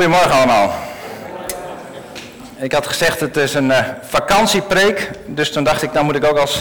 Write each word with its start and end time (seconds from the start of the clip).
Goedemorgen 0.00 0.32
allemaal. 0.32 0.72
Ik 2.56 2.72
had 2.72 2.86
gezegd 2.86 3.20
het 3.20 3.36
is 3.36 3.54
een 3.54 3.70
uh, 3.70 3.78
vakantiepreek, 4.02 5.10
dus 5.26 5.52
toen 5.52 5.64
dacht 5.64 5.82
ik 5.82 5.92
dan 5.92 6.04
moet 6.04 6.16
ik 6.16 6.24
ook 6.24 6.38
als, 6.38 6.56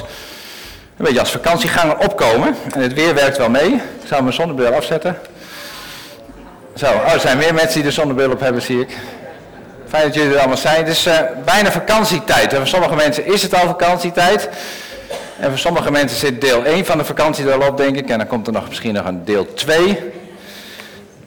een 0.97 1.05
beetje 1.05 1.19
als 1.19 1.32
vakantieganger 1.32 1.98
opkomen. 1.98 2.56
En 2.74 2.82
het 2.82 2.94
weer 2.94 3.14
werkt 3.14 3.38
wel 3.38 3.50
mee. 3.50 3.74
Ik 3.74 4.08
zou 4.08 4.22
mijn 4.22 4.33
zonnebril 4.33 4.74
afzetten. 4.74 5.17
Zo, 6.75 6.86
oh, 6.86 7.14
er 7.14 7.20
zijn 7.20 7.38
meer 7.38 7.54
mensen 7.54 7.74
die 7.74 7.83
de 7.83 7.92
zonnebril 7.92 8.32
op 8.32 8.39
hebben 8.39 8.62
zie 8.62 8.80
ik. 8.80 8.98
Fijn 9.88 10.04
dat 10.04 10.14
jullie 10.14 10.34
er 10.34 10.40
allemaal 10.40 10.58
zijn. 10.58 10.78
Het 10.78 10.88
is 10.88 11.08
uh, 11.08 11.14
bijna 11.46 11.71
vakantietijd. 11.71 12.54
En 12.54 12.58
voor 12.58 12.68
sommige 12.68 12.96
mensen 12.96 13.26
is 13.26 13.42
het 13.42 13.54
al 13.54 13.68
vakantietijd. 13.68 14.50
En 15.40 15.50
voor 15.50 15.60
sommige 15.60 15.92
mensen 15.92 16.18
zit 16.18 16.42
deel 16.42 16.66
1 16.66 16.86
van 16.86 16.98
de 16.98 17.06
vakantie 17.06 17.50
er 17.50 17.62
al 17.62 17.68
op, 17.68 17.78
denk 17.78 17.96
ik. 17.96 18.10
En 18.10 18.18
dan 18.18 18.28
komt 18.28 18.48
er 18.48 18.54
nog, 18.54 18.68
misschien 18.68 18.94
nog 18.94 19.06
een 19.06 19.26
deel 19.26 19.54
2. 19.54 20.18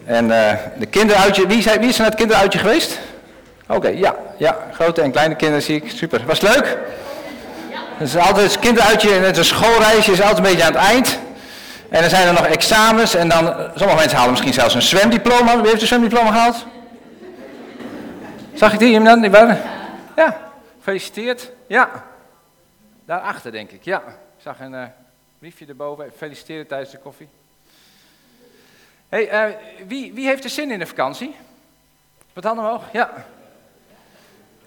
En 0.04 0.24
uh, 0.24 0.52
de 0.78 0.86
kinderuitje, 0.86 1.46
wie, 1.46 1.62
wie 1.62 1.88
is 1.88 1.94
er 1.94 2.00
naar 2.00 2.10
het 2.10 2.18
kinderuitje 2.18 2.58
geweest? 2.58 2.98
Oké, 3.68 3.88
ja, 3.88 4.14
ja, 4.36 4.58
grote 4.72 5.02
en 5.02 5.10
kleine 5.10 5.34
kinderen 5.34 5.62
zie 5.62 5.82
ik. 5.82 5.90
Super. 5.90 6.22
Was 6.26 6.40
leuk? 6.40 6.78
Ja. 7.70 7.78
Het 7.96 8.08
is 8.08 8.16
altijd 8.16 8.52
het 8.52 8.58
kinderuitje 8.58 9.14
en 9.14 9.22
het 9.22 9.36
een 9.36 9.44
schoolreisje 9.44 10.12
is 10.12 10.20
altijd 10.20 10.38
een 10.38 10.44
beetje 10.44 10.64
aan 10.64 10.72
het 10.72 10.82
eind. 10.82 11.18
En 11.88 12.00
dan 12.00 12.10
zijn 12.10 12.26
er 12.26 12.32
nog 12.32 12.46
examens 12.46 13.14
en 13.14 13.28
dan, 13.28 13.44
sommige 13.74 13.98
mensen 13.98 14.16
halen 14.16 14.30
misschien 14.30 14.52
zelfs 14.52 14.74
een 14.74 14.82
zwemdiploma. 14.82 15.56
Wie 15.60 15.68
heeft 15.68 15.80
een 15.80 15.86
zwemdiploma 15.86 16.30
gehaald? 16.30 16.66
Zag 18.54 18.72
ik 18.72 18.78
die? 18.78 19.00
Waren? 19.00 19.60
Ja, 20.16 20.40
gefeliciteerd. 20.78 21.50
Ja, 21.66 21.90
daarachter 23.04 23.52
denk 23.52 23.70
ik, 23.70 23.84
ja. 23.84 24.02
Ik 24.06 24.42
zag 24.42 24.60
een 24.60 24.72
uh, 24.72 24.82
briefje 25.38 25.66
erboven. 25.66 26.10
Feliciteren 26.16 26.66
tijdens 26.66 26.90
de 26.90 26.98
koffie. 26.98 27.28
Hey, 29.12 29.48
uh, 29.48 29.54
wie, 29.86 30.12
wie 30.12 30.26
heeft 30.26 30.44
er 30.44 30.50
zin 30.50 30.70
in 30.70 30.78
de 30.78 30.86
vakantie? 30.86 31.34
Wat 32.32 32.44
handen 32.44 32.64
omhoog? 32.64 32.82
Ja. 32.92 33.10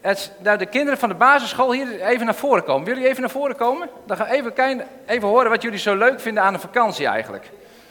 Het, 0.02 0.32
nou, 0.38 0.58
de 0.58 0.66
kinderen 0.66 1.00
van 1.00 1.10
de 1.10 1.16
basisschool 1.16 1.72
hier 1.72 2.02
even 2.02 2.26
naar 2.26 2.36
voren 2.36 2.64
komen. 2.64 2.84
Willen 2.84 2.94
jullie 2.94 3.10
even 3.10 3.22
naar 3.22 3.32
voren 3.32 3.56
komen? 3.56 3.90
Dan 4.06 4.18
gaan 4.18 4.28
we 4.28 4.34
even, 4.34 4.54
kijken, 4.54 4.88
even 5.06 5.28
horen 5.28 5.50
wat 5.50 5.62
jullie 5.62 5.80
zo 5.80 5.96
leuk 5.96 6.20
vinden 6.20 6.44
aan 6.44 6.54
de 6.54 6.60
vakantie 6.60 7.08
eigenlijk. 7.08 7.50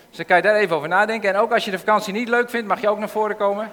Dus 0.08 0.16
dan 0.16 0.26
kan 0.26 0.36
je 0.36 0.42
daar 0.42 0.54
even 0.54 0.76
over 0.76 0.88
nadenken. 0.88 1.28
En 1.28 1.36
ook 1.36 1.52
als 1.52 1.64
je 1.64 1.70
de 1.70 1.78
vakantie 1.78 2.12
niet 2.12 2.28
leuk 2.28 2.50
vindt, 2.50 2.68
mag 2.68 2.80
je 2.80 2.88
ook 2.88 2.98
naar 2.98 3.08
voren 3.08 3.36
komen. 3.36 3.70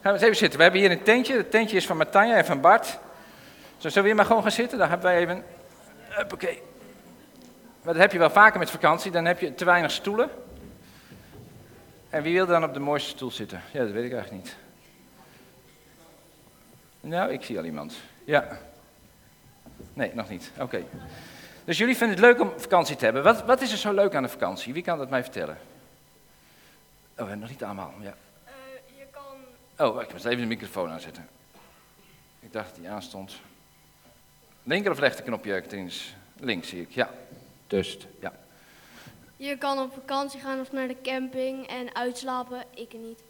Gaan 0.00 0.12
we 0.12 0.18
eens 0.18 0.22
even 0.22 0.36
zitten. 0.36 0.56
We 0.58 0.62
hebben 0.62 0.80
hier 0.80 0.90
een 0.90 1.02
tentje. 1.02 1.36
Het 1.36 1.50
tentje 1.50 1.76
is 1.76 1.86
van 1.86 1.96
Martanja 1.96 2.36
en 2.36 2.44
van 2.44 2.60
Bart. 2.60 2.86
Zo 2.86 3.88
zullen 3.88 4.02
we 4.02 4.06
hier 4.06 4.16
maar 4.16 4.24
gewoon 4.24 4.42
gaan 4.42 4.50
zitten? 4.50 4.78
Dan 4.78 4.88
hebben 4.88 5.06
wij 5.06 5.18
even... 5.18 5.44
Oké. 6.32 6.54
Maar 7.82 7.94
dat 7.94 8.02
heb 8.02 8.12
je 8.12 8.18
wel 8.18 8.30
vaker 8.30 8.58
met 8.58 8.70
vakantie. 8.70 9.10
Dan 9.10 9.24
heb 9.24 9.40
je 9.40 9.54
te 9.54 9.64
weinig 9.64 9.90
stoelen. 9.90 10.30
En 12.16 12.22
wie 12.22 12.34
wil 12.34 12.46
dan 12.46 12.64
op 12.64 12.74
de 12.74 12.80
mooiste 12.80 13.08
stoel 13.08 13.30
zitten? 13.30 13.62
Ja, 13.72 13.82
dat 13.82 13.90
weet 13.90 14.04
ik 14.04 14.12
eigenlijk 14.12 14.44
niet. 14.44 14.56
Nou, 17.00 17.32
ik 17.32 17.42
zie 17.44 17.58
al 17.58 17.64
iemand. 17.64 17.94
Ja. 18.24 18.58
Nee, 19.92 20.14
nog 20.14 20.28
niet. 20.28 20.50
Oké. 20.58 20.84
Dus 21.64 21.78
jullie 21.78 21.96
vinden 21.96 22.16
het 22.16 22.26
leuk 22.26 22.40
om 22.40 22.60
vakantie 22.60 22.96
te 22.96 23.04
hebben. 23.04 23.22
Wat, 23.22 23.44
wat 23.44 23.60
is 23.60 23.72
er 23.72 23.78
zo 23.78 23.92
leuk 23.92 24.14
aan 24.14 24.22
de 24.22 24.28
vakantie? 24.28 24.72
Wie 24.72 24.82
kan 24.82 24.98
dat 24.98 25.10
mij 25.10 25.22
vertellen? 25.22 25.58
Oh, 27.18 27.32
nog 27.32 27.48
niet 27.48 27.64
allemaal. 27.64 27.94
Ja. 28.00 28.14
Uh, 28.46 28.52
je 28.98 29.04
kan... 29.10 29.86
Oh, 29.86 30.02
ik 30.02 30.12
moet 30.12 30.24
even 30.24 30.40
de 30.40 30.46
microfoon 30.46 30.90
aanzetten. 30.90 31.28
Ik 32.40 32.52
dacht 32.52 32.68
dat 32.68 32.76
die 32.76 32.88
aanstond. 32.88 33.36
Linker 34.62 34.90
of 34.90 34.98
rechter 34.98 35.24
knopje, 35.24 35.60
Katrines? 35.60 36.14
Links 36.40 36.68
zie 36.68 36.82
ik, 36.82 36.90
ja. 36.90 37.10
Dus, 37.66 37.98
ja. 38.20 38.32
Je 39.36 39.56
kan 39.56 39.78
op 39.78 39.92
vakantie 39.92 40.40
gaan 40.40 40.60
of 40.60 40.72
naar 40.72 40.88
de 40.88 40.96
camping 41.02 41.66
en 41.66 41.94
uitslapen. 41.94 42.62
Ik 42.74 42.92
niet. 42.92 43.22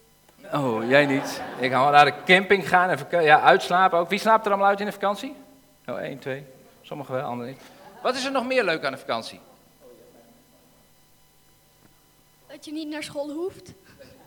Oh, 0.53 0.89
jij 0.89 1.05
niet. 1.05 1.41
Ik 1.59 1.71
ga 1.71 1.89
naar 1.89 2.05
de 2.05 2.13
camping 2.25 2.69
gaan 2.69 2.89
en 2.89 3.23
ja, 3.23 3.41
uitslapen 3.41 3.99
ook. 3.99 4.09
Wie 4.09 4.19
slaapt 4.19 4.45
er 4.45 4.51
allemaal 4.51 4.69
uit 4.69 4.79
in 4.79 4.85
de 4.85 4.91
vakantie? 4.91 5.35
Oh, 5.85 5.97
één, 5.97 6.19
twee. 6.19 6.45
Sommigen 6.81 7.13
wel, 7.13 7.23
anderen 7.23 7.51
niet. 7.51 7.61
Wat 8.01 8.15
is 8.15 8.25
er 8.25 8.31
nog 8.31 8.45
meer 8.45 8.63
leuk 8.63 8.85
aan 8.85 8.91
de 8.91 8.97
vakantie? 8.97 9.39
Dat 12.47 12.65
je 12.65 12.71
niet 12.71 12.87
naar 12.87 13.03
school 13.03 13.29
hoeft. 13.29 13.73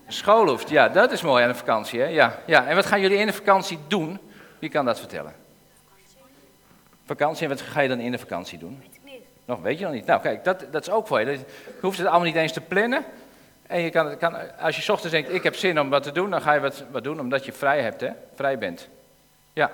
School 0.08 0.48
hoeft, 0.48 0.68
ja, 0.68 0.88
dat 0.88 1.12
is 1.12 1.22
mooi 1.22 1.42
aan 1.42 1.48
de 1.48 1.54
vakantie, 1.54 2.00
hè? 2.00 2.06
Ja, 2.06 2.38
ja. 2.46 2.66
En 2.66 2.74
wat 2.74 2.86
gaan 2.86 3.00
jullie 3.00 3.18
in 3.18 3.26
de 3.26 3.32
vakantie 3.32 3.78
doen? 3.88 4.18
Wie 4.58 4.70
kan 4.70 4.84
dat 4.84 4.98
vertellen? 4.98 5.34
Vakantie, 7.04 7.42
en 7.42 7.48
wat 7.48 7.60
ga 7.60 7.80
je 7.80 7.88
dan 7.88 8.00
in 8.00 8.10
de 8.10 8.18
vakantie 8.18 8.58
doen? 8.58 8.82
Nog 9.50 9.60
weet 9.60 9.78
je 9.78 9.84
nog 9.84 9.94
niet. 9.94 10.06
Nou, 10.06 10.20
kijk, 10.20 10.44
dat, 10.44 10.64
dat 10.70 10.82
is 10.82 10.90
ook 10.90 11.06
voor 11.06 11.20
je. 11.20 11.30
Je 11.30 11.44
hoeft 11.80 11.98
het 11.98 12.06
allemaal 12.06 12.26
niet 12.26 12.36
eens 12.36 12.52
te 12.52 12.60
plannen. 12.60 13.04
En 13.66 13.80
je 13.80 13.90
kan, 13.90 14.18
kan, 14.18 14.58
als 14.58 14.76
je 14.76 14.92
ochtends 14.92 15.14
denkt, 15.14 15.32
ik 15.32 15.42
heb 15.42 15.54
zin 15.54 15.80
om 15.80 15.90
wat 15.90 16.02
te 16.02 16.12
doen, 16.12 16.30
dan 16.30 16.42
ga 16.42 16.52
je 16.52 16.60
wat, 16.60 16.84
wat 16.90 17.04
doen 17.04 17.20
omdat 17.20 17.44
je 17.44 17.52
vrij 17.52 17.82
hebt, 17.82 18.00
hè? 18.00 18.10
Vrij 18.34 18.58
bent. 18.58 18.88
Ja. 19.52 19.70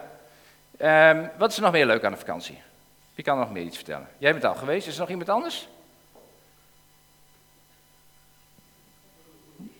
Um, 1.10 1.30
wat 1.38 1.50
is 1.50 1.56
er 1.56 1.62
nog 1.62 1.72
meer 1.72 1.86
leuk 1.86 2.04
aan 2.04 2.12
de 2.12 2.18
vakantie? 2.18 2.62
Wie 3.14 3.24
kan 3.24 3.38
er 3.38 3.44
nog 3.44 3.52
meer 3.52 3.62
iets 3.62 3.76
vertellen? 3.76 4.08
Jij 4.18 4.32
bent 4.32 4.44
al 4.44 4.54
geweest, 4.54 4.86
is 4.86 4.94
er 4.94 5.00
nog 5.00 5.08
iemand 5.08 5.28
anders? 5.28 5.68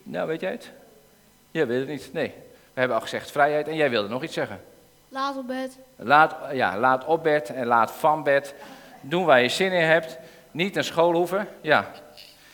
Nou, 0.03 0.27
weet 0.27 0.41
jij 0.41 0.51
het? 0.51 0.71
Jij 1.51 1.67
weet 1.67 1.79
het 1.79 1.89
niet. 1.89 2.13
Nee. 2.13 2.33
We 2.73 2.79
hebben 2.79 2.97
al 2.97 3.03
gezegd 3.03 3.31
vrijheid 3.31 3.67
en 3.67 3.75
jij 3.75 3.89
wilde 3.89 4.09
nog 4.09 4.23
iets 4.23 4.33
zeggen. 4.33 4.61
Laat 5.09 5.37
op 5.37 5.47
bed. 5.47 5.77
Laat, 5.95 6.35
ja, 6.51 6.77
laat 6.77 7.05
op 7.05 7.23
bed 7.23 7.49
en 7.49 7.65
laat 7.65 7.91
van 7.91 8.23
bed. 8.23 8.55
Doen 9.01 9.25
waar 9.25 9.41
je 9.41 9.49
zin 9.49 9.71
in 9.71 9.85
hebt. 9.85 10.17
Niet 10.51 10.73
naar 10.73 10.83
school 10.83 11.13
hoeven. 11.13 11.47
Ja. 11.61 11.91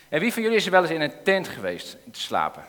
En 0.09 0.19
wie 0.19 0.33
van 0.33 0.41
jullie 0.41 0.57
is 0.57 0.65
er 0.65 0.71
wel 0.71 0.81
eens 0.81 0.91
in 0.91 1.01
een 1.01 1.23
tent 1.23 1.47
geweest 1.47 1.97
te 2.11 2.19
slapen? 2.19 2.63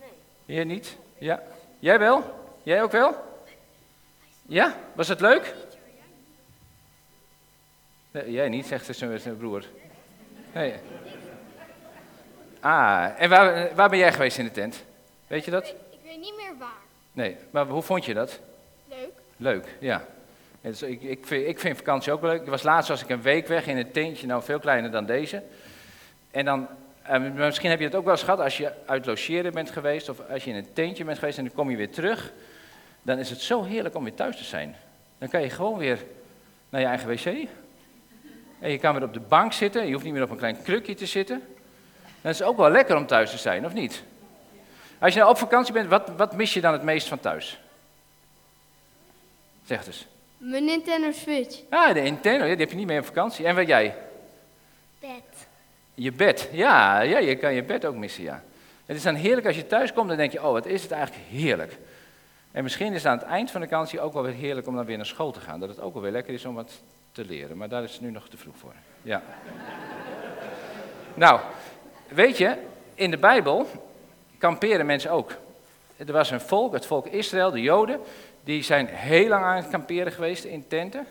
Nee. 0.00 0.56
Jij 0.56 0.64
niet? 0.64 0.96
Ja. 1.18 1.42
Jij 1.78 1.98
wel? 1.98 2.48
Jij 2.62 2.82
ook 2.82 2.92
wel? 2.92 3.14
Ja? 4.46 4.74
Was 4.92 5.08
het 5.08 5.20
leuk? 5.20 5.54
Nee, 8.10 8.32
jij 8.32 8.48
niet, 8.48 8.66
zegt 8.66 8.96
zijn 8.96 9.36
broer. 9.36 9.64
Nee. 10.52 10.74
Ah, 12.60 13.20
en 13.20 13.28
waar, 13.28 13.74
waar 13.74 13.88
ben 13.88 13.98
jij 13.98 14.12
geweest 14.12 14.38
in 14.38 14.44
de 14.44 14.50
tent? 14.50 14.84
Weet 15.26 15.44
je 15.44 15.50
dat? 15.50 15.66
Ik, 15.66 15.74
ik 15.90 15.98
weet 16.02 16.18
niet 16.18 16.36
meer 16.36 16.58
waar. 16.58 16.82
Nee, 17.12 17.36
maar 17.50 17.66
hoe 17.66 17.82
vond 17.82 18.04
je 18.04 18.14
dat? 18.14 18.40
Leuk. 18.88 19.12
Leuk, 19.36 19.66
ja. 19.80 20.04
Ik, 20.60 21.02
ik, 21.02 21.26
vind, 21.26 21.46
ik 21.46 21.60
vind 21.60 21.76
vakantie 21.76 22.12
ook 22.12 22.22
leuk. 22.22 22.40
Ik 22.40 22.48
was 22.48 22.62
laatst 22.62 22.88
was 22.88 23.02
ik 23.02 23.08
een 23.08 23.22
week 23.22 23.46
weg 23.46 23.66
in 23.66 23.76
een 23.76 23.90
tentje, 23.90 24.26
nou 24.26 24.42
veel 24.42 24.58
kleiner 24.58 24.90
dan 24.90 25.06
deze. 25.06 25.42
En 26.30 26.44
dan, 26.44 26.68
eh, 27.02 27.20
misschien 27.20 27.70
heb 27.70 27.78
je 27.78 27.84
het 27.84 27.94
ook 27.94 28.04
wel 28.04 28.12
eens 28.12 28.22
gehad 28.22 28.40
als 28.40 28.56
je 28.56 28.72
uit 28.86 29.06
logeren 29.06 29.52
bent 29.52 29.70
geweest 29.70 30.08
of 30.08 30.20
als 30.30 30.44
je 30.44 30.50
in 30.50 30.56
een 30.56 30.72
tentje 30.72 31.04
bent 31.04 31.18
geweest 31.18 31.38
en 31.38 31.44
dan 31.44 31.54
kom 31.54 31.70
je 31.70 31.76
weer 31.76 31.90
terug. 31.90 32.32
Dan 33.02 33.18
is 33.18 33.30
het 33.30 33.40
zo 33.40 33.64
heerlijk 33.64 33.94
om 33.94 34.04
weer 34.04 34.14
thuis 34.14 34.36
te 34.36 34.44
zijn. 34.44 34.76
Dan 35.18 35.28
kan 35.28 35.40
je 35.40 35.50
gewoon 35.50 35.78
weer 35.78 36.04
naar 36.68 36.80
je 36.80 36.86
eigen 36.86 37.08
wc. 37.08 37.48
En 38.58 38.70
je 38.70 38.78
kan 38.78 38.94
weer 38.94 39.02
op 39.02 39.12
de 39.12 39.20
bank 39.20 39.52
zitten, 39.52 39.86
je 39.86 39.92
hoeft 39.92 40.04
niet 40.04 40.12
meer 40.12 40.22
op 40.22 40.30
een 40.30 40.36
klein 40.36 40.62
krukje 40.62 40.94
te 40.94 41.06
zitten. 41.06 41.42
Dan 42.20 42.30
is 42.30 42.38
het 42.38 42.48
ook 42.48 42.56
wel 42.56 42.70
lekker 42.70 42.96
om 42.96 43.06
thuis 43.06 43.30
te 43.30 43.38
zijn, 43.38 43.64
of 43.64 43.72
niet? 43.72 44.02
Als 44.98 45.12
je 45.12 45.18
nou 45.18 45.30
op 45.30 45.38
vakantie 45.38 45.72
bent, 45.72 45.88
wat, 45.88 46.08
wat 46.16 46.36
mis 46.36 46.54
je 46.54 46.60
dan 46.60 46.72
het 46.72 46.82
meest 46.82 47.08
van 47.08 47.20
thuis? 47.20 47.60
Zeg 49.64 49.78
het 49.78 49.86
eens. 49.86 50.06
Mijn 50.40 50.64
Nintendo 50.64 51.10
Switch. 51.10 51.60
Ah, 51.68 51.94
de 51.94 52.00
Nintendo, 52.00 52.44
die 52.44 52.56
heb 52.56 52.70
je 52.70 52.76
niet 52.76 52.86
meer 52.86 52.98
op 52.98 53.04
vakantie. 53.04 53.46
En 53.46 53.54
wat 53.54 53.66
jij? 53.66 53.96
Bed. 55.00 55.46
Je 55.94 56.12
bed, 56.12 56.48
ja, 56.52 57.00
ja, 57.00 57.18
je 57.18 57.36
kan 57.36 57.54
je 57.54 57.62
bed 57.62 57.84
ook 57.84 57.94
missen, 57.94 58.22
ja. 58.22 58.42
Het 58.86 58.96
is 58.96 59.02
dan 59.02 59.14
heerlijk 59.14 59.46
als 59.46 59.56
je 59.56 59.66
thuis 59.66 59.92
komt, 59.92 60.08
dan 60.08 60.16
denk 60.16 60.32
je, 60.32 60.42
oh, 60.42 60.52
wat 60.52 60.66
is 60.66 60.82
het 60.82 60.90
eigenlijk 60.90 61.24
heerlijk. 61.28 61.78
En 62.52 62.62
misschien 62.62 62.92
is 62.92 63.02
het 63.02 63.12
aan 63.12 63.18
het 63.18 63.26
eind 63.26 63.50
van 63.50 63.60
de 63.60 63.68
vakantie 63.68 64.00
ook 64.00 64.12
wel 64.12 64.22
weer 64.22 64.32
heerlijk 64.32 64.66
om 64.66 64.74
dan 64.74 64.84
weer 64.84 64.96
naar 64.96 65.06
school 65.06 65.30
te 65.30 65.40
gaan. 65.40 65.60
Dat 65.60 65.68
het 65.68 65.80
ook 65.80 65.92
wel 65.92 66.02
weer 66.02 66.12
lekker 66.12 66.34
is 66.34 66.44
om 66.44 66.54
wat 66.54 66.82
te 67.12 67.24
leren, 67.24 67.56
maar 67.56 67.68
daar 67.68 67.82
is 67.82 67.92
het 67.92 68.00
nu 68.00 68.10
nog 68.10 68.28
te 68.28 68.36
vroeg 68.36 68.56
voor. 68.56 68.74
Ja. 69.02 69.22
nou, 71.14 71.40
weet 72.08 72.38
je, 72.38 72.56
in 72.94 73.10
de 73.10 73.18
Bijbel 73.18 73.66
kamperen 74.38 74.86
mensen 74.86 75.10
ook. 75.10 75.32
Er 75.96 76.12
was 76.12 76.30
een 76.30 76.40
volk, 76.40 76.72
het 76.72 76.86
volk 76.86 77.06
Israël, 77.06 77.50
de 77.50 77.60
Joden, 77.60 78.00
die 78.44 78.62
zijn 78.62 78.86
heel 78.86 79.28
lang 79.28 79.44
aan 79.44 79.56
het 79.56 79.68
kamperen 79.68 80.12
geweest 80.12 80.44
in 80.44 80.64
tenten. 80.68 81.06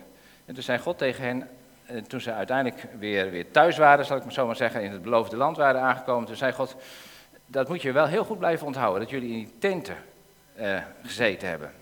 En 0.46 0.54
toen 0.54 0.62
zei 0.62 0.78
God 0.78 0.98
tegen 0.98 1.24
hen, 1.24 1.48
en 1.86 2.06
toen 2.06 2.20
ze 2.20 2.32
uiteindelijk 2.32 2.86
weer, 2.98 3.30
weer 3.30 3.50
thuis 3.50 3.76
waren, 3.76 4.04
zal 4.04 4.16
ik 4.16 4.24
maar 4.24 4.32
zo 4.32 4.46
maar 4.46 4.56
zeggen, 4.56 4.82
in 4.82 4.92
het 4.92 5.02
beloofde 5.02 5.36
land 5.36 5.56
waren 5.56 5.80
aangekomen, 5.80 6.26
toen 6.26 6.36
zei 6.36 6.52
God, 6.52 6.76
dat 7.46 7.68
moet 7.68 7.82
je 7.82 7.92
wel 7.92 8.06
heel 8.06 8.24
goed 8.24 8.38
blijven 8.38 8.66
onthouden, 8.66 9.00
dat 9.00 9.10
jullie 9.10 9.30
in 9.30 9.38
die 9.38 9.52
tenten 9.58 9.96
uh, 10.60 10.78
gezeten 11.02 11.48
hebben. 11.48 11.72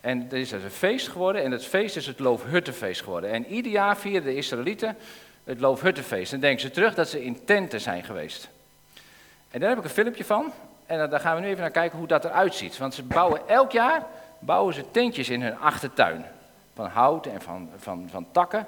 En 0.00 0.26
er 0.30 0.38
is 0.38 0.48
dus 0.48 0.62
een 0.62 0.70
feest 0.70 1.08
geworden 1.08 1.42
en 1.42 1.50
het 1.50 1.64
feest 1.64 1.96
is 1.96 2.06
het 2.06 2.18
Loofhuttenfeest 2.18 3.02
geworden. 3.02 3.30
En 3.30 3.46
ieder 3.46 3.72
jaar 3.72 3.96
vierden 3.96 4.24
de 4.24 4.36
Israëlieten 4.36 4.96
het 5.44 5.60
Loofhuttenfeest. 5.60 6.32
En 6.32 6.40
denken 6.40 6.60
ze 6.60 6.70
terug 6.70 6.94
dat 6.94 7.08
ze 7.08 7.24
in 7.24 7.44
tenten 7.44 7.80
zijn 7.80 8.04
geweest. 8.04 8.48
En 9.50 9.60
daar 9.60 9.68
heb 9.68 9.78
ik 9.78 9.84
een 9.84 9.90
filmpje 9.90 10.24
van. 10.24 10.52
En 10.86 11.10
daar 11.10 11.20
gaan 11.20 11.34
we 11.34 11.40
nu 11.40 11.46
even 11.46 11.60
naar 11.60 11.70
kijken 11.70 11.98
hoe 11.98 12.06
dat 12.06 12.24
eruit 12.24 12.54
ziet. 12.54 12.78
Want 12.78 12.94
ze 12.94 13.02
bouwen 13.02 13.40
elk 13.48 13.72
jaar 13.72 14.06
bouwen 14.38 14.74
ze 14.74 14.90
tentjes 14.90 15.28
in 15.28 15.42
hun 15.42 15.58
achtertuin. 15.58 16.24
Van 16.74 16.86
hout 16.86 17.26
en 17.26 17.42
van, 17.42 17.68
van, 17.76 18.08
van 18.10 18.26
takken. 18.32 18.66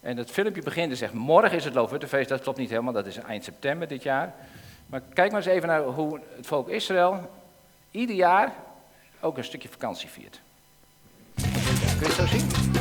En 0.00 0.16
het 0.16 0.30
filmpje 0.30 0.62
begint 0.62 0.90
en 0.90 0.96
zegt, 0.96 1.12
morgen 1.12 1.56
is 1.56 1.64
het 1.64 1.74
Loofhuttenfeest. 1.74 2.28
Dat 2.28 2.40
klopt 2.40 2.58
niet 2.58 2.70
helemaal, 2.70 2.92
dat 2.92 3.06
is 3.06 3.16
eind 3.16 3.44
september 3.44 3.88
dit 3.88 4.02
jaar. 4.02 4.34
Maar 4.86 5.00
kijk 5.12 5.30
maar 5.30 5.40
eens 5.40 5.50
even 5.50 5.68
naar 5.68 5.82
hoe 5.82 6.20
het 6.36 6.46
volk 6.46 6.68
Israël 6.68 7.30
ieder 7.90 8.16
jaar 8.16 8.52
ook 9.20 9.36
een 9.36 9.44
stukje 9.44 9.68
vakantie 9.68 10.08
viert. 10.08 10.40
Kun 11.34 11.50
je 12.00 12.04
het 12.06 12.12
zo 12.12 12.26
zien? 12.26 12.79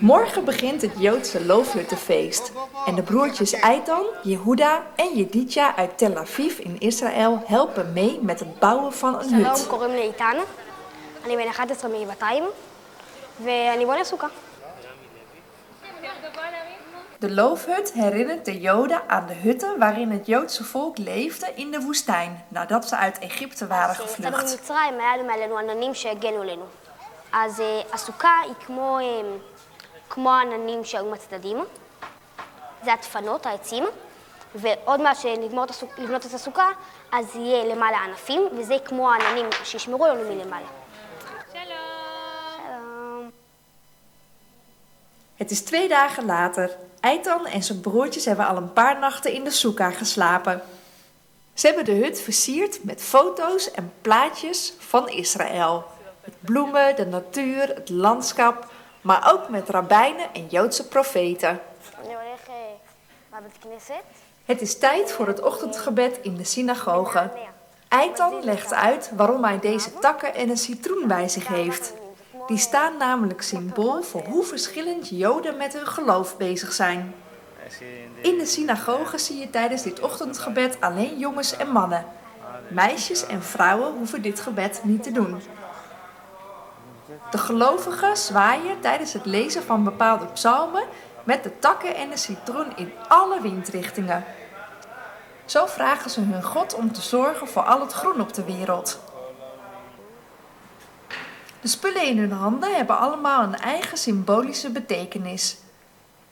Morgen 0.00 0.44
begint 0.44 0.82
het 0.82 0.92
Joodse 0.98 1.44
loofhuttenfeest. 1.44 2.52
En 2.86 2.94
de 2.94 3.02
broertjes 3.02 3.52
Eitan, 3.52 4.04
Jehuda 4.22 4.82
en 4.96 5.16
Jedidja 5.16 5.76
uit 5.76 5.98
Tel 5.98 6.16
Aviv 6.16 6.58
in 6.58 6.76
Israël 6.78 7.42
helpen 7.46 7.92
mee 7.92 8.18
met 8.22 8.40
het 8.40 8.58
bouwen 8.58 8.92
van 8.92 9.14
een 9.14 9.28
שלום, 9.28 9.44
hut. 9.44 9.66
קוראים 9.68 9.90
לי 9.90 10.02
איתן, 10.02 10.36
אני 11.24 11.36
בן 11.36 11.46
11 11.46 11.84
מגבעתיים, 11.84 12.44
ואני 13.44 13.86
בונה 13.86 14.04
סוכה. 14.04 14.26
De 17.18 17.30
loofhut 17.30 17.92
herinnert 17.92 18.44
de 18.44 18.60
Joden 18.60 19.02
aan 19.06 19.26
de 19.26 19.34
hutten 19.34 19.78
waarin 19.78 20.10
het 20.10 20.26
Joodse 20.26 20.64
volk 20.64 20.98
leefde 20.98 21.52
in 21.54 21.70
de 21.70 21.80
woestijn 21.80 22.44
nadat 22.48 22.88
ze 22.88 22.96
uit 22.96 23.18
Egypte 23.18 23.66
waren 23.66 23.94
כשיצאנו 23.94 24.36
gevlucht. 24.36 24.52
ממצרים, 24.52 25.00
היה 25.00 25.22
מעלינו 25.22 25.58
עננים 25.58 25.94
שהגנו 25.94 26.40
עלינו. 26.40 26.64
אז 27.32 27.60
אה, 27.60 27.80
הסוכה 27.92 28.40
היא 28.44 28.54
כמו, 28.66 28.98
אה, 28.98 29.04
כמו 30.10 30.32
העננים 30.32 30.84
שהיו 30.84 31.04
מהצדדים. 31.04 31.64
זה 32.84 32.92
הדפנות, 32.92 33.46
העצים, 33.46 33.84
ועוד 34.54 35.00
מעט 35.00 35.16
שנגמור 35.16 35.64
את 35.64 35.70
הסוכ- 35.70 36.00
לבנות 36.00 36.26
את 36.26 36.34
הסוכה, 36.34 36.68
אז 37.12 37.36
יהיה 37.36 37.74
למעלה 37.74 37.98
ענפים, 37.98 38.42
וזה 38.58 38.74
יהיה 38.74 38.84
כמו 38.84 39.10
העננים 39.12 39.46
שישמרו 39.64 40.06
לנו 40.06 40.34
מלמעלה. 40.34 40.66
שלום. 41.52 43.30
Het 45.38 45.50
is 45.50 45.64
twee 45.64 45.88
dagen 45.88 46.24
later. 46.26 46.70
Eitan 47.00 47.46
en 47.46 47.62
zijn 47.62 47.80
broertjes 47.80 48.24
hebben 48.24 48.46
al 48.46 48.56
een 48.56 48.72
paar 48.72 48.98
nachten 48.98 49.32
in 49.32 49.44
de 49.44 49.50
soeka 49.50 49.90
geslapen. 49.90 50.62
Ze 51.54 51.66
hebben 51.66 51.84
de 51.84 51.92
hut 51.92 52.20
versierd 52.20 52.84
met 52.84 53.02
foto's 53.02 53.70
en 53.70 53.92
plaatjes 54.02 54.72
van 54.78 55.08
Israël. 55.08 55.84
Met 56.24 56.34
bloemen, 56.40 56.96
de 56.96 57.06
natuur, 57.06 57.68
het 57.68 57.88
landschap, 57.90 58.66
maar 59.01 59.31
ook 59.33 59.49
met 59.49 59.69
rabbijnen 59.69 60.33
en 60.33 60.47
Joodse 60.47 60.87
profeten. 60.87 61.59
Het 64.45 64.61
is 64.61 64.77
tijd 64.77 65.11
voor 65.11 65.27
het 65.27 65.41
ochtendgebed 65.41 66.19
in 66.21 66.35
de 66.35 66.43
synagoge. 66.43 67.31
Eitan 67.87 68.43
legt 68.43 68.73
uit 68.73 69.11
waarom 69.15 69.43
hij 69.43 69.59
deze 69.59 69.93
takken 69.93 70.35
en 70.35 70.49
een 70.49 70.57
citroen 70.57 71.07
bij 71.07 71.29
zich 71.29 71.47
heeft. 71.47 71.93
Die 72.47 72.57
staan 72.57 72.97
namelijk 72.97 73.41
symbool 73.41 74.03
voor 74.03 74.23
hoe 74.25 74.43
verschillend 74.43 75.09
Joden 75.09 75.57
met 75.57 75.73
hun 75.73 75.87
geloof 75.87 76.37
bezig 76.37 76.73
zijn. 76.73 77.15
In 78.21 78.37
de 78.37 78.45
synagoge 78.45 79.17
zie 79.17 79.37
je 79.37 79.49
tijdens 79.49 79.81
dit 79.81 79.99
ochtendgebed 79.99 80.77
alleen 80.79 81.17
jongens 81.19 81.57
en 81.57 81.71
mannen. 81.71 82.05
Meisjes 82.67 83.25
en 83.25 83.43
vrouwen 83.43 83.93
hoeven 83.93 84.21
dit 84.21 84.39
gebed 84.39 84.81
niet 84.83 85.03
te 85.03 85.11
doen. 85.11 85.41
De 87.31 87.37
gelovigen 87.37 88.17
zwaaien 88.17 88.79
tijdens 88.79 89.13
het 89.13 89.25
lezen 89.25 89.63
van 89.63 89.83
bepaalde 89.83 90.25
psalmen 90.25 90.83
met 91.23 91.43
de 91.43 91.59
takken 91.59 91.95
en 91.95 92.09
de 92.09 92.17
citroen 92.17 92.75
in 92.75 92.91
alle 93.07 93.41
windrichtingen. 93.41 94.23
Zo 95.45 95.65
vragen 95.65 96.09
ze 96.09 96.21
hun 96.21 96.43
God 96.43 96.73
om 96.73 96.91
te 96.91 97.01
zorgen 97.01 97.47
voor 97.47 97.61
al 97.61 97.79
het 97.79 97.93
groen 97.93 98.21
op 98.21 98.33
de 98.33 98.43
wereld. 98.43 98.99
De 101.61 101.67
spullen 101.67 102.05
in 102.05 102.17
hun 102.17 102.31
handen 102.31 102.75
hebben 102.75 102.97
allemaal 102.97 103.43
een 103.43 103.57
eigen 103.57 103.97
symbolische 103.97 104.69
betekenis. 104.69 105.57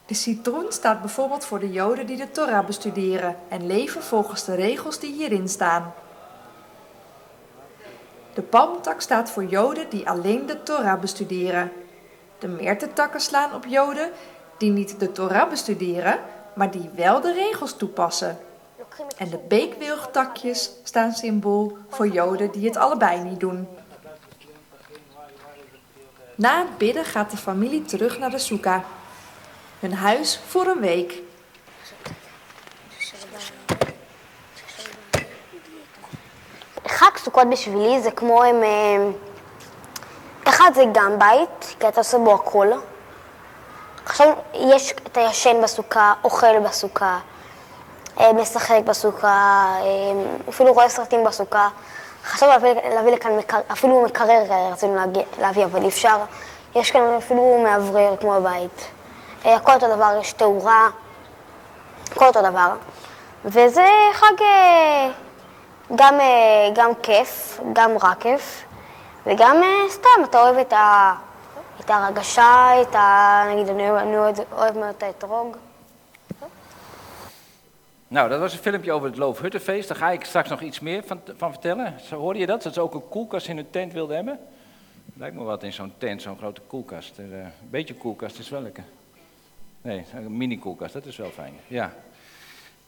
De 0.06 0.14
citroen 0.14 0.66
staat 0.68 1.00
bijvoorbeeld 1.00 1.44
voor 1.44 1.58
de 1.58 1.70
Joden 1.72 2.06
die 2.06 2.16
de 2.16 2.30
Torah 2.30 2.66
bestuderen 2.66 3.36
en 3.48 3.66
leven 3.66 4.02
volgens 4.02 4.44
de 4.44 4.54
regels 4.54 4.98
die 4.98 5.12
hierin 5.12 5.48
staan. 5.48 5.94
De 8.38 8.44
palmtak 8.44 9.00
staat 9.00 9.30
voor 9.30 9.44
Joden 9.44 9.90
die 9.90 10.08
alleen 10.08 10.46
de 10.46 10.62
Torah 10.62 11.00
bestuderen. 11.00 11.72
De 12.38 12.48
mertentakken 12.48 13.20
slaan 13.20 13.54
op 13.54 13.64
Joden 13.66 14.10
die 14.58 14.70
niet 14.70 15.00
de 15.00 15.12
Torah 15.12 15.48
bestuderen, 15.48 16.18
maar 16.54 16.70
die 16.70 16.90
wel 16.94 17.20
de 17.20 17.32
regels 17.32 17.76
toepassen. 17.76 18.38
En 19.16 19.30
de 19.30 19.38
beekwilgtakjes 19.48 20.70
staan 20.82 21.12
symbool 21.12 21.78
voor 21.88 22.08
Joden 22.08 22.50
die 22.50 22.66
het 22.66 22.76
allebei 22.76 23.22
niet 23.22 23.40
doen. 23.40 23.68
Na 26.34 26.58
het 26.58 26.78
bidden 26.78 27.04
gaat 27.04 27.30
de 27.30 27.36
familie 27.36 27.82
terug 27.82 28.18
naar 28.18 28.30
de 28.30 28.38
soeka. 28.38 28.84
Hun 29.80 29.94
huis 29.94 30.40
voor 30.46 30.66
een 30.66 30.80
week. 30.80 31.22
סוכות 37.28 37.50
בשבילי 37.50 38.00
זה 38.00 38.10
כמו 38.10 38.44
הם... 38.44 38.62
אה, 38.62 39.10
אחד 40.44 40.70
זה 40.74 40.84
גם 40.92 41.18
בית, 41.18 41.74
כי 41.80 41.88
אתה 41.88 42.00
עושה 42.00 42.18
בו 42.18 42.34
הכל. 42.34 42.66
עכשיו 44.06 44.28
יש, 44.54 44.92
אתה 44.92 45.20
ישן 45.20 45.62
בסוכה, 45.62 46.12
אוכל 46.24 46.58
בסוכה, 46.58 47.18
אה, 48.20 48.32
משחק 48.32 48.80
בסוכה, 48.84 49.28
אה, 49.80 49.84
אפילו 50.48 50.72
רואה 50.72 50.88
סרטים 50.88 51.24
בסוכה. 51.24 51.68
חשבנו 52.24 52.50
להביא, 52.52 52.70
להביא 52.94 53.12
לכאן 53.12 53.36
מקר, 53.36 53.58
אפילו 53.72 54.02
מקרר 54.02 54.42
רצינו 54.72 54.96
להביא, 55.38 55.64
אבל 55.64 55.82
אי 55.82 55.88
אפשר. 55.88 56.16
יש 56.74 56.90
כאן 56.90 57.00
אפילו 57.18 57.60
מאוורר 57.64 58.16
כמו 58.20 58.40
בבית. 58.40 58.84
אה, 59.46 59.54
הכל 59.54 59.72
אותו 59.72 59.96
דבר, 59.96 60.18
יש 60.20 60.32
תאורה, 60.32 60.88
הכל 62.12 62.26
אותו 62.26 62.42
דבר. 62.42 62.72
וזה 63.44 63.86
חג 64.12 64.44
גם, 65.95 66.19
אה, 66.19 66.69
גם 66.75 66.91
כיף, 67.03 67.59
גם 67.73 67.91
רק 68.01 68.21
כיף, 68.21 68.65
וגם 69.25 69.63
אה, 69.63 69.89
סתם, 69.89 70.23
אתה 70.23 70.41
אוהב 70.41 70.57
את, 70.57 70.73
ה, 70.73 71.15
את 71.79 71.89
ההרגשה, 71.89 72.81
את 72.81 72.95
ה... 72.95 73.43
נגיד, 73.53 73.69
אני, 73.69 73.89
אוהב- 73.89 74.07
אני 74.07 74.17
אוהב, 74.17 74.35
אוהב 74.51 74.77
מאוד 74.77 74.89
את 74.97 75.03
האתרוג. 75.03 75.57
Nou, 78.11 78.29
dat 78.29 78.39
was 78.39 78.53
een 78.53 78.59
filmpje 78.59 78.91
over 78.91 79.07
het 79.07 79.17
Loofhuttenfeest. 79.17 79.87
Daar 79.87 79.97
ga 79.97 80.09
ik 80.11 80.25
straks 80.25 80.49
nog 80.49 80.61
iets 80.61 80.79
meer 80.79 81.03
van, 81.05 81.19
van 81.37 81.51
vertellen. 81.51 81.95
Zo, 82.07 82.15
hoorde 82.19 82.39
je 82.39 82.45
dat? 82.45 82.63
Dat 82.63 82.73
ze 82.73 82.81
ook 82.81 82.93
een 82.93 83.09
koelkast 83.09 83.47
in 83.47 83.55
hun 83.55 83.69
tent 83.69 83.93
wilden 83.93 84.15
hebben? 84.15 84.39
Lijkt 85.13 85.35
me 85.35 85.43
wat 85.43 85.63
in 85.63 85.73
zo'n 85.73 85.93
tent, 85.97 86.21
zo'n 86.21 86.37
grote 86.37 86.61
koelkast. 86.67 87.17
Er, 87.17 87.33
eh, 87.33 87.39
een 87.39 87.69
beetje 87.69 87.93
koelkast 87.93 88.39
is 88.39 88.49
wel 88.49 88.61
lekker. 88.61 88.83
Nee, 89.81 90.05
een 90.13 90.37
mini-koelkast, 90.37 90.93
dat 90.93 91.05
is 91.05 91.17
wel 91.17 91.29
fijn. 91.29 91.53
Ja. 91.67 91.91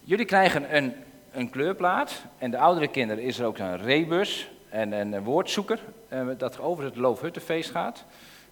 Jullie 0.04 0.26
krijgen 0.26 0.76
een, 0.76 1.04
een 1.33 1.51
kleurplaat. 1.51 2.23
En 2.39 2.51
de 2.51 2.59
oudere 2.59 2.89
kinderen 2.89 3.25
is 3.25 3.39
er 3.39 3.47
ook 3.47 3.59
een 3.59 3.79
rebus 3.79 4.51
en 4.69 4.93
een 4.93 5.23
woordzoeker. 5.23 5.81
eh, 6.09 6.27
dat 6.39 6.61
over 6.61 6.85
het 6.85 6.97
Loofhuttenfeest 6.97 7.71
gaat. 7.71 8.05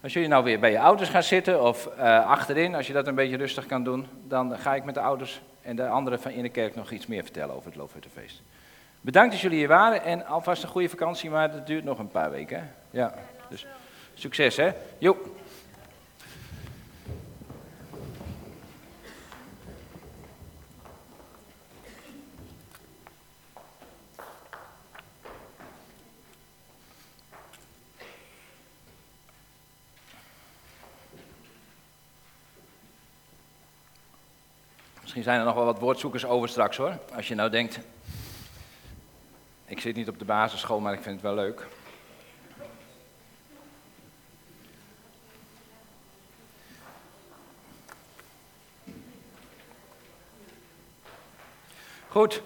Als 0.03 0.13
jullie 0.13 0.29
nou 0.29 0.45
weer 0.45 0.61
bij 0.61 0.71
je 0.71 0.81
ouders 0.81 1.09
gaan 1.09 1.23
zitten 1.23 1.63
of 1.63 1.87
eh, 1.87 2.27
achterin, 2.27 2.75
als 2.75 2.87
je 2.87 2.93
dat 2.93 3.07
een 3.07 3.15
beetje 3.15 3.37
rustig 3.37 3.67
kan 3.67 3.85
doen, 3.85 4.07
dan 4.29 4.59
ga 4.59 4.75
ik 4.75 4.85
met 4.85 4.95
de 4.95 5.01
ouders 5.01 5.41
en 5.63 5.77
de 5.77 5.89
anderen 5.89 6.21
van 6.21 6.31
in 6.31 6.43
de 6.43 6.49
kerk 6.49 6.75
nog 6.75 6.91
iets 6.91 7.07
meer 7.07 7.23
vertellen 7.23 7.55
over 7.55 7.67
het 7.67 7.77
Loofhuttenfeest. 7.77 8.43
Bedankt 9.01 9.33
dat 9.33 9.41
jullie 9.41 9.59
hier 9.59 9.69
waren 9.69 10.05
en 10.05 10.27
alvast 10.27 10.63
een 10.63 10.69
goede 10.69 10.89
vakantie, 10.89 11.31
maar 11.31 11.53
dat 11.53 11.67
duurt 11.67 11.85
nog 11.85 11.99
een 11.99 12.09
paar 12.09 12.31
weken. 12.31 12.59
Hè? 12.59 12.65
Ja, 12.91 13.15
dus 13.49 13.67
succes 14.15 14.57
hè. 14.57 14.73
Jo. 14.99 15.17
Misschien 35.19 35.37
zijn 35.37 35.49
er 35.49 35.55
nog 35.55 35.65
wel 35.65 35.73
wat 35.75 35.83
woordzoekers 35.83 36.25
over 36.25 36.49
straks 36.49 36.77
hoor. 36.77 36.99
Als 37.15 37.29
je 37.29 37.35
nou 37.35 37.51
denkt, 37.51 37.79
ik 39.65 39.81
zit 39.81 39.97
niet 39.97 40.09
op 40.09 40.19
de 40.19 40.25
basisschool, 40.25 40.81
maar 40.81 40.93
ik 40.93 41.03
vind 41.03 41.15
het 41.15 41.25
wel 41.25 41.35
leuk. 41.35 41.67
Goed. 52.09 52.43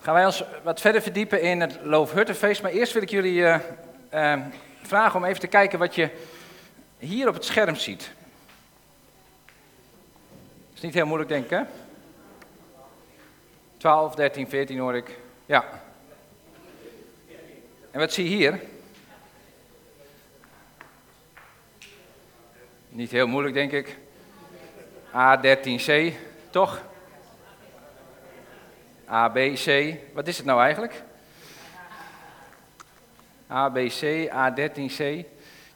Gaan 0.00 0.14
wij 0.14 0.26
ons 0.26 0.44
wat 0.62 0.80
verder 0.80 1.02
verdiepen 1.02 1.42
in 1.42 1.60
het 1.60 1.78
Loofhuttenfeest. 1.82 2.62
Maar 2.62 2.70
eerst 2.70 2.92
wil 2.92 3.02
ik 3.02 3.10
jullie 3.10 3.44
eh, 3.44 4.32
eh, 4.34 4.40
vragen 4.82 5.18
om 5.18 5.24
even 5.24 5.40
te 5.40 5.46
kijken 5.46 5.78
wat 5.78 5.94
je 5.94 6.10
hier 6.98 7.28
op 7.28 7.34
het 7.34 7.44
scherm 7.44 7.74
ziet. 7.74 8.14
Is 10.76 10.82
niet 10.82 10.94
heel 10.94 11.06
moeilijk, 11.06 11.28
denk 11.30 11.44
ik, 11.44 11.50
hè? 11.50 11.62
12, 13.76 14.14
13, 14.14 14.48
14 14.48 14.78
hoor 14.78 14.96
ik. 14.96 15.18
Ja. 15.46 15.64
En 17.90 18.00
wat 18.00 18.12
zie 18.12 18.30
je 18.30 18.36
hier? 18.36 18.60
Niet 22.88 23.10
heel 23.10 23.26
moeilijk, 23.26 23.54
denk 23.54 23.72
ik. 23.72 23.96
A13C, 25.10 26.14
toch? 26.50 26.82
A, 29.08 29.28
B, 29.28 29.38
C. 29.54 29.94
Wat 30.12 30.26
is 30.28 30.36
het 30.36 30.46
nou 30.46 30.60
eigenlijk? 30.60 31.02
A, 33.50 33.68
B, 33.68 33.74
C, 33.74 34.28
A13, 34.28 34.94
C. 34.96 35.00
Ik 35.00 35.26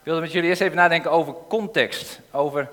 wilde 0.02 0.21
met 0.21 0.33
jullie 0.33 0.49
eerst 0.49 0.61
even 0.61 0.76
nadenken 0.76 1.11
over 1.11 1.35
context, 1.49 2.21
over 2.30 2.69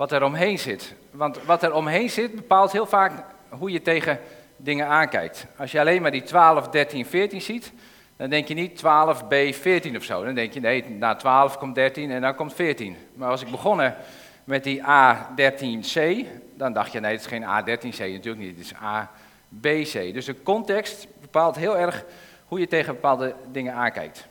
wat 0.00 0.12
er 0.12 0.24
omheen 0.24 0.58
zit. 0.58 0.94
Want 1.10 1.44
wat 1.44 1.62
er 1.62 1.74
omheen 1.74 2.10
zit 2.10 2.34
bepaalt 2.34 2.72
heel 2.72 2.86
vaak 2.86 3.24
hoe 3.48 3.70
je 3.70 3.82
tegen 3.82 4.18
dingen 4.56 4.86
aankijkt. 4.86 5.46
Als 5.56 5.72
je 5.72 5.80
alleen 5.80 6.02
maar 6.02 6.10
die 6.10 6.22
12, 6.22 6.68
13, 6.68 7.06
14 7.06 7.40
ziet, 7.40 7.72
dan 8.16 8.30
denk 8.30 8.48
je 8.48 8.54
niet 8.54 8.76
12, 8.76 9.26
B, 9.26 9.34
14 9.50 9.96
of 9.96 10.02
zo. 10.02 10.24
Dan 10.24 10.34
denk 10.34 10.52
je 10.52 10.60
nee, 10.60 10.88
na 10.88 11.14
12 11.14 11.58
komt 11.58 11.74
13 11.74 12.10
en 12.10 12.20
dan 12.20 12.34
komt 12.34 12.54
14. 12.54 12.96
Maar 13.14 13.30
als 13.30 13.42
ik 13.42 13.50
begonnen 13.50 13.96
met 14.44 14.64
die 14.64 14.80
A13C, 14.80 16.26
dan 16.54 16.72
dacht 16.72 16.92
je 16.92 17.00
nee, 17.00 17.12
het 17.12 17.20
is 17.20 17.26
geen 17.26 17.44
A13C, 17.44 17.98
natuurlijk 17.98 18.44
niet, 18.44 18.56
het 18.56 18.64
is 18.64 18.74
ABC. 18.74 20.14
Dus 20.14 20.24
de 20.24 20.42
context 20.42 21.06
bepaalt 21.20 21.56
heel 21.56 21.78
erg 21.78 22.04
hoe 22.46 22.60
je 22.60 22.66
tegen 22.66 22.94
bepaalde 22.94 23.34
dingen 23.52 23.74
aankijkt. 23.74 24.26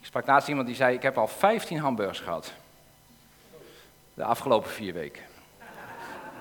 Ik 0.00 0.06
sprak 0.06 0.24
naast 0.26 0.48
iemand 0.48 0.66
die 0.66 0.76
zei, 0.76 0.94
ik 0.94 1.02
heb 1.02 1.18
al 1.18 1.28
15 1.28 1.78
hamburgers 1.78 2.20
gehad. 2.20 2.52
De 4.16 4.24
afgelopen 4.24 4.70
vier 4.70 4.92
weken. 4.92 5.22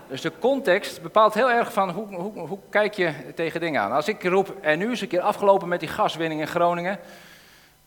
Dus 0.07 0.21
de 0.21 0.31
context 0.39 1.01
bepaalt 1.01 1.33
heel 1.33 1.51
erg 1.51 1.73
van 1.73 1.89
hoe, 1.89 2.15
hoe, 2.15 2.47
hoe 2.47 2.59
kijk 2.69 2.93
je 2.93 3.13
tegen 3.35 3.59
dingen 3.59 3.81
aan. 3.81 3.91
Als 3.91 4.07
ik 4.07 4.23
roep, 4.23 4.55
en 4.61 4.77
nu 4.77 4.91
is 4.91 5.01
een 5.01 5.07
keer 5.07 5.21
afgelopen 5.21 5.67
met 5.67 5.79
die 5.79 5.89
gaswinning 5.89 6.41
in 6.41 6.47
Groningen, 6.47 6.99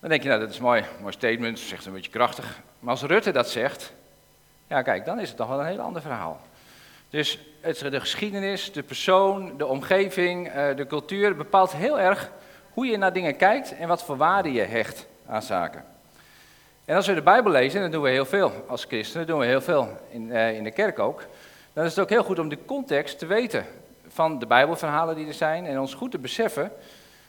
dan 0.00 0.11
denk 0.11 0.23
je, 0.23 0.28
nou 0.28 0.40
dat 0.40 0.50
is 0.50 0.59
mooi, 0.59 0.85
mooi 1.00 1.12
statement, 1.12 1.59
zegt 1.59 1.87
een 1.87 1.92
beetje 1.92 2.11
krachtig. 2.11 2.61
Maar 2.78 2.90
als 2.90 3.02
Rutte 3.02 3.30
dat 3.30 3.50
zegt, 3.50 3.92
ja 4.66 4.83
kijk, 4.83 5.04
dan 5.04 5.21
is 5.21 5.28
het 5.28 5.37
toch 5.37 5.49
wel 5.49 5.61
een 5.61 5.66
heel 5.66 5.80
ander 5.80 6.02
verhaal. 6.02 6.40
Dus 7.11 7.38
het, 7.61 7.78
de 7.78 8.00
geschiedenis, 8.00 8.73
de 8.73 8.83
persoon, 8.83 9.57
de 9.57 9.66
omgeving, 9.66 10.49
eh, 10.49 10.76
de 10.76 10.87
cultuur 10.87 11.37
bepaalt 11.37 11.73
heel 11.73 12.00
erg 12.00 12.30
hoe 12.73 12.87
je 12.87 12.97
naar 12.97 13.12
dingen 13.12 13.37
kijkt 13.37 13.76
en 13.76 13.88
wat 13.88 14.04
voor 14.04 14.16
waarde 14.16 14.52
je 14.52 14.62
hecht 14.62 15.07
aan 15.26 15.42
zaken. 15.42 15.85
En 16.88 16.97
als 16.97 17.07
we 17.07 17.14
de 17.14 17.23
Bijbel 17.23 17.52
lezen, 17.52 17.80
dan 17.80 17.90
doen 17.90 18.02
we 18.02 18.09
heel 18.09 18.25
veel 18.25 18.52
als 18.66 18.85
christenen, 18.85 19.26
doen 19.26 19.38
we 19.38 19.47
heel 19.47 19.61
veel 19.61 19.88
in, 20.11 20.28
uh, 20.28 20.57
in 20.57 20.64
de 20.64 20.71
kerk 20.71 20.99
ook 20.99 21.23
dan 21.78 21.87
is 21.87 21.95
het 21.95 22.04
ook 22.04 22.11
heel 22.11 22.25
goed 22.25 22.38
om 22.38 22.49
de 22.49 22.64
context 22.64 23.18
te 23.18 23.26
weten 23.26 23.66
van 24.09 24.38
de 24.38 24.47
Bijbelverhalen 24.47 25.16
die 25.16 25.26
er 25.26 25.35
zijn 25.35 25.66
en 25.66 25.80
ons 25.80 25.95
goed 25.95 26.11
te 26.11 26.18
beseffen 26.18 26.73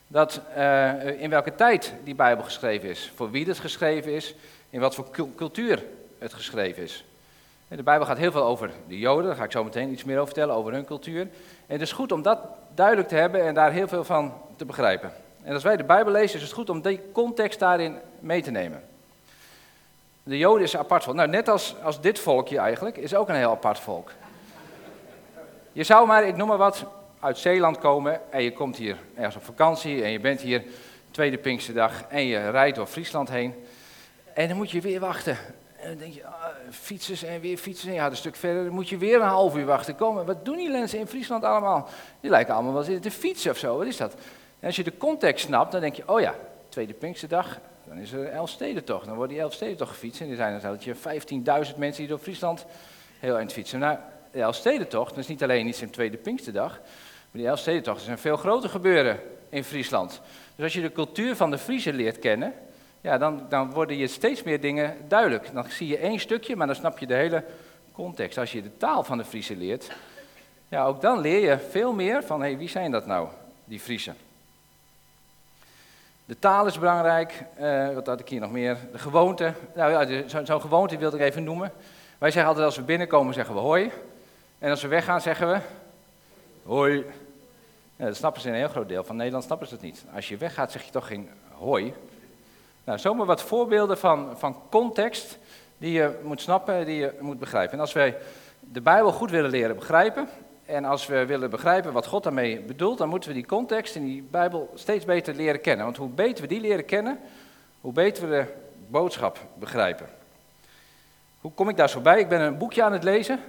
dat 0.07 0.41
uh, 0.57 1.21
in 1.21 1.29
welke 1.29 1.55
tijd 1.55 1.93
die 2.03 2.15
Bijbel 2.15 2.43
geschreven 2.43 2.89
is, 2.89 3.11
voor 3.15 3.31
wie 3.31 3.47
het 3.47 3.59
geschreven 3.59 4.13
is, 4.13 4.35
in 4.69 4.79
wat 4.79 4.95
voor 4.95 5.31
cultuur 5.35 5.83
het 6.17 6.33
geschreven 6.33 6.83
is. 6.83 7.05
De 7.67 7.83
Bijbel 7.83 8.07
gaat 8.07 8.17
heel 8.17 8.31
veel 8.31 8.43
over 8.43 8.71
de 8.87 8.99
Joden, 8.99 9.25
daar 9.25 9.35
ga 9.35 9.43
ik 9.43 9.51
zo 9.51 9.63
meteen 9.63 9.91
iets 9.91 10.03
meer 10.03 10.15
over 10.15 10.33
vertellen, 10.33 10.55
over 10.55 10.73
hun 10.73 10.85
cultuur. 10.85 11.21
En 11.21 11.29
het 11.67 11.81
is 11.81 11.91
goed 11.91 12.11
om 12.11 12.21
dat 12.21 12.39
duidelijk 12.75 13.07
te 13.07 13.15
hebben 13.15 13.45
en 13.45 13.53
daar 13.53 13.71
heel 13.71 13.87
veel 13.87 14.03
van 14.03 14.33
te 14.55 14.65
begrijpen. 14.65 15.11
En 15.43 15.53
als 15.53 15.63
wij 15.63 15.77
de 15.77 15.83
Bijbel 15.83 16.11
lezen, 16.11 16.35
is 16.35 16.41
het 16.41 16.53
goed 16.53 16.69
om 16.69 16.81
die 16.81 17.01
context 17.11 17.59
daarin 17.59 17.97
mee 18.19 18.41
te 18.41 18.51
nemen. 18.51 18.83
De 20.23 20.37
Joden 20.37 20.63
is 20.63 20.73
een 20.73 20.79
apart 20.79 21.03
volk. 21.03 21.15
Nou, 21.15 21.29
net 21.29 21.47
als, 21.47 21.75
als 21.83 22.01
dit 22.01 22.19
volkje 22.19 22.57
eigenlijk, 22.57 22.97
is 22.97 23.15
ook 23.15 23.29
een 23.29 23.35
heel 23.35 23.51
apart 23.51 23.79
volk. 23.79 24.11
Je 25.71 25.83
zou 25.83 26.07
maar, 26.07 26.23
ik 26.23 26.35
noem 26.35 26.47
maar 26.47 26.57
wat, 26.57 26.85
uit 27.19 27.37
Zeeland 27.37 27.77
komen 27.77 28.31
en 28.31 28.43
je 28.43 28.53
komt 28.53 28.75
hier 28.75 28.97
ergens 29.15 29.35
op 29.35 29.43
vakantie 29.43 30.03
en 30.03 30.11
je 30.11 30.19
bent 30.19 30.41
hier 30.41 30.63
tweede 31.11 31.37
Pinksterdag 31.37 32.03
en 32.07 32.25
je 32.25 32.49
rijdt 32.49 32.75
door 32.75 32.87
Friesland 32.87 33.29
heen. 33.29 33.53
En 34.33 34.47
dan 34.47 34.57
moet 34.57 34.71
je 34.71 34.81
weer 34.81 34.99
wachten. 34.99 35.37
En 35.77 35.89
dan 35.89 35.97
denk 35.97 36.13
je, 36.13 36.25
ah, 36.25 36.45
fietsers 36.69 37.23
en 37.23 37.41
weer 37.41 37.57
fietsen. 37.57 37.93
Ja, 37.93 38.05
een 38.05 38.15
stuk 38.15 38.35
verder 38.35 38.63
dan 38.63 38.73
moet 38.73 38.89
je 38.89 38.97
weer 38.97 39.15
een 39.21 39.27
half 39.27 39.55
uur 39.55 39.65
wachten. 39.65 39.95
Komen. 39.95 40.25
Wat 40.25 40.45
doen 40.45 40.57
die 40.57 40.69
mensen 40.69 40.99
in 40.99 41.07
Friesland 41.07 41.43
allemaal? 41.43 41.89
Die 42.19 42.29
lijken 42.29 42.53
allemaal 42.53 42.73
wel 42.73 42.83
zitten 42.83 43.11
te 43.11 43.17
fietsen 43.17 43.51
of 43.51 43.57
zo. 43.57 43.77
Wat 43.77 43.87
is 43.87 43.97
dat? 43.97 44.13
En 44.59 44.67
als 44.67 44.75
je 44.75 44.83
de 44.83 44.97
context 44.97 45.45
snapt, 45.45 45.71
dan 45.71 45.81
denk 45.81 45.95
je, 45.95 46.03
oh 46.05 46.19
ja, 46.19 46.35
tweede 46.69 46.93
Pinksterdag, 46.93 47.59
dan 47.89 47.97
is 47.97 48.11
er 48.11 48.27
Elfstedentocht. 48.27 49.05
Dan 49.05 49.15
wordt 49.15 49.31
die 49.31 49.41
Elfstedentocht 49.41 49.91
gefietst. 49.91 50.21
En 50.21 50.29
er 50.29 50.59
zijn 50.59 50.77
je 50.79 50.95
15.000 50.95 51.77
mensen 51.77 52.01
die 52.01 52.07
door 52.07 52.19
Friesland 52.19 52.65
heel 53.19 53.37
eind 53.37 53.53
fietsen. 53.53 53.79
Nou, 53.79 53.97
de 54.31 54.41
Elfstedentocht, 54.41 55.09
dat 55.09 55.17
is 55.17 55.27
niet 55.27 55.43
alleen 55.43 55.67
iets 55.67 55.81
in 55.81 55.89
Tweede 55.89 56.17
Pinksterdag, 56.17 56.71
maar 57.31 57.41
die 57.41 57.47
Elfstedentocht 57.47 58.01
is 58.01 58.07
een 58.07 58.17
veel 58.17 58.37
groter 58.37 58.69
gebeuren 58.69 59.19
in 59.49 59.63
Friesland. 59.63 60.21
Dus 60.55 60.63
als 60.63 60.73
je 60.73 60.81
de 60.81 60.91
cultuur 60.91 61.35
van 61.35 61.51
de 61.51 61.57
Friese 61.57 61.93
leert 61.93 62.19
kennen, 62.19 62.53
ja, 63.01 63.17
dan, 63.17 63.45
dan 63.49 63.71
worden 63.71 63.97
je 63.97 64.07
steeds 64.07 64.43
meer 64.43 64.61
dingen 64.61 64.95
duidelijk. 65.07 65.53
Dan 65.53 65.65
zie 65.69 65.87
je 65.87 65.97
één 65.97 66.19
stukje, 66.19 66.55
maar 66.55 66.67
dan 66.67 66.75
snap 66.75 66.99
je 66.99 67.07
de 67.07 67.13
hele 67.13 67.43
context. 67.91 68.37
Als 68.37 68.51
je 68.51 68.61
de 68.61 68.77
taal 68.77 69.03
van 69.03 69.17
de 69.17 69.25
Friese 69.25 69.55
leert, 69.55 69.91
ja, 70.67 70.85
ook 70.85 71.01
dan 71.01 71.19
leer 71.19 71.49
je 71.49 71.59
veel 71.69 71.93
meer 71.93 72.23
van, 72.23 72.41
hey, 72.41 72.57
wie 72.57 72.69
zijn 72.69 72.91
dat 72.91 73.05
nou, 73.05 73.27
die 73.65 73.79
Friesen? 73.79 74.15
De 76.29 76.39
taal 76.39 76.65
is 76.65 76.79
belangrijk, 76.79 77.43
uh, 77.59 77.93
wat 77.93 78.07
had 78.07 78.19
ik 78.19 78.29
hier 78.29 78.39
nog 78.39 78.51
meer? 78.51 78.77
De 78.91 78.97
gewoonte, 78.97 79.53
nou 79.75 79.91
ja, 79.91 80.27
zo'n 80.27 80.45
zo 80.45 80.59
gewoonte 80.59 80.97
wilde 80.97 81.17
ik 81.17 81.23
even 81.23 81.43
noemen. 81.43 81.71
Wij 82.17 82.31
zeggen 82.31 82.49
altijd 82.49 82.65
als 82.65 82.75
we 82.75 82.81
binnenkomen, 82.81 83.33
zeggen 83.33 83.53
we 83.53 83.59
hoi. 83.59 83.91
En 84.59 84.69
als 84.69 84.81
we 84.81 84.87
weggaan, 84.87 85.21
zeggen 85.21 85.49
we 85.49 85.59
hoi. 86.65 87.05
Dat 87.95 88.15
snappen 88.15 88.41
ze 88.41 88.47
in 88.47 88.53
een 88.53 88.59
heel 88.59 88.69
groot 88.69 88.87
deel 88.87 89.03
van 89.03 89.15
Nederland, 89.15 89.43
snappen 89.43 89.67
ze 89.67 89.73
het 89.73 89.83
niet. 89.83 90.03
Als 90.15 90.27
je 90.27 90.37
weggaat, 90.37 90.71
zeg 90.71 90.83
je 90.83 90.91
toch 90.91 91.07
geen 91.07 91.29
hoi. 91.57 91.93
Nou, 92.83 92.99
zomaar 92.99 93.25
wat 93.25 93.41
voorbeelden 93.41 93.97
van, 93.97 94.29
van 94.37 94.61
context 94.69 95.37
die 95.77 95.91
je 95.91 96.19
moet 96.23 96.41
snappen, 96.41 96.85
die 96.85 96.99
je 96.99 97.13
moet 97.19 97.39
begrijpen. 97.39 97.73
En 97.73 97.79
als 97.79 97.93
wij 97.93 98.17
de 98.59 98.81
Bijbel 98.81 99.11
goed 99.11 99.31
willen 99.31 99.49
leren 99.49 99.75
begrijpen, 99.75 100.29
en 100.69 100.85
als 100.85 101.07
we 101.07 101.25
willen 101.25 101.49
begrijpen 101.49 101.93
wat 101.93 102.05
God 102.05 102.23
daarmee 102.23 102.59
bedoelt, 102.59 102.97
dan 102.97 103.09
moeten 103.09 103.29
we 103.29 103.35
die 103.35 103.45
context 103.45 103.95
in 103.95 104.05
die 104.05 104.21
Bijbel 104.21 104.71
steeds 104.75 105.05
beter 105.05 105.35
leren 105.35 105.61
kennen. 105.61 105.85
Want 105.85 105.97
hoe 105.97 106.09
beter 106.09 106.41
we 106.41 106.47
die 106.47 106.61
leren 106.61 106.85
kennen, 106.85 107.19
hoe 107.81 107.93
beter 107.93 108.29
we 108.29 108.35
de 108.35 108.53
boodschap 108.87 109.39
begrijpen. 109.53 110.09
Hoe 111.41 111.51
kom 111.51 111.69
ik 111.69 111.77
daar 111.77 111.89
zo 111.89 111.99
bij? 111.99 112.19
Ik 112.19 112.29
ben 112.29 112.41
een 112.41 112.57
boekje 112.57 112.83
aan 112.83 112.93
het 112.93 113.03
lezen. 113.03 113.39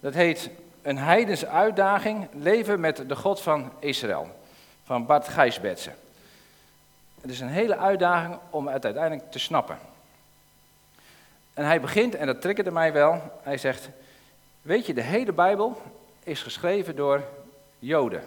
Dat 0.00 0.14
heet 0.14 0.50
Een 0.82 0.98
heidense 0.98 1.48
uitdaging, 1.48 2.28
leven 2.32 2.80
met 2.80 3.04
de 3.08 3.16
God 3.16 3.40
van 3.40 3.72
Israël. 3.78 4.28
Van 4.84 5.06
Bart 5.06 5.28
Gijsbetsen. 5.28 5.94
Het 7.20 7.30
is 7.30 7.40
een 7.40 7.48
hele 7.48 7.76
uitdaging 7.76 8.38
om 8.50 8.68
het 8.68 8.84
uiteindelijk 8.84 9.30
te 9.30 9.38
snappen. 9.38 9.78
En 11.54 11.64
hij 11.64 11.80
begint, 11.80 12.14
en 12.14 12.26
dat 12.26 12.40
triggerde 12.40 12.70
mij 12.70 12.92
wel, 12.92 13.22
hij 13.42 13.58
zegt, 13.58 13.88
weet 14.62 14.86
je, 14.86 14.94
de 14.94 15.02
hele 15.02 15.32
Bijbel 15.32 15.82
is 16.28 16.42
geschreven 16.42 16.96
door 16.96 17.22
Joden. 17.78 18.22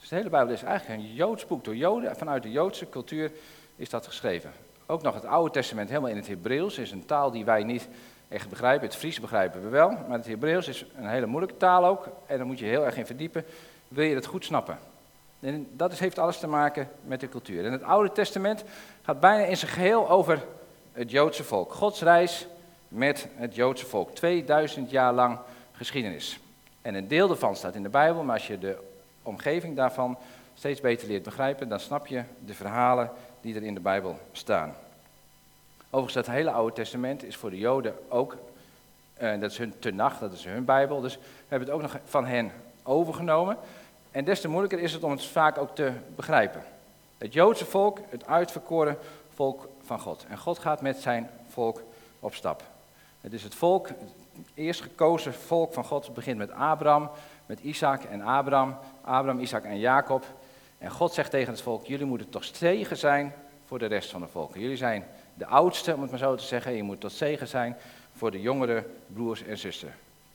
Dus 0.00 0.08
de 0.08 0.14
hele 0.14 0.28
Bijbel 0.28 0.54
is 0.54 0.62
eigenlijk 0.62 1.00
een 1.00 1.14
Joods 1.14 1.46
boek 1.46 1.64
door 1.64 1.76
Joden, 1.76 2.16
vanuit 2.16 2.42
de 2.42 2.50
Joodse 2.50 2.88
cultuur 2.88 3.30
is 3.76 3.90
dat 3.90 4.06
geschreven. 4.06 4.52
Ook 4.86 5.02
nog 5.02 5.14
het 5.14 5.24
Oude 5.24 5.50
Testament 5.50 5.88
helemaal 5.88 6.10
in 6.10 6.16
het 6.16 6.26
Hebreeuws 6.26 6.78
is 6.78 6.90
een 6.90 7.06
taal 7.06 7.30
die 7.30 7.44
wij 7.44 7.62
niet 7.62 7.88
echt 8.28 8.48
begrijpen. 8.48 8.86
Het 8.86 8.96
Fries 8.96 9.20
begrijpen 9.20 9.62
we 9.62 9.68
wel, 9.68 9.90
maar 9.90 10.18
het 10.18 10.26
Hebreeuws 10.26 10.68
is 10.68 10.84
een 10.96 11.08
hele 11.08 11.26
moeilijke 11.26 11.56
taal 11.56 11.84
ook. 11.84 12.08
En 12.26 12.36
daar 12.36 12.46
moet 12.46 12.58
je 12.58 12.64
heel 12.64 12.84
erg 12.84 12.96
in 12.96 13.06
verdiepen, 13.06 13.44
wil 13.88 14.04
je 14.04 14.14
het 14.14 14.26
goed 14.26 14.44
snappen. 14.44 14.78
En 15.40 15.68
dat 15.72 15.98
heeft 15.98 16.18
alles 16.18 16.38
te 16.38 16.46
maken 16.46 16.88
met 17.04 17.20
de 17.20 17.28
cultuur. 17.28 17.64
En 17.64 17.72
het 17.72 17.82
Oude 17.82 18.12
Testament 18.12 18.64
gaat 19.02 19.20
bijna 19.20 19.44
in 19.44 19.56
zijn 19.56 19.70
geheel 19.70 20.10
over 20.10 20.44
het 20.92 21.10
Joodse 21.10 21.44
volk. 21.44 21.72
Gods 21.72 22.02
reis 22.02 22.46
met 22.88 23.28
het 23.34 23.54
Joodse 23.54 23.86
volk. 23.86 24.14
2000 24.14 24.90
jaar 24.90 25.12
lang 25.12 25.38
geschiedenis. 25.72 26.40
En 26.82 26.94
een 26.94 27.08
deel 27.08 27.28
daarvan 27.28 27.56
staat 27.56 27.74
in 27.74 27.82
de 27.82 27.88
Bijbel, 27.88 28.22
maar 28.22 28.34
als 28.34 28.46
je 28.46 28.58
de 28.58 28.78
omgeving 29.22 29.76
daarvan 29.76 30.18
steeds 30.54 30.80
beter 30.80 31.08
leert 31.08 31.22
begrijpen, 31.22 31.68
dan 31.68 31.80
snap 31.80 32.06
je 32.06 32.22
de 32.44 32.54
verhalen 32.54 33.10
die 33.40 33.54
er 33.54 33.62
in 33.62 33.74
de 33.74 33.80
Bijbel 33.80 34.18
staan. 34.32 34.74
Overigens, 35.90 36.26
dat 36.26 36.34
hele 36.34 36.50
Oude 36.50 36.74
Testament 36.74 37.24
is 37.24 37.36
voor 37.36 37.50
de 37.50 37.58
Joden 37.58 37.94
ook, 38.08 38.36
uh, 39.22 39.40
dat 39.40 39.50
is 39.50 39.58
hun 39.58 39.78
Tenach, 39.78 40.18
dat 40.18 40.32
is 40.32 40.44
hun 40.44 40.64
Bijbel, 40.64 41.00
dus 41.00 41.16
we 41.16 41.22
hebben 41.48 41.68
het 41.68 41.76
ook 41.76 41.82
nog 41.82 41.98
van 42.04 42.26
hen 42.26 42.52
overgenomen. 42.82 43.56
En 44.10 44.24
des 44.24 44.40
te 44.40 44.48
moeilijker 44.48 44.78
is 44.78 44.92
het 44.92 45.02
om 45.02 45.10
het 45.10 45.24
vaak 45.24 45.58
ook 45.58 45.74
te 45.74 45.92
begrijpen. 46.16 46.62
Het 47.18 47.32
Joodse 47.32 47.64
volk, 47.64 47.98
het 48.08 48.26
uitverkoren 48.26 48.98
volk 49.34 49.68
van 49.82 50.00
God. 50.00 50.26
En 50.28 50.38
God 50.38 50.58
gaat 50.58 50.80
met 50.80 50.96
zijn 50.98 51.30
volk 51.48 51.82
op 52.20 52.34
stap. 52.34 52.62
Het 53.20 53.32
is 53.32 53.42
het 53.42 53.54
volk, 53.54 53.88
eerst 54.54 54.80
gekozen 54.80 55.34
volk 55.34 55.72
van 55.72 55.84
God. 55.84 56.14
Begint 56.14 56.38
met 56.38 56.50
Abraham, 56.50 57.10
met 57.46 57.60
Isaac 57.60 58.04
en 58.04 58.20
Abraham. 58.20 58.76
Abraham, 59.00 59.40
Isaac 59.40 59.64
en 59.64 59.78
Jacob. 59.78 60.24
En 60.78 60.90
God 60.90 61.12
zegt 61.12 61.30
tegen 61.30 61.52
het 61.52 61.62
volk, 61.62 61.86
jullie 61.86 62.06
moeten 62.06 62.28
toch 62.30 62.44
zegen 62.44 62.96
zijn 62.96 63.34
voor 63.66 63.78
de 63.78 63.86
rest 63.86 64.10
van 64.10 64.20
de 64.20 64.26
volken. 64.26 64.60
Jullie 64.60 64.76
zijn 64.76 65.06
de 65.34 65.46
oudste, 65.46 65.94
om 65.94 66.00
het 66.00 66.10
maar 66.10 66.18
zo 66.18 66.34
te 66.34 66.44
zeggen. 66.44 66.72
Je 66.72 66.82
moet 66.82 67.00
tot 67.00 67.12
zegen 67.12 67.48
zijn 67.48 67.76
voor 68.16 68.30
de 68.30 68.40
jongere 68.40 68.84
broers 69.06 69.42
en 69.42 69.58
zussen. 69.58 69.88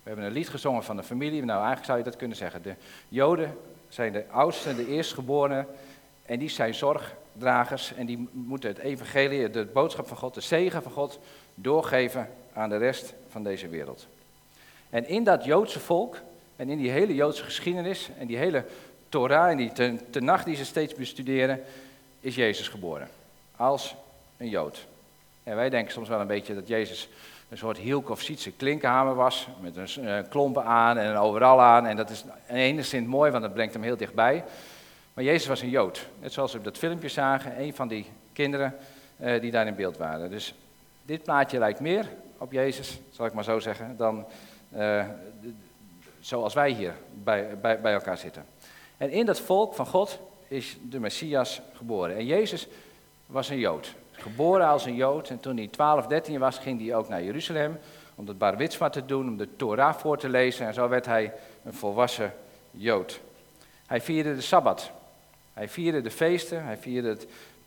We 0.03 0.11
hebben 0.11 0.25
een 0.25 0.31
lied 0.31 0.49
gezongen 0.49 0.83
van 0.83 0.95
de 0.95 1.03
familie. 1.03 1.43
Nou, 1.43 1.57
eigenlijk 1.57 1.85
zou 1.85 1.97
je 1.97 2.03
dat 2.03 2.15
kunnen 2.15 2.37
zeggen. 2.37 2.61
De 2.61 2.75
Joden 3.09 3.57
zijn 3.89 4.11
de 4.11 4.25
oudste, 4.31 4.75
de 4.75 4.87
eerstgeborenen. 4.87 5.67
En 6.25 6.39
die 6.39 6.49
zijn 6.49 6.73
zorgdragers. 6.73 7.93
En 7.93 8.05
die 8.05 8.29
moeten 8.31 8.69
het 8.69 8.79
evangelie, 8.79 9.49
de 9.49 9.65
boodschap 9.65 10.07
van 10.07 10.17
God, 10.17 10.33
de 10.33 10.41
zegen 10.41 10.83
van 10.83 10.91
God, 10.91 11.19
doorgeven 11.55 12.29
aan 12.53 12.69
de 12.69 12.77
rest 12.77 13.13
van 13.29 13.43
deze 13.43 13.67
wereld. 13.67 14.07
En 14.89 15.07
in 15.07 15.23
dat 15.23 15.45
Joodse 15.45 15.79
volk 15.79 16.19
en 16.55 16.69
in 16.69 16.77
die 16.77 16.91
hele 16.91 17.15
Joodse 17.15 17.43
geschiedenis 17.43 18.09
en 18.19 18.27
die 18.27 18.37
hele 18.37 18.65
Torah, 19.09 19.51
in 19.51 19.57
die 19.57 19.93
tenacht 20.09 20.45
die 20.45 20.55
ze 20.55 20.65
steeds 20.65 20.93
bestuderen, 20.93 21.61
is 22.19 22.35
Jezus 22.35 22.67
geboren. 22.67 23.09
Als 23.55 23.95
een 24.37 24.49
Jood. 24.49 24.85
En 25.43 25.55
wij 25.55 25.69
denken 25.69 25.93
soms 25.93 26.09
wel 26.09 26.19
een 26.19 26.27
beetje 26.27 26.55
dat 26.55 26.67
Jezus 26.67 27.09
een 27.49 27.57
soort 27.57 27.77
hielk 27.77 28.09
of 28.09 28.21
Sietse 28.21 28.51
klinkenhamer 28.51 29.15
was, 29.15 29.47
met 29.61 29.75
een 29.75 30.05
uh, 30.05 30.17
klompen 30.29 30.63
aan 30.63 30.97
en 30.97 31.09
een 31.09 31.17
overal 31.17 31.61
aan. 31.61 31.85
En 31.85 31.95
dat 31.95 32.09
is 32.09 32.23
in 32.47 32.55
enigszins 32.55 33.07
mooi, 33.07 33.31
want 33.31 33.43
dat 33.43 33.53
brengt 33.53 33.73
hem 33.73 33.83
heel 33.83 33.97
dichtbij. 33.97 34.43
Maar 35.13 35.23
Jezus 35.23 35.47
was 35.47 35.61
een 35.61 35.69
Jood. 35.69 36.05
Net 36.19 36.33
zoals 36.33 36.51
we 36.51 36.57
op 36.57 36.63
dat 36.63 36.77
filmpje 36.77 37.09
zagen, 37.09 37.61
een 37.61 37.73
van 37.73 37.87
die 37.87 38.05
kinderen 38.33 38.75
uh, 39.21 39.41
die 39.41 39.51
daar 39.51 39.67
in 39.67 39.75
beeld 39.75 39.97
waren. 39.97 40.29
Dus 40.29 40.53
dit 41.05 41.23
plaatje 41.23 41.59
lijkt 41.59 41.79
meer 41.79 42.09
op 42.37 42.51
Jezus, 42.51 42.99
zal 43.11 43.25
ik 43.25 43.33
maar 43.33 43.43
zo 43.43 43.59
zeggen, 43.59 43.97
dan 43.97 44.25
uh, 44.75 45.05
zoals 46.19 46.53
wij 46.53 46.71
hier 46.71 46.93
bij, 47.23 47.57
bij, 47.59 47.81
bij 47.81 47.93
elkaar 47.93 48.17
zitten. 48.17 48.45
En 48.97 49.09
in 49.09 49.25
dat 49.25 49.39
volk 49.39 49.73
van 49.73 49.85
God 49.85 50.19
is 50.47 50.77
de 50.81 50.99
Messias 50.99 51.61
geboren. 51.73 52.15
En 52.15 52.25
Jezus 52.25 52.67
was 53.25 53.49
een 53.49 53.59
Jood. 53.59 53.93
Geboren 54.11 54.67
als 54.67 54.85
een 54.85 54.95
Jood. 54.95 55.29
En 55.29 55.39
toen 55.39 55.57
hij 55.57 55.67
12, 55.67 56.07
13 56.07 56.39
was, 56.39 56.57
ging 56.57 56.81
hij 56.81 56.95
ook 56.95 57.09
naar 57.09 57.23
Jeruzalem. 57.23 57.79
Om 58.15 58.27
het 58.27 58.37
bar 58.37 58.91
te 58.91 59.05
doen, 59.05 59.27
om 59.27 59.37
de 59.37 59.55
Torah 59.55 59.95
voor 59.95 60.17
te 60.17 60.29
lezen. 60.29 60.67
En 60.67 60.73
zo 60.73 60.89
werd 60.89 61.05
hij 61.05 61.33
een 61.63 61.73
volwassen 61.73 62.33
Jood. 62.71 63.19
Hij 63.85 64.01
vierde 64.01 64.35
de 64.35 64.41
Sabbat. 64.41 64.91
Hij 65.53 65.69
vierde 65.69 66.01
de 66.01 66.11
feesten. 66.11 66.63
Hij 66.63 66.77
vierde 66.77 67.17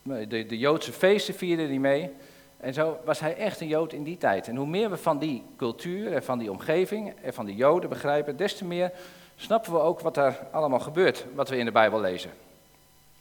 de, 0.03 0.47
de 0.47 0.59
Joodse 0.59 0.93
feesten 0.93 1.35
vierde 1.35 1.67
hij 1.67 1.79
mee. 1.79 2.11
En 2.61 2.75
zo 2.75 2.99
was 3.05 3.21
hij 3.21 3.37
echt 3.37 3.61
een 3.61 3.69
Jood 3.69 3.93
in 3.93 4.03
die 4.03 4.19
tijd. 4.19 4.49
En 4.49 4.57
hoe 4.57 4.67
meer 4.67 4.91
we 4.91 4.97
van 4.97 5.19
die 5.19 5.45
cultuur 5.57 6.13
en 6.13 6.25
van 6.25 6.39
die 6.39 6.51
omgeving 6.51 7.15
en 7.23 7.35
van 7.35 7.47
de 7.47 7.55
Joden 7.55 7.89
begrijpen, 7.89 8.37
des 8.37 8.57
te 8.57 8.65
meer 8.65 8.93
snappen 9.37 9.73
we 9.73 9.79
ook 9.79 10.01
wat 10.01 10.17
er 10.17 10.39
allemaal 10.51 10.81
gebeurt, 10.81 11.27
wat 11.35 11.49
we 11.49 11.57
in 11.57 11.65
de 11.65 11.73
Bijbel 11.73 12.01
lezen. 12.01 12.31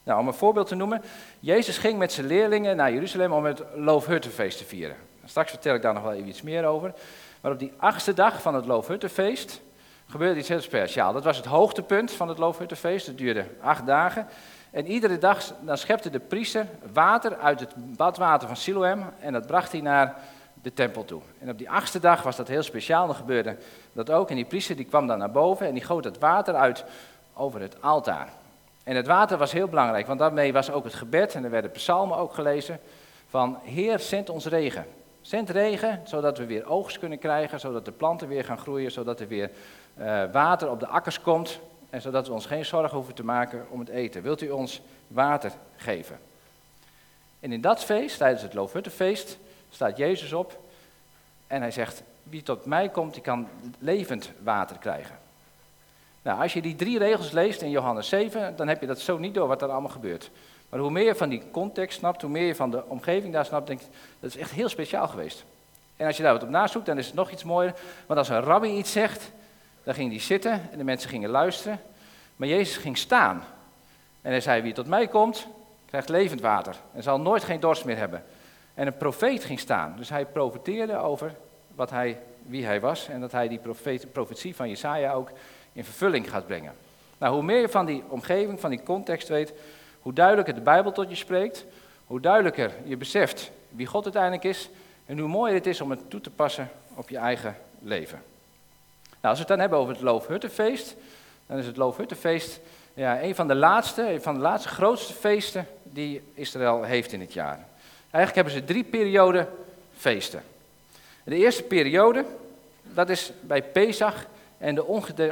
Nou, 0.03 0.20
om 0.20 0.27
een 0.27 0.34
voorbeeld 0.34 0.67
te 0.67 0.75
noemen, 0.75 1.01
Jezus 1.39 1.77
ging 1.77 1.98
met 1.98 2.12
zijn 2.12 2.27
leerlingen 2.27 2.75
naar 2.75 2.94
Jeruzalem 2.94 3.32
om 3.32 3.46
het 3.46 3.63
Loofhuttenfeest 3.75 4.58
te 4.58 4.65
vieren. 4.65 4.96
Straks 5.25 5.50
vertel 5.50 5.75
ik 5.75 5.82
daar 5.82 5.94
nog 5.94 6.03
wel 6.03 6.13
even 6.13 6.27
iets 6.27 6.41
meer 6.41 6.65
over. 6.65 6.94
Maar 7.41 7.51
op 7.51 7.60
die 7.60 7.74
achtste 7.77 8.13
dag 8.13 8.41
van 8.41 8.56
het 8.56 8.65
Loofhuttenfeest 8.65 9.62
gebeurde 10.08 10.39
iets 10.39 10.50
heel 10.50 10.62
speciaals. 10.62 11.13
Dat 11.13 11.24
was 11.24 11.38
het 11.38 11.46
hoogtepunt 11.46 12.12
van 12.12 12.27
het 12.27 12.38
Loofhuttenfeest. 12.38 13.08
Het 13.08 13.17
duurde 13.17 13.46
acht 13.62 13.86
dagen. 13.86 14.27
En 14.72 14.88
iedere 14.88 15.18
dag 15.18 15.54
dan 15.60 15.78
schepte 15.78 16.10
de 16.10 16.20
priester 16.20 16.68
water 16.94 17.38
uit 17.38 17.60
het 17.60 17.74
badwater 17.76 18.48
van 18.48 18.58
Siloam 18.58 19.04
en 19.20 19.34
dat 19.34 19.48
bracht 19.48 19.72
hij 19.72 19.82
naar 19.82 20.16
de 20.62 20.74
tempel 20.74 21.06
toe. 21.06 21.22
En 21.40 21.50
op 21.50 21.58
die 21.58 21.70
achtste 21.70 22.00
dag 22.00 22.24
was 22.24 22.36
dat 22.36 22.48
heel 22.48 22.64
speciaal. 22.64 23.08
Dan 23.08 23.16
gebeurde 23.16 23.58
dat 23.94 24.12
ook. 24.12 24.30
En 24.30 24.36
die 24.36 24.46
priester 24.46 24.76
die 24.76 24.86
kwam 24.86 25.08
dan 25.08 25.18
naar 25.18 25.32
boven 25.32 25.68
en 25.68 25.74
die 25.74 25.84
goot 25.84 26.04
het 26.04 26.20
water 26.20 26.56
uit 26.56 26.86
over 27.34 27.62
het 27.62 27.82
altaar. 27.82 28.30
En 28.84 28.96
het 28.96 29.08
water 29.08 29.38
was 29.38 29.52
heel 29.52 29.68
belangrijk, 29.68 30.08
want 30.08 30.20
daarmee 30.20 30.54
was 30.54 30.72
ook 30.72 30.84
het 30.84 30.94
gebed, 30.94 31.36
en 31.36 31.44
er 31.44 31.50
werden 31.50 31.72
psalmen 31.72 32.18
ook 32.18 32.34
gelezen, 32.34 32.80
van 33.28 33.60
Heer, 33.64 34.00
zend 34.00 34.30
ons 34.30 34.46
regen. 34.46 34.86
Zend 35.22 35.50
regen, 35.50 36.02
zodat 36.04 36.38
we 36.38 36.46
weer 36.46 36.66
oogst 36.66 37.00
kunnen 37.00 37.20
krijgen, 37.20 37.60
zodat 37.60 37.86
de 37.86 37.92
planten 37.92 38.28
weer 38.28 38.44
gaan 38.44 38.58
groeien, 38.58 38.92
zodat 38.92 39.20
er 39.20 39.28
weer 39.28 39.50
uh, 40.00 40.24
water 40.32 40.70
op 40.70 40.80
de 40.80 40.88
akkers 40.88 41.22
komt 41.22 41.60
en 41.89 42.01
zodat 42.01 42.27
we 42.27 42.34
ons 42.34 42.46
geen 42.46 42.65
zorgen 42.65 42.96
hoeven 42.96 43.15
te 43.15 43.25
maken 43.25 43.65
om 43.70 43.79
het 43.79 43.89
eten. 43.89 44.22
Wilt 44.22 44.41
u 44.41 44.50
ons 44.50 44.82
water 45.08 45.51
geven? 45.75 46.20
En 47.39 47.51
in 47.51 47.62
dat 47.62 47.84
feest, 47.84 48.17
tijdens 48.17 48.41
het 48.41 48.53
Loofhuttenfeest, 48.53 49.38
staat 49.70 49.98
Jezus 49.98 50.34
op 50.34 50.60
en 51.48 51.62
hij 51.62 51.72
zegt, 51.72 52.03
wie 52.24 52.44
tot 52.44 52.65
mij 52.65 52.89
komt, 52.89 53.13
die 53.13 53.24
kan 53.24 53.48
levend 53.79 54.32
water 54.44 54.77
krijgen. 54.77 55.17
Nou, 56.22 56.41
als 56.41 56.53
je 56.53 56.62
die 56.62 56.75
drie 56.75 56.98
regels 56.98 57.32
leest 57.32 57.62
in 57.62 57.70
Johannes 57.70 58.10
7, 58.10 58.56
dan 58.56 58.67
heb 58.67 58.82
je 58.82 58.88
dat 58.88 59.00
zo 59.00 59.17
niet 59.17 59.34
door 59.34 59.48
wat 59.48 59.62
er 59.62 59.70
allemaal 59.70 59.89
gebeurt. 59.89 60.29
Maar 60.70 60.79
hoe 60.79 60.91
meer 60.91 61.06
je 61.06 61.15
van 61.15 61.29
die 61.29 61.44
context 61.51 62.00
snapt, 62.00 62.22
hoe 62.22 62.32
meer 62.32 62.46
je 62.46 62.56
van 62.56 62.72
de 62.72 62.84
omgeving 62.88 63.33
daar 63.33 63.46
snapt, 63.46 63.68
denk 63.68 63.79
je, 63.79 63.85
dat 64.20 64.29
is 64.29 64.38
echt 64.38 64.51
heel 64.51 64.70
speciaal 64.70 65.07
geweest. 65.07 65.46
En 65.98 66.07
als 66.07 66.18
je 66.18 66.24
daar 66.24 66.33
wat 66.33 66.44
op 66.44 66.50
nazoekt, 66.50 66.85
dan 66.85 66.98
is 66.98 67.05
het 67.05 67.16
nog 67.16 67.31
iets 67.31 67.44
mooier. 67.44 67.74
Want 68.05 68.20
als 68.20 68.29
een 68.29 68.42
rabbi 68.42 68.77
iets 68.77 68.92
zegt, 68.92 69.31
dan 69.88 69.96
ging 69.96 70.10
hij 70.10 70.20
zitten 70.20 70.52
en 70.72 70.78
de 70.78 70.84
mensen 70.84 71.10
gingen 71.10 71.30
luisteren. 71.30 71.80
Maar 72.36 72.48
Jezus 72.48 72.78
ging 72.78 72.98
staan. 72.98 73.44
En 74.22 74.32
hij 74.32 74.42
zei, 74.42 74.62
wie 74.62 74.74
tot 74.74 74.88
mij 74.88 75.08
komt, 75.08 75.48
krijgt 75.86 76.10
levend 76.10 76.42
water. 76.42 76.76
En 76.94 77.04
zal 77.04 77.20
nooit 77.20 77.44
geen 77.44 77.60
dorst 77.60 77.86
meer 77.86 77.98
hebben. 77.98 78.24
En 78.74 78.88
een 78.88 78.98
profeet 78.98 79.44
ging 79.44 79.60
staan. 79.60 79.94
Dus 79.98 80.10
hij 80.10 80.26
profeteerde 80.26 80.98
over 80.98 81.36
wat 81.76 81.90
hij, 81.90 82.20
wie 82.46 82.66
hij 82.66 82.80
was. 82.80 83.08
En 83.08 83.20
dat 83.20 83.32
hij 83.32 83.48
die 83.48 83.60
profeet, 83.60 84.12
profetie 84.12 84.56
van 84.56 84.70
Jesaja 84.70 85.14
ook 85.14 85.32
in 85.74 85.84
vervulling 85.84 86.30
gaat 86.30 86.48
brengen. 86.48 86.74
Nou, 87.18 87.34
hoe 87.34 87.44
meer 87.44 87.62
je 87.62 87.70
van 87.70 87.86
die 87.86 88.04
omgeving, 88.08 88.60
van 88.60 88.70
die 88.70 88.84
context 88.84 89.28
weet, 89.28 89.54
hoe 90.02 90.14
duidelijker 90.14 90.54
de 90.54 90.62
Bijbel 90.62 90.92
tot 90.92 91.10
je 91.10 91.16
spreekt, 91.16 91.66
hoe 92.06 92.20
duidelijker 92.20 92.72
je 92.84 92.98
beseft 92.98 93.52
wie 93.70 93.86
God 93.86 94.04
uiteindelijk 94.04 94.44
is 94.44 94.70
en 95.06 95.20
hoe 95.20 95.30
mooier 95.30 95.56
het 95.56 95.68
is 95.68 95.82
om 95.82 95.90
het 95.90 96.10
toe 96.10 96.22
te 96.22 96.32
passen 96.32 96.70
op 96.96 97.10
je 97.10 97.18
eigen 97.18 97.56
leven. 97.80 98.22
Nou, 99.27 99.40
als 99.40 99.48
we 99.48 99.53
het 99.53 99.61
dan 99.61 99.70
hebben 99.70 99.79
over 99.79 99.94
het 99.94 100.13
Loofhuttenfeest, 100.13 100.96
dan 101.48 101.57
is 101.57 101.66
het 101.66 101.77
Loofhuttenfeest 101.77 102.59
ja, 102.94 103.22
een 103.22 103.35
van 103.35 103.48
de 103.48 103.55
laatste, 103.55 104.18
van 104.22 104.33
de 104.33 104.40
laatste 104.40 104.70
grootste 104.70 105.13
feesten 105.13 105.68
die 105.83 106.22
Israël 106.33 106.83
heeft 106.83 107.11
in 107.11 107.20
het 107.20 107.33
jaar. 107.33 107.66
Eigenlijk 108.11 108.35
hebben 108.35 108.53
ze 108.53 108.63
drie 108.63 108.83
perioden 108.83 109.50
feesten. 109.98 110.44
De 111.24 111.35
eerste 111.35 111.63
periode, 111.63 112.25
dat 112.81 113.09
is 113.09 113.31
bij 113.42 113.63
Pesach 113.63 114.25
en 114.57 114.75
de 114.75 114.85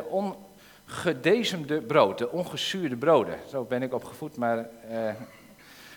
ongedezemde 0.09 1.81
brood, 1.81 2.17
de 2.17 2.31
ongezuurde 2.31 2.95
broden. 2.95 3.39
Zo 3.49 3.63
ben 3.63 3.81
ik 3.81 3.93
opgevoed, 3.93 4.37
maar 4.37 4.57
uh, 4.91 5.09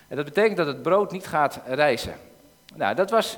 dat 0.07 0.25
betekent 0.25 0.57
dat 0.57 0.67
het 0.67 0.81
brood 0.81 1.11
niet 1.11 1.27
gaat 1.27 1.59
rijzen. 1.65 2.13
Nou, 2.75 2.95
dat 2.95 3.09
was 3.09 3.37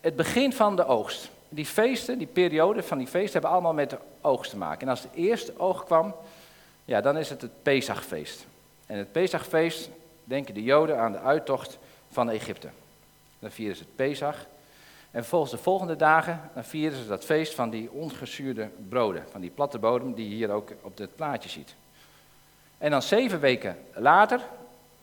het 0.00 0.16
begin 0.16 0.52
van 0.52 0.76
de 0.76 0.86
oogst. 0.86 1.30
Die 1.52 1.66
feesten, 1.66 2.18
die 2.18 2.26
periode 2.26 2.82
van 2.82 2.98
die 2.98 3.06
feesten 3.06 3.32
hebben 3.32 3.50
allemaal 3.50 3.72
met 3.72 3.90
de 3.90 3.98
oogst 4.20 4.50
te 4.50 4.56
maken. 4.56 4.80
En 4.80 4.88
als 4.88 5.02
de 5.02 5.08
eerste 5.14 5.58
oog 5.58 5.84
kwam, 5.84 6.14
ja, 6.84 7.00
dan 7.00 7.18
is 7.18 7.30
het 7.30 7.42
het 7.42 7.62
Pesachfeest. 7.62 8.46
En 8.86 8.98
het 8.98 9.12
Pesachfeest 9.12 9.90
denken 10.24 10.54
de 10.54 10.62
Joden 10.62 10.98
aan 10.98 11.12
de 11.12 11.20
uittocht 11.20 11.78
van 12.10 12.30
Egypte. 12.30 12.68
Dan 13.38 13.50
vieren 13.50 13.76
ze 13.76 13.82
het 13.82 13.96
Pesach. 13.96 14.46
En 15.10 15.24
volgens 15.24 15.50
de 15.50 15.58
volgende 15.58 15.96
dagen 15.96 16.50
dan 16.54 16.64
vieren 16.64 16.98
ze 16.98 17.06
dat 17.06 17.24
feest 17.24 17.54
van 17.54 17.70
die 17.70 17.90
ongezuurde 17.90 18.68
broden, 18.88 19.24
van 19.30 19.40
die 19.40 19.50
platte 19.50 19.78
bodem 19.78 20.14
die 20.14 20.28
je 20.28 20.34
hier 20.34 20.50
ook 20.50 20.70
op 20.82 20.96
dit 20.96 21.16
plaatje 21.16 21.48
ziet. 21.48 21.74
En 22.78 22.90
dan 22.90 23.02
zeven 23.02 23.40
weken 23.40 23.78
later, 23.94 24.40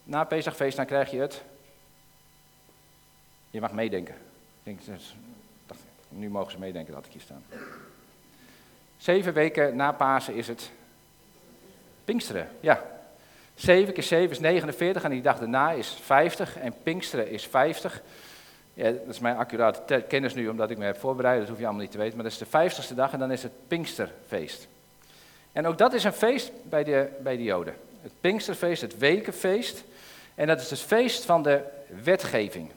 na 0.03 0.23
Pesachfeest, 0.23 0.77
dan 0.77 0.85
krijg 0.85 1.11
je 1.11 1.19
het. 1.19 1.43
Je 3.49 3.61
mag 3.61 3.71
meedenken. 3.71 4.15
Ik 4.63 4.85
denk, 4.85 4.99
nu 6.09 6.29
mogen 6.29 6.51
ze 6.51 6.59
meedenken 6.59 6.93
dat 6.93 7.05
ik 7.05 7.11
hier 7.11 7.21
staan. 7.21 7.43
Zeven 8.97 9.33
weken 9.33 9.75
na 9.75 9.91
Pasen 9.91 10.35
is 10.35 10.47
het 10.47 10.71
Pinksteren, 12.05 12.47
ja. 12.59 12.83
7 13.55 13.93
keer 13.93 14.03
7 14.03 14.29
is 14.29 14.39
49 14.39 15.03
en 15.03 15.09
die 15.09 15.21
dag 15.21 15.39
daarna 15.39 15.71
is 15.71 15.97
50 16.01 16.57
en 16.57 16.73
Pinksteren 16.83 17.29
is 17.29 17.47
50. 17.47 18.01
Ja, 18.73 18.91
dat 18.91 19.07
is 19.07 19.19
mijn 19.19 19.37
accurate 19.37 20.03
kennis 20.07 20.33
nu, 20.33 20.47
omdat 20.47 20.69
ik 20.69 20.77
me 20.77 20.85
heb 20.85 20.99
voorbereid, 20.99 21.39
dat 21.39 21.49
hoef 21.49 21.57
je 21.57 21.63
allemaal 21.63 21.81
niet 21.81 21.91
te 21.91 21.97
weten. 21.97 22.15
Maar 22.15 22.23
dat 22.23 22.33
is 22.33 22.39
de 22.39 22.45
vijftigste 22.45 22.95
dag 22.95 23.13
en 23.13 23.19
dan 23.19 23.31
is 23.31 23.43
het 23.43 23.51
Pinksterfeest. 23.67 24.67
En 25.51 25.67
ook 25.67 25.77
dat 25.77 25.93
is 25.93 26.03
een 26.03 26.13
feest 26.13 26.51
bij 26.63 26.83
de, 26.83 27.09
bij 27.19 27.37
de 27.37 27.43
Joden. 27.43 27.75
Het 28.01 28.11
Pinksterfeest, 28.21 28.81
het 28.81 28.97
wekenfeest. 28.97 29.83
En 30.35 30.47
dat 30.47 30.61
is 30.61 30.69
het 30.69 30.79
feest 30.79 31.25
van 31.25 31.43
de 31.43 31.61
wetgeving. 32.03 32.71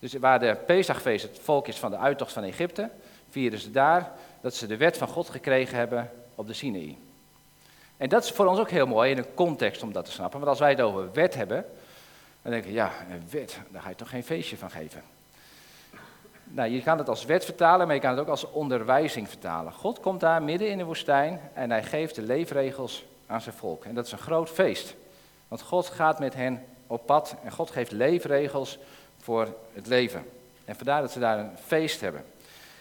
Dus 0.00 0.12
waar 0.14 0.40
de 0.40 0.56
Pesachfeest 0.66 1.22
het 1.22 1.38
volk 1.42 1.68
is 1.68 1.78
van 1.78 1.90
de 1.90 1.96
uittocht 1.96 2.32
van 2.32 2.42
Egypte, 2.42 2.90
vieren 3.30 3.58
ze 3.58 3.70
daar 3.70 4.12
dat 4.40 4.54
ze 4.54 4.66
de 4.66 4.76
wet 4.76 4.96
van 4.96 5.08
God 5.08 5.28
gekregen 5.28 5.76
hebben 5.78 6.10
op 6.34 6.46
de 6.46 6.52
Sinaï. 6.52 6.98
En 7.96 8.08
dat 8.08 8.24
is 8.24 8.30
voor 8.30 8.46
ons 8.46 8.58
ook 8.58 8.70
heel 8.70 8.86
mooi 8.86 9.10
in 9.10 9.18
een 9.18 9.34
context 9.34 9.82
om 9.82 9.92
dat 9.92 10.04
te 10.04 10.10
snappen. 10.10 10.38
Want 10.38 10.50
als 10.50 10.60
wij 10.60 10.70
het 10.70 10.80
over 10.80 11.12
wet 11.12 11.34
hebben, 11.34 11.64
dan 12.42 12.52
denk 12.52 12.64
je, 12.64 12.72
ja, 12.72 12.92
een 13.10 13.24
wet, 13.30 13.58
daar 13.68 13.82
ga 13.82 13.88
je 13.88 13.94
toch 13.94 14.08
geen 14.08 14.24
feestje 14.24 14.56
van 14.56 14.70
geven. 14.70 15.02
Nou, 16.44 16.70
je 16.70 16.82
kan 16.82 16.98
het 16.98 17.08
als 17.08 17.24
wet 17.24 17.44
vertalen, 17.44 17.86
maar 17.86 17.94
je 17.94 18.02
kan 18.02 18.10
het 18.10 18.20
ook 18.20 18.28
als 18.28 18.50
onderwijzing 18.50 19.28
vertalen. 19.28 19.72
God 19.72 20.00
komt 20.00 20.20
daar 20.20 20.42
midden 20.42 20.70
in 20.70 20.78
de 20.78 20.84
woestijn 20.84 21.40
en 21.54 21.70
hij 21.70 21.82
geeft 21.82 22.14
de 22.14 22.22
leefregels 22.22 23.04
aan 23.26 23.40
zijn 23.40 23.54
volk. 23.54 23.84
En 23.84 23.94
dat 23.94 24.06
is 24.06 24.12
een 24.12 24.18
groot 24.18 24.48
feest. 24.48 24.94
Want 25.48 25.62
God 25.62 25.86
gaat 25.86 26.18
met 26.18 26.34
hen 26.34 26.64
op 26.86 27.06
pad 27.06 27.36
en 27.44 27.52
God 27.52 27.70
geeft 27.70 27.92
leefregels 27.92 28.78
voor 29.30 29.54
het 29.72 29.86
leven. 29.86 30.24
En 30.64 30.76
vandaar 30.76 31.00
dat 31.00 31.12
ze 31.12 31.18
daar 31.18 31.38
een 31.38 31.56
feest 31.66 32.00
hebben. 32.00 32.24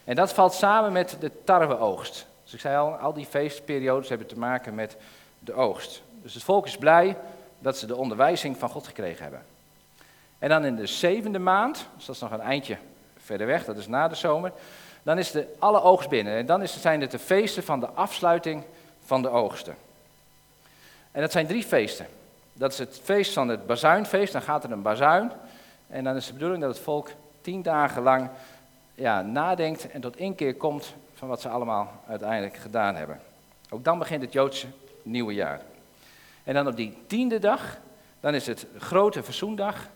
En 0.04 0.16
dat 0.16 0.34
valt 0.34 0.54
samen 0.54 0.92
met 0.92 1.18
de 1.20 1.32
tarweoogst. 1.44 2.26
Dus 2.44 2.54
ik 2.54 2.60
zei 2.60 2.78
al, 2.78 2.94
al 2.94 3.14
die 3.14 3.26
feestperiodes 3.26 4.10
hebben 4.10 4.28
te 4.28 4.38
maken 4.38 4.76
met 4.76 4.96
de 5.40 5.54
oogst. 5.54 6.02
Dus 6.22 6.34
het 6.34 6.44
volk 6.44 6.66
is 6.66 6.78
blij 6.78 7.18
dat 7.60 7.78
ze 7.78 7.86
de 7.86 7.96
onderwijzing 7.96 8.58
van 8.58 8.70
God 8.70 8.88
gekregen 8.88 9.22
hebben. 9.22 9.46
En 10.40 10.50
dan 10.50 10.66
in 10.66 10.76
de 10.76 10.86
zevende 10.86 11.40
maand, 11.40 11.88
dus 11.96 12.06
dat 12.06 12.16
is 12.16 12.22
nog 12.22 12.32
een 12.32 12.42
eindje 12.42 12.78
verder 13.18 13.48
weg, 13.48 13.66
dat 13.66 13.78
is 13.78 13.88
na 13.88 14.08
de 14.08 14.16
zomer, 14.16 14.52
dan 15.04 15.18
is 15.18 15.32
de 15.32 15.56
alle 15.60 15.82
oogst 15.82 16.10
binnen. 16.10 16.38
En 16.38 16.46
dan 16.46 16.68
zijn 16.68 17.02
het 17.02 17.12
de 17.12 17.20
feesten 17.20 17.64
van 17.64 17.80
de 17.80 17.88
afsluiting 17.88 18.64
van 19.06 19.22
de 19.22 19.30
oogsten. 19.30 19.76
En 21.12 21.22
dat 21.22 21.32
zijn 21.32 21.48
drie 21.48 21.64
feesten. 21.64 22.08
Dat 22.54 22.72
is 22.72 22.80
het 22.80 23.00
feest 23.04 23.34
van 23.34 23.48
het 23.48 23.66
bazuinfeest, 23.66 24.34
dan 24.34 24.42
gaat 24.42 24.64
er 24.64 24.72
een 24.72 24.82
bazuin. 24.82 25.32
En 25.90 26.04
dan 26.04 26.16
is 26.16 26.28
de 26.28 26.34
bedoeling 26.34 26.62
dat 26.62 26.74
het 26.74 26.84
volk 26.84 27.10
tien 27.42 27.62
dagen 27.62 28.04
lang 28.04 28.30
ja, 28.96 29.22
nadenkt 29.22 29.92
en 29.92 30.02
tot 30.02 30.18
inkeer 30.18 30.56
komt 30.56 30.96
van 31.14 31.28
wat 31.28 31.42
ze 31.42 31.50
allemaal 31.50 31.92
uiteindelijk 32.08 32.58
gedaan 32.58 32.96
hebben. 32.96 33.22
Ook 33.70 33.84
dan 33.84 34.00
begint 34.00 34.22
het 34.22 34.34
Joodse 34.34 34.68
nieuwe 35.04 35.34
jaar. 35.34 35.62
En 36.44 36.54
dan 36.54 36.68
op 36.68 36.76
die 36.76 36.98
tiende 37.08 37.40
dag, 37.40 37.78
dan 38.20 38.34
is 38.36 38.48
het 38.48 38.66
grote 38.78 39.24
verzoendag. 39.24 39.90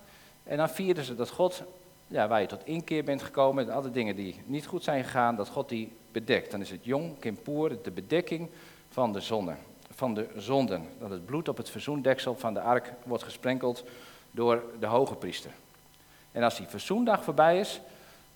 En 0.43 0.57
dan 0.57 0.69
vieren 0.69 1.03
ze 1.03 1.15
dat 1.15 1.29
God, 1.29 1.63
ja, 2.07 2.27
waar 2.27 2.41
je 2.41 2.47
tot 2.47 2.65
inkeer 2.65 3.03
bent 3.03 3.23
gekomen, 3.23 3.69
alle 3.69 3.91
dingen 3.91 4.15
die 4.15 4.41
niet 4.45 4.65
goed 4.65 4.83
zijn 4.83 5.03
gegaan, 5.03 5.35
dat 5.35 5.49
God 5.49 5.69
die 5.69 5.91
bedekt. 6.11 6.51
Dan 6.51 6.61
is 6.61 6.69
het 6.69 6.85
Jong 6.85 7.19
Kippur, 7.19 7.81
de 7.83 7.91
bedekking 7.91 8.49
van 8.89 9.13
de 9.13 9.21
zonde, 9.21 9.55
van 9.91 10.13
de 10.13 10.27
zonden. 10.35 10.87
Dat 10.99 11.09
het 11.09 11.25
bloed 11.25 11.49
op 11.49 11.57
het 11.57 11.69
verzoendeksel 11.69 12.35
van 12.35 12.53
de 12.53 12.61
ark 12.61 12.93
wordt 13.03 13.23
gesprenkeld 13.23 13.83
door 14.31 14.63
de 14.79 14.85
hoge 14.85 15.15
priester. 15.15 15.51
En 16.33 16.43
als 16.43 16.57
die 16.57 16.67
verzoendag 16.67 17.23
voorbij 17.23 17.59
is, 17.59 17.81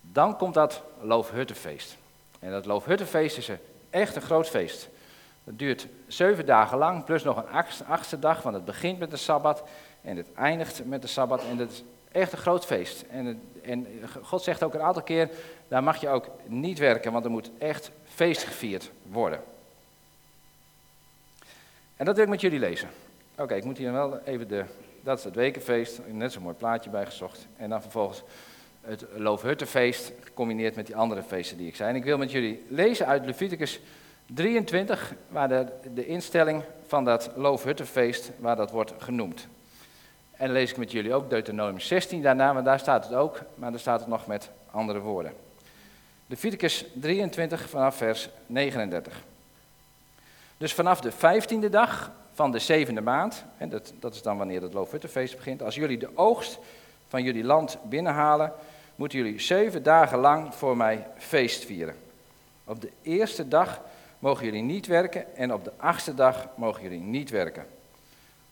dan 0.00 0.36
komt 0.36 0.54
dat 0.54 0.82
Loofhuttenfeest. 1.00 1.96
En 2.38 2.50
dat 2.50 2.66
Loofhuttenfeest 2.66 3.36
is 3.36 3.48
een 3.48 3.58
echt 3.90 4.16
een 4.16 4.22
groot 4.22 4.48
feest. 4.48 4.88
Dat 5.44 5.58
duurt 5.58 5.86
zeven 6.06 6.46
dagen 6.46 6.78
lang, 6.78 7.04
plus 7.04 7.22
nog 7.22 7.36
een 7.36 7.86
achtste 7.86 8.18
dag, 8.18 8.42
want 8.42 8.54
het 8.54 8.64
begint 8.64 8.98
met 8.98 9.10
de 9.10 9.16
Sabbat 9.16 9.62
en 10.02 10.16
het 10.16 10.32
eindigt 10.34 10.84
met 10.84 11.02
de 11.02 11.08
Sabbat. 11.08 11.44
En 11.50 11.56
dat 11.56 11.70
is 11.70 11.82
echt 12.12 12.32
een 12.32 12.38
groot 12.38 12.64
feest. 12.64 13.04
En, 13.10 13.42
en 13.62 13.86
God 14.22 14.42
zegt 14.42 14.62
ook 14.62 14.74
een 14.74 14.82
aantal 14.82 15.02
keer, 15.02 15.30
daar 15.68 15.82
mag 15.82 16.00
je 16.00 16.08
ook 16.08 16.28
niet 16.46 16.78
werken, 16.78 17.12
want 17.12 17.24
er 17.24 17.30
moet 17.30 17.50
echt 17.58 17.90
feest 18.04 18.42
gevierd 18.42 18.90
worden. 19.02 19.42
En 21.96 22.04
dat 22.04 22.14
wil 22.14 22.24
ik 22.24 22.30
met 22.30 22.40
jullie 22.40 22.58
lezen. 22.58 22.88
Oké, 23.38 23.54
ik 23.54 23.64
moet 23.64 23.78
hier 23.78 23.92
wel 23.92 24.18
even 24.18 24.48
de, 24.48 24.64
dat 25.08 25.18
is 25.18 25.24
het 25.24 25.34
wekenfeest, 25.34 26.00
net 26.06 26.32
zo'n 26.32 26.42
mooi 26.42 26.54
plaatje 26.54 26.90
bij 26.90 27.06
gezocht. 27.06 27.46
En 27.56 27.70
dan 27.70 27.82
vervolgens 27.82 28.22
het 28.80 29.04
Loofhuttenfeest, 29.14 30.12
gecombineerd 30.20 30.76
met 30.76 30.86
die 30.86 30.96
andere 30.96 31.22
feesten 31.22 31.56
die 31.56 31.66
ik 31.66 31.76
zei. 31.76 31.96
Ik 31.96 32.04
wil 32.04 32.18
met 32.18 32.30
jullie 32.30 32.64
lezen 32.68 33.06
uit 33.06 33.24
Leviticus 33.24 33.80
23, 34.26 35.14
waar 35.28 35.48
de, 35.48 35.66
de 35.94 36.06
instelling 36.06 36.62
van 36.86 37.04
dat 37.04 37.30
Loofhuttenfeest, 37.36 38.30
waar 38.38 38.56
dat 38.56 38.70
wordt 38.70 38.92
genoemd. 38.98 39.46
En 40.32 40.52
lees 40.52 40.70
ik 40.70 40.76
met 40.76 40.92
jullie 40.92 41.14
ook 41.14 41.30
Deuteronomium 41.30 41.80
16 41.80 42.22
daarna, 42.22 42.52
want 42.52 42.64
daar 42.64 42.78
staat 42.78 43.04
het 43.04 43.14
ook, 43.14 43.40
maar 43.54 43.70
daar 43.70 43.80
staat 43.80 44.00
het 44.00 44.08
nog 44.08 44.26
met 44.26 44.50
andere 44.70 45.00
woorden. 45.00 45.32
Leviticus 46.26 46.84
23 46.94 47.68
vanaf 47.68 47.96
vers 47.96 48.28
39. 48.46 49.22
Dus 50.56 50.74
vanaf 50.74 51.00
de 51.00 51.12
vijftiende 51.12 51.68
dag 51.68 52.10
van 52.38 52.50
de 52.50 52.58
zevende 52.58 53.00
maand, 53.00 53.44
en 53.56 53.68
dat, 53.68 53.92
dat 54.00 54.14
is 54.14 54.22
dan 54.22 54.38
wanneer 54.38 54.62
het 54.62 54.72
Loofhuttenfeest 54.72 55.36
begint, 55.36 55.62
als 55.62 55.74
jullie 55.74 55.98
de 55.98 56.10
oogst 56.14 56.58
van 57.08 57.22
jullie 57.22 57.44
land 57.44 57.78
binnenhalen, 57.88 58.52
moeten 58.96 59.18
jullie 59.18 59.40
zeven 59.40 59.82
dagen 59.82 60.18
lang 60.18 60.54
voor 60.54 60.76
mij 60.76 61.06
feest 61.16 61.64
vieren. 61.64 61.96
Op 62.64 62.80
de 62.80 62.90
eerste 63.02 63.48
dag 63.48 63.80
mogen 64.18 64.44
jullie 64.44 64.62
niet 64.62 64.86
werken 64.86 65.36
en 65.36 65.52
op 65.52 65.64
de 65.64 65.72
achtste 65.76 66.14
dag 66.14 66.48
mogen 66.54 66.82
jullie 66.82 67.00
niet 67.00 67.30
werken. 67.30 67.66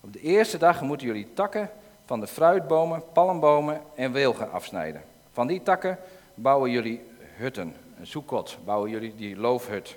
Op 0.01 0.13
de 0.13 0.21
eerste 0.21 0.59
dag 0.59 0.83
moeten 0.83 1.07
jullie 1.07 1.33
takken 1.33 1.71
van 2.05 2.21
de 2.21 2.27
fruitbomen, 2.27 3.03
palmbomen 3.13 3.81
en 3.95 4.13
wilgen 4.13 4.53
afsnijden. 4.53 5.03
Van 5.33 5.47
die 5.47 5.63
takken 5.63 5.99
bouwen 6.35 6.71
jullie 6.71 7.03
hutten, 7.37 7.75
een 7.99 8.07
zoekot, 8.07 8.59
bouwen 8.65 8.91
jullie 8.91 9.15
die 9.17 9.37
loofhut. 9.37 9.97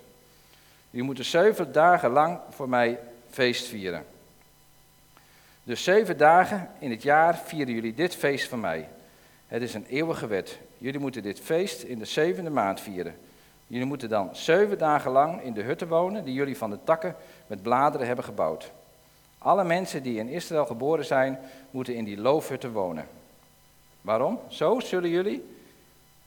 Jullie 0.90 1.06
moeten 1.06 1.26
zeven 1.26 1.72
dagen 1.72 2.10
lang 2.10 2.40
voor 2.50 2.70
mij 2.70 3.00
feest 3.30 3.68
vieren. 3.68 4.06
Dus 5.64 5.84
zeven 5.84 6.18
dagen 6.18 6.70
in 6.80 6.92
het 6.92 7.04
jaar 7.04 7.38
vieren 7.38 7.74
jullie 7.74 7.94
dit 7.94 8.16
feest 8.16 8.48
van 8.48 8.60
mij. 8.60 8.90
Het 9.48 9.62
is 9.62 9.74
een 9.74 9.86
eeuwige 9.86 10.28
wet. 10.28 10.60
Jullie 10.78 11.00
moeten 11.00 11.24
dit 11.24 11.40
feest 11.40 11.84
in 11.84 12.00
de 12.00 12.06
zevende 12.06 12.50
maand 12.50 12.82
vieren. 12.82 13.16
Jullie 13.68 13.86
moeten 13.86 14.10
dan 14.10 14.36
zeven 14.36 14.78
dagen 14.78 15.12
lang 15.12 15.42
in 15.42 15.54
de 15.54 15.62
hutten 15.62 15.88
wonen 15.88 16.26
die 16.26 16.34
jullie 16.34 16.58
van 16.58 16.70
de 16.70 16.80
takken 16.84 17.16
met 17.48 17.62
bladeren 17.62 18.08
hebben 18.08 18.26
gebouwd. 18.26 18.72
Alle 19.38 19.64
mensen 19.64 20.04
die 20.04 20.20
in 20.20 20.28
Israël 20.28 20.66
geboren 20.66 21.06
zijn, 21.06 21.40
moeten 21.72 21.96
in 21.96 22.04
die 22.04 22.18
loofhutten 22.18 22.72
wonen. 22.72 23.08
Waarom? 24.02 24.40
Zo 24.48 24.80
zullen 24.80 25.10
jullie 25.10 25.58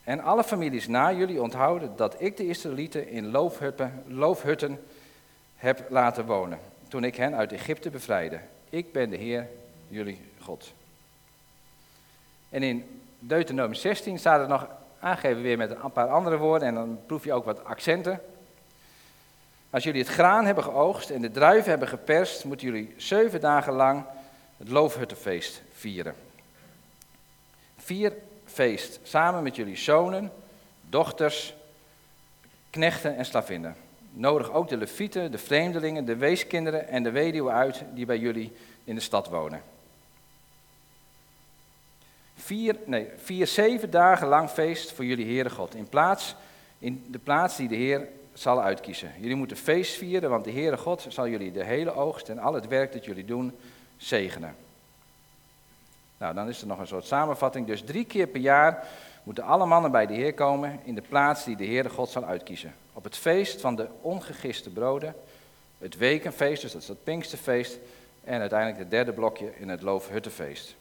en 0.04 0.20
alle 0.20 0.44
families 0.44 0.88
na 0.88 1.12
jullie 1.12 1.42
onthouden 1.42 1.92
dat 1.96 2.14
ik 2.18 2.36
de 2.36 2.46
Israëlieten 2.46 3.08
in 3.08 3.30
loofhutten, 3.30 4.02
loofhutten 4.06 4.80
heb 5.56 5.86
laten 5.88 6.26
wonen, 6.26 6.58
toen 6.92 7.05
ik 7.05 7.16
hen 7.16 7.35
uit 7.35 7.52
Egypte 7.52 7.90
bevrijdde. 7.90 8.40
Ik 8.70 8.92
ben 8.92 9.11
de 9.11 9.16
Heer, 9.16 9.48
jullie 9.88 10.20
God. 10.40 10.72
En 12.48 12.62
in 12.62 13.02
Deuteronomium 13.18 13.74
16 13.74 14.18
staat 14.18 14.40
er 14.40 14.48
nog 14.48 14.68
aangegeven 15.00 15.42
weer 15.42 15.57
met 15.57 15.70
een 15.70 15.92
paar 15.92 16.09
andere 16.09 16.37
woorden 16.37 16.68
en 16.68 16.74
dan 16.74 17.00
proef 17.07 17.24
je 17.24 17.33
ook 17.33 17.44
wat 17.44 17.64
accenten. 17.64 18.20
Als 19.70 19.85
jullie 19.85 20.02
het 20.02 20.11
graan 20.11 20.44
hebben 20.44 20.64
geoogst 20.64 21.11
en 21.11 21.22
de 21.22 21.31
druiven 21.31 21.70
hebben 21.70 21.88
geperst, 21.88 22.44
moeten 22.44 22.66
jullie 22.66 22.94
zeven 22.96 23.40
dagen 23.40 23.72
lang 23.72 24.05
het 24.57 24.68
loofhuttenfeest 24.68 25.62
vieren. 25.72 26.14
Vier 27.76 28.12
feest, 28.44 29.00
samen 29.02 29.42
met 29.42 29.57
jullie 29.57 29.76
zonen, 29.76 30.33
dochters, 30.88 31.55
knechten 32.70 33.16
en 33.16 33.24
slavinnen. 33.24 33.76
Nodig 34.12 34.53
ook 34.53 34.68
de 34.68 34.77
levieten, 34.77 35.31
de 35.31 35.38
vreemdelingen, 35.38 36.05
de 36.05 36.16
weeskinderen 36.16 36.88
en 36.88 37.03
de 37.03 37.11
weduwen 37.11 37.53
uit 37.53 37.83
die 37.94 38.07
bij 38.07 38.18
jullie 38.18 38.53
in 38.85 38.94
de 38.94 39.01
stad 39.01 39.29
wonen. 39.29 39.62
Vier, 42.35 42.77
nee, 42.85 43.09
vier, 43.16 43.46
zeven 43.46 43.90
dagen 43.90 44.29
lang 44.29 44.51
feest 44.51 44.92
voor 44.92 45.05
jullie 45.05 45.27
Heere 45.27 45.51
God. 45.51 45.75
In, 45.75 45.88
plaats, 45.88 46.35
in 46.79 47.05
de 47.09 47.18
plaats 47.18 47.57
die 47.57 47.68
de 47.68 47.75
Heer 47.75 48.09
zal 48.33 48.62
uitkiezen. 48.62 49.12
Jullie 49.18 49.37
moeten 49.37 49.57
feest 49.57 49.96
vieren, 49.96 50.31
want 50.31 50.44
de 50.44 50.53
Heere 50.53 50.77
God 50.77 51.07
zal 51.09 51.29
jullie 51.29 51.53
de 51.53 51.64
hele 51.64 51.94
oogst 51.94 52.29
en 52.29 52.38
al 52.38 52.55
het 52.55 52.68
werk 52.68 52.92
dat 52.92 53.05
jullie 53.05 53.25
doen 53.25 53.53
zegenen. 53.96 54.57
Nou, 56.18 56.35
dan 56.35 56.48
is 56.48 56.61
er 56.61 56.66
nog 56.66 56.79
een 56.79 56.87
soort 56.87 57.07
samenvatting. 57.07 57.66
Dus 57.66 57.83
drie 57.83 58.05
keer 58.05 58.27
per 58.27 58.40
jaar 58.40 58.87
moeten 59.22 59.44
alle 59.44 59.66
mannen 59.66 59.90
bij 59.90 60.06
de 60.06 60.14
Heer 60.14 60.35
komen 60.35 60.80
in 60.85 60.94
de 60.94 61.02
plaats 61.02 61.44
die 61.44 61.56
de 61.56 61.66
Heere 61.66 61.88
God 61.88 62.08
zal 62.08 62.24
uitkiezen. 62.24 62.74
Op 62.92 63.04
het 63.04 63.16
feest 63.16 63.61
van 63.61 63.76
de 63.76 63.88
ongegiste 64.00 64.70
broden, 64.70 65.14
het 65.78 65.96
wekenfeest, 65.96 66.62
dus 66.62 66.72
dat 66.72 66.82
is 66.82 66.88
het 66.88 67.04
Pinksterfeest, 67.04 67.78
en 68.24 68.40
uiteindelijk 68.40 68.78
het 68.78 68.90
derde 68.90 69.12
blokje 69.12 69.52
in 69.58 69.68
het 69.68 69.82
Loofhuttenfeest. 69.82 70.74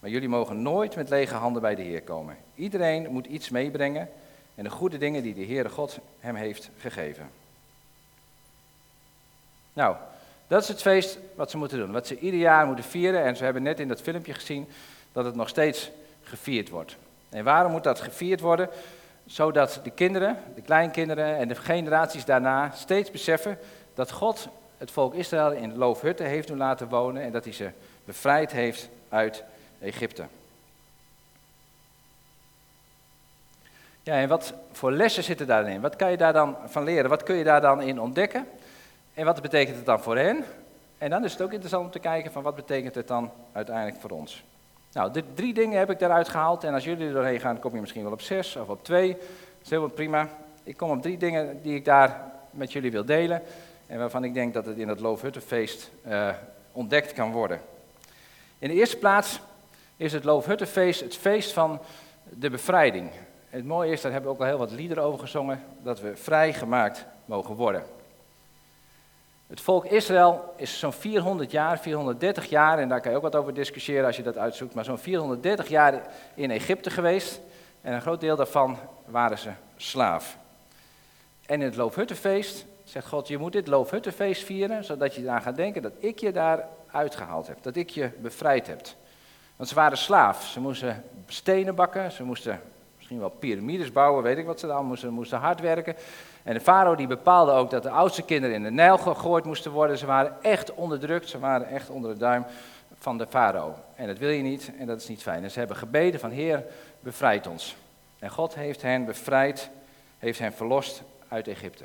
Maar 0.00 0.10
jullie 0.10 0.28
mogen 0.28 0.62
nooit 0.62 0.96
met 0.96 1.08
lege 1.08 1.34
handen 1.34 1.62
bij 1.62 1.74
de 1.74 1.82
Heer 1.82 2.02
komen. 2.02 2.36
Iedereen 2.54 3.10
moet 3.10 3.26
iets 3.26 3.48
meebrengen 3.48 4.08
en 4.54 4.64
de 4.64 4.70
goede 4.70 4.98
dingen 4.98 5.22
die 5.22 5.34
de 5.34 5.46
Heere 5.46 5.68
God 5.68 5.98
hem 6.20 6.34
heeft 6.34 6.70
gegeven. 6.78 7.30
Nou, 9.72 9.96
dat 10.46 10.62
is 10.62 10.68
het 10.68 10.82
feest 10.82 11.18
wat 11.34 11.50
ze 11.50 11.56
moeten 11.56 11.78
doen, 11.78 11.92
wat 11.92 12.06
ze 12.06 12.18
ieder 12.18 12.40
jaar 12.40 12.66
moeten 12.66 12.84
vieren. 12.84 13.24
En 13.24 13.36
ze 13.36 13.44
hebben 13.44 13.62
net 13.62 13.80
in 13.80 13.88
dat 13.88 14.02
filmpje 14.02 14.34
gezien 14.34 14.68
dat 15.12 15.24
het 15.24 15.34
nog 15.34 15.48
steeds 15.48 15.90
gevierd 16.22 16.68
wordt. 16.68 16.96
En 17.32 17.44
waarom 17.44 17.72
moet 17.72 17.84
dat 17.84 18.00
gevierd 18.00 18.40
worden? 18.40 18.68
Zodat 19.26 19.80
de 19.82 19.90
kinderen, 19.90 20.38
de 20.54 20.62
kleinkinderen 20.62 21.36
en 21.36 21.48
de 21.48 21.54
generaties 21.54 22.24
daarna 22.24 22.70
steeds 22.74 23.10
beseffen 23.10 23.58
dat 23.94 24.10
God 24.10 24.48
het 24.78 24.90
volk 24.90 25.14
Israël 25.14 25.52
in 25.52 25.76
loofhutten 25.76 26.26
heeft 26.26 26.48
doen 26.48 26.58
laten 26.58 26.88
wonen 26.88 27.22
en 27.22 27.32
dat 27.32 27.44
hij 27.44 27.52
ze 27.52 27.70
bevrijd 28.04 28.52
heeft 28.52 28.88
uit 29.08 29.44
Egypte. 29.80 30.24
Ja, 34.02 34.14
en 34.14 34.28
wat 34.28 34.54
voor 34.72 34.92
lessen 34.92 35.22
zitten 35.22 35.46
daarin? 35.46 35.80
Wat 35.80 35.96
kan 35.96 36.10
je 36.10 36.16
daar 36.16 36.32
dan 36.32 36.56
van 36.66 36.84
leren? 36.84 37.10
Wat 37.10 37.22
kun 37.22 37.36
je 37.36 37.44
daar 37.44 37.60
dan 37.60 37.82
in 37.82 38.00
ontdekken? 38.00 38.48
En 39.14 39.24
wat 39.24 39.42
betekent 39.42 39.76
het 39.76 39.86
dan 39.86 40.00
voor 40.00 40.16
hen? 40.16 40.44
En 40.98 41.10
dan 41.10 41.24
is 41.24 41.32
het 41.32 41.42
ook 41.42 41.52
interessant 41.52 41.84
om 41.84 41.90
te 41.90 41.98
kijken 41.98 42.32
van 42.32 42.42
wat 42.42 42.54
betekent 42.54 42.94
het 42.94 43.08
dan 43.08 43.30
uiteindelijk 43.52 44.00
voor 44.00 44.10
ons. 44.10 44.44
Nou, 44.92 45.12
de 45.12 45.24
drie 45.34 45.54
dingen 45.54 45.78
heb 45.78 45.90
ik 45.90 45.98
daaruit 45.98 46.28
gehaald. 46.28 46.64
En 46.64 46.74
als 46.74 46.84
jullie 46.84 47.06
er 47.06 47.12
doorheen 47.12 47.40
gaan, 47.40 47.58
kom 47.58 47.74
je 47.74 47.80
misschien 47.80 48.02
wel 48.02 48.12
op 48.12 48.20
zes 48.20 48.56
of 48.56 48.68
op 48.68 48.84
twee. 48.84 49.12
Dat 49.12 49.20
is 49.62 49.70
helemaal 49.70 49.90
prima. 49.90 50.28
Ik 50.62 50.76
kom 50.76 50.90
op 50.90 51.02
drie 51.02 51.16
dingen 51.16 51.62
die 51.62 51.74
ik 51.74 51.84
daar 51.84 52.32
met 52.50 52.72
jullie 52.72 52.90
wil 52.90 53.04
delen. 53.04 53.42
En 53.86 53.98
waarvan 53.98 54.24
ik 54.24 54.34
denk 54.34 54.54
dat 54.54 54.66
het 54.66 54.78
in 54.78 54.88
het 54.88 55.00
Loofhuttenfeest 55.00 55.90
uh, 56.06 56.28
ontdekt 56.72 57.12
kan 57.12 57.32
worden. 57.32 57.60
In 58.58 58.68
de 58.68 58.74
eerste 58.74 58.98
plaats 58.98 59.40
is 59.96 60.12
het 60.12 60.24
Loofhuttenfeest 60.24 61.00
het 61.00 61.16
feest 61.16 61.52
van 61.52 61.80
de 62.28 62.50
bevrijding. 62.50 63.10
Het 63.48 63.64
mooie 63.64 63.92
is, 63.92 64.00
daar 64.00 64.12
hebben 64.12 64.30
we 64.30 64.36
ook 64.36 64.42
al 64.42 64.48
heel 64.48 64.58
wat 64.58 64.70
liederen 64.70 65.04
over 65.04 65.20
gezongen, 65.20 65.62
dat 65.82 66.00
we 66.00 66.16
vrijgemaakt 66.16 67.06
mogen 67.24 67.54
worden. 67.54 67.82
Het 69.52 69.60
volk 69.60 69.84
Israël 69.84 70.54
is 70.56 70.78
zo'n 70.78 70.92
400 70.92 71.50
jaar, 71.50 71.78
430 71.78 72.44
jaar, 72.48 72.78
en 72.78 72.88
daar 72.88 73.00
kan 73.00 73.10
je 73.10 73.16
ook 73.16 73.22
wat 73.22 73.36
over 73.36 73.54
discussiëren 73.54 74.06
als 74.06 74.16
je 74.16 74.22
dat 74.22 74.38
uitzoekt, 74.38 74.74
maar 74.74 74.84
zo'n 74.84 74.98
430 74.98 75.68
jaar 75.68 76.02
in 76.34 76.50
Egypte 76.50 76.90
geweest. 76.90 77.40
En 77.80 77.92
een 77.92 78.00
groot 78.00 78.20
deel 78.20 78.36
daarvan 78.36 78.78
waren 79.04 79.38
ze 79.38 79.50
slaaf. 79.76 80.38
En 81.46 81.60
in 81.60 81.66
het 81.66 81.76
Loofhuttenfeest 81.76 82.64
Zegt 82.84 83.08
God, 83.08 83.28
je 83.28 83.38
moet 83.38 83.52
dit 83.52 83.66
loofhuttenfeest 83.66 84.44
vieren, 84.44 84.84
zodat 84.84 85.14
je 85.14 85.22
eraan 85.22 85.42
gaat 85.42 85.56
denken 85.56 85.82
dat 85.82 85.92
ik 85.98 86.18
je 86.18 86.32
daar 86.32 86.68
uitgehaald 86.90 87.46
heb. 87.46 87.62
Dat 87.62 87.76
ik 87.76 87.90
je 87.90 88.10
bevrijd 88.20 88.66
heb. 88.66 88.80
Want 89.56 89.68
ze 89.68 89.74
waren 89.74 89.98
slaaf. 89.98 90.44
Ze 90.44 90.60
moesten 90.60 91.04
stenen 91.26 91.74
bakken, 91.74 92.12
ze 92.12 92.22
moesten 92.22 92.60
misschien 92.96 93.18
wel 93.18 93.28
piramides 93.28 93.92
bouwen, 93.92 94.22
weet 94.22 94.38
ik 94.38 94.46
wat 94.46 94.60
ze 94.60 94.66
dan 94.66 94.86
moesten. 94.86 95.12
moesten 95.12 95.38
hard 95.38 95.60
werken. 95.60 95.96
En 96.42 96.54
de 96.54 96.60
farao 96.60 96.94
die 96.94 97.06
bepaalde 97.06 97.52
ook 97.52 97.70
dat 97.70 97.82
de 97.82 97.90
oudste 97.90 98.22
kinderen 98.22 98.56
in 98.56 98.62
de 98.62 98.70
Nijl 98.70 98.98
gegooid 98.98 99.44
moesten 99.44 99.70
worden. 99.70 99.98
Ze 99.98 100.06
waren 100.06 100.36
echt 100.42 100.74
onderdrukt, 100.74 101.28
ze 101.28 101.38
waren 101.38 101.68
echt 101.68 101.90
onder 101.90 102.12
de 102.12 102.18
duim 102.18 102.44
van 102.98 103.18
de 103.18 103.26
farao. 103.26 103.74
En 103.94 104.06
dat 104.06 104.18
wil 104.18 104.30
je 104.30 104.42
niet 104.42 104.70
en 104.78 104.86
dat 104.86 105.00
is 105.00 105.08
niet 105.08 105.22
fijn. 105.22 105.42
En 105.42 105.50
ze 105.50 105.58
hebben 105.58 105.76
gebeden 105.76 106.20
van 106.20 106.30
Heer, 106.30 106.64
bevrijd 107.00 107.46
ons. 107.46 107.76
En 108.18 108.30
God 108.30 108.54
heeft 108.54 108.82
hen 108.82 109.04
bevrijd, 109.04 109.70
heeft 110.18 110.38
hen 110.38 110.52
verlost 110.52 111.02
uit 111.28 111.48
Egypte. 111.48 111.84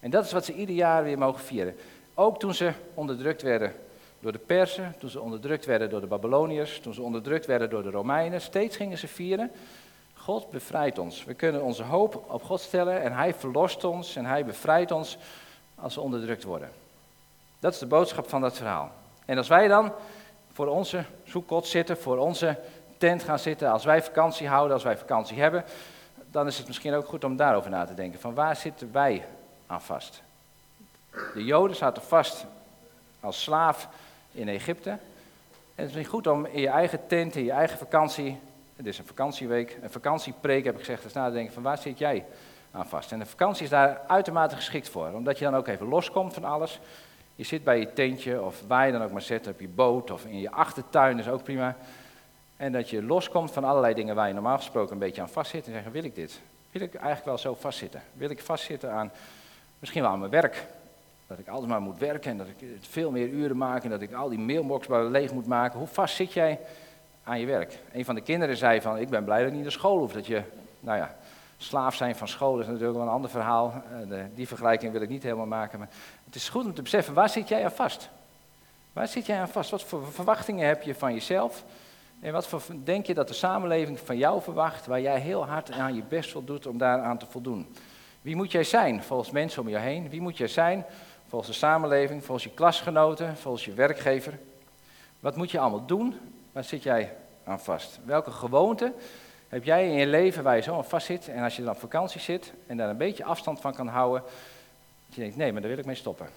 En 0.00 0.10
dat 0.10 0.24
is 0.24 0.32
wat 0.32 0.44
ze 0.44 0.54
ieder 0.54 0.74
jaar 0.74 1.04
weer 1.04 1.18
mogen 1.18 1.40
vieren. 1.40 1.76
Ook 2.14 2.38
toen 2.38 2.54
ze 2.54 2.72
onderdrukt 2.94 3.42
werden 3.42 3.72
door 4.20 4.32
de 4.32 4.38
Persen, 4.38 4.94
toen 4.98 5.10
ze 5.10 5.20
onderdrukt 5.20 5.64
werden 5.64 5.90
door 5.90 6.00
de 6.00 6.06
Babyloniërs, 6.06 6.80
toen 6.80 6.94
ze 6.94 7.02
onderdrukt 7.02 7.46
werden 7.46 7.70
door 7.70 7.82
de 7.82 7.90
Romeinen. 7.90 8.40
Steeds 8.40 8.76
gingen 8.76 8.98
ze 8.98 9.08
vieren. 9.08 9.50
God 10.24 10.50
bevrijdt 10.50 10.98
ons. 10.98 11.24
We 11.24 11.34
kunnen 11.34 11.62
onze 11.62 11.82
hoop 11.82 12.24
op 12.28 12.42
God 12.42 12.60
stellen 12.60 13.02
en 13.02 13.12
Hij 13.12 13.34
verlost 13.34 13.84
ons 13.84 14.16
en 14.16 14.24
Hij 14.24 14.44
bevrijdt 14.44 14.90
ons 14.90 15.18
als 15.74 15.94
we 15.94 16.00
onderdrukt 16.00 16.44
worden. 16.44 16.70
Dat 17.58 17.72
is 17.72 17.78
de 17.78 17.86
boodschap 17.86 18.28
van 18.28 18.40
dat 18.40 18.56
verhaal. 18.56 18.90
En 19.24 19.36
als 19.36 19.48
wij 19.48 19.68
dan 19.68 19.92
voor 20.52 20.66
onze 20.66 21.04
zoekkot 21.24 21.66
zitten, 21.66 21.96
voor 21.96 22.18
onze 22.18 22.58
tent 22.98 23.22
gaan 23.22 23.38
zitten, 23.38 23.70
als 23.70 23.84
wij 23.84 24.02
vakantie 24.02 24.48
houden, 24.48 24.72
als 24.72 24.84
wij 24.84 24.96
vakantie 24.96 25.40
hebben, 25.40 25.64
dan 26.30 26.46
is 26.46 26.58
het 26.58 26.66
misschien 26.66 26.94
ook 26.94 27.06
goed 27.06 27.24
om 27.24 27.36
daarover 27.36 27.70
na 27.70 27.84
te 27.84 27.94
denken. 27.94 28.20
Van 28.20 28.34
waar 28.34 28.56
zitten 28.56 28.92
wij 28.92 29.24
aan 29.66 29.82
vast? 29.82 30.22
De 31.34 31.44
Joden 31.44 31.76
zaten 31.76 32.02
vast 32.02 32.46
als 33.20 33.42
slaaf 33.42 33.88
in 34.32 34.48
Egypte. 34.48 34.90
En 34.90 34.98
het 35.74 35.88
is 35.88 35.94
misschien 35.94 36.04
goed 36.04 36.26
om 36.26 36.46
in 36.46 36.60
je 36.60 36.68
eigen 36.68 37.06
tent, 37.06 37.36
in 37.36 37.44
je 37.44 37.52
eigen 37.52 37.78
vakantie, 37.78 38.38
het 38.76 38.86
is 38.86 38.98
een 38.98 39.06
vakantieweek, 39.06 39.78
een 39.82 39.90
vakantiepreek 39.90 40.64
heb 40.64 40.74
ik 40.74 40.80
gezegd, 40.80 41.04
eens 41.04 41.12
na 41.12 41.26
te 41.26 41.32
denken 41.32 41.52
van 41.54 41.62
waar 41.62 41.78
zit 41.78 41.98
jij 41.98 42.24
aan 42.70 42.86
vast? 42.86 43.12
En 43.12 43.18
de 43.18 43.26
vakantie 43.26 43.64
is 43.64 43.70
daar 43.70 44.00
uitermate 44.06 44.56
geschikt 44.56 44.88
voor, 44.88 45.12
omdat 45.12 45.38
je 45.38 45.44
dan 45.44 45.54
ook 45.54 45.66
even 45.66 45.88
loskomt 45.88 46.34
van 46.34 46.44
alles. 46.44 46.80
Je 47.34 47.44
zit 47.44 47.64
bij 47.64 47.78
je 47.78 47.92
tentje 47.92 48.42
of 48.42 48.62
waar 48.66 48.86
je 48.86 48.92
dan 48.92 49.02
ook 49.02 49.12
maar 49.12 49.22
zit, 49.22 49.46
op 49.46 49.60
je 49.60 49.68
boot 49.68 50.10
of 50.10 50.24
in 50.24 50.40
je 50.40 50.50
achtertuin, 50.50 51.18
is 51.18 51.28
ook 51.28 51.42
prima. 51.42 51.76
En 52.56 52.72
dat 52.72 52.90
je 52.90 53.02
loskomt 53.02 53.50
van 53.50 53.64
allerlei 53.64 53.94
dingen 53.94 54.14
waar 54.14 54.28
je 54.28 54.34
normaal 54.34 54.56
gesproken 54.56 54.92
een 54.92 54.98
beetje 54.98 55.22
aan 55.22 55.28
vastzit 55.28 55.66
en 55.66 55.72
zeggen, 55.72 55.92
wil 55.92 56.04
ik 56.04 56.14
dit? 56.14 56.40
Wil 56.70 56.82
ik 56.82 56.94
eigenlijk 56.94 57.24
wel 57.24 57.38
zo 57.38 57.54
vastzitten? 57.54 58.02
Wil 58.12 58.30
ik 58.30 58.40
vastzitten 58.40 58.92
aan, 58.92 59.12
misschien 59.78 60.02
wel 60.02 60.10
aan 60.10 60.18
mijn 60.18 60.30
werk? 60.30 60.66
Dat 61.26 61.38
ik 61.38 61.48
altijd 61.48 61.68
maar 61.68 61.80
moet 61.80 61.98
werken 61.98 62.30
en 62.30 62.36
dat 62.36 62.46
ik 62.46 62.68
veel 62.80 63.10
meer 63.10 63.28
uren 63.28 63.56
maak 63.56 63.84
en 63.84 63.90
dat 63.90 64.00
ik 64.00 64.12
al 64.12 64.28
die 64.28 64.38
mailbox 64.38 64.86
leeg 64.88 65.32
moet 65.32 65.46
maken. 65.46 65.78
Hoe 65.78 65.88
vast 65.88 66.14
zit 66.14 66.32
jij 66.32 66.58
aan 67.24 67.40
je 67.40 67.46
werk? 67.46 67.78
Een 67.92 68.04
van 68.04 68.14
de 68.14 68.20
kinderen 68.20 68.56
zei 68.56 68.80
van, 68.80 68.98
ik 68.98 69.08
ben 69.08 69.24
blij 69.24 69.38
dat 69.38 69.48
ik 69.48 69.54
niet 69.54 69.62
naar 69.62 69.72
school 69.72 69.98
hoef. 69.98 70.12
Dat 70.12 70.26
je, 70.26 70.42
nou 70.80 70.98
ja, 70.98 71.16
slaaf 71.56 71.94
zijn 71.94 72.16
van 72.16 72.28
school 72.28 72.60
is 72.60 72.66
natuurlijk 72.66 72.92
wel 72.92 73.02
een 73.02 73.08
ander 73.08 73.30
verhaal. 73.30 73.82
Eh, 74.10 74.18
die 74.34 74.48
vergelijking 74.48 74.92
wil 74.92 75.02
ik 75.02 75.08
niet 75.08 75.22
helemaal 75.22 75.46
maken. 75.46 75.78
Maar 75.78 75.88
het 76.24 76.34
is 76.34 76.48
goed 76.48 76.64
om 76.64 76.74
te 76.74 76.82
beseffen, 76.82 77.14
waar 77.14 77.28
zit 77.28 77.48
jij 77.48 77.64
aan 77.64 77.72
vast? 77.72 78.08
Waar 78.92 79.08
zit 79.08 79.26
jij 79.26 79.40
aan 79.40 79.48
vast? 79.48 79.70
Wat 79.70 79.82
voor 79.82 80.12
verwachtingen 80.12 80.66
heb 80.66 80.82
je 80.82 80.94
van 80.94 81.12
jezelf? 81.12 81.64
En 82.20 82.32
wat 82.32 82.46
voor 82.46 82.62
denk 82.84 83.06
je 83.06 83.14
dat 83.14 83.28
de 83.28 83.34
samenleving 83.34 84.00
van 84.00 84.16
jou 84.16 84.42
verwacht, 84.42 84.86
waar 84.86 85.00
jij 85.00 85.20
heel 85.20 85.46
hard 85.46 85.70
aan 85.70 85.94
je 85.94 86.02
best 86.08 86.30
voor 86.30 86.44
doet 86.44 86.66
om 86.66 86.78
daaraan 86.78 87.18
te 87.18 87.26
voldoen? 87.26 87.74
Wie 88.22 88.36
moet 88.36 88.52
jij 88.52 88.64
zijn 88.64 89.02
volgens 89.02 89.30
mensen 89.30 89.62
om 89.62 89.68
je 89.68 89.78
heen? 89.78 90.08
Wie 90.08 90.20
moet 90.20 90.36
jij 90.36 90.48
zijn 90.48 90.84
volgens 91.28 91.50
de 91.50 91.56
samenleving, 91.56 92.24
volgens 92.24 92.46
je 92.46 92.54
klasgenoten, 92.54 93.36
volgens 93.36 93.64
je 93.64 93.72
werkgever? 93.72 94.38
Wat 95.20 95.36
moet 95.36 95.50
je 95.50 95.58
allemaal 95.58 95.86
doen? 95.86 96.18
Waar 96.52 96.64
zit 96.64 96.82
jij 96.82 97.16
aan 97.44 97.60
vast? 97.60 97.98
Welke 98.04 98.30
gewoonten 98.30 98.94
heb 99.48 99.64
jij 99.64 99.86
in 99.86 99.92
je 99.92 100.06
leven 100.06 100.42
waar 100.42 100.56
je 100.56 100.62
zo 100.62 100.76
aan 100.76 100.84
vast 100.84 101.06
zit? 101.06 101.28
En 101.28 101.42
als 101.42 101.56
je 101.56 101.62
dan 101.62 101.72
op 101.72 101.80
vakantie 101.80 102.20
zit 102.20 102.52
en 102.66 102.76
daar 102.76 102.88
een 102.88 102.96
beetje 102.96 103.24
afstand 103.24 103.60
van 103.60 103.74
kan 103.74 103.88
houden, 103.88 104.22
dat 105.06 105.14
je 105.14 105.20
denkt, 105.20 105.36
nee, 105.36 105.52
maar 105.52 105.60
daar 105.60 105.70
wil 105.70 105.78
ik 105.78 105.86
mee 105.86 105.94
stoppen. 105.94 106.28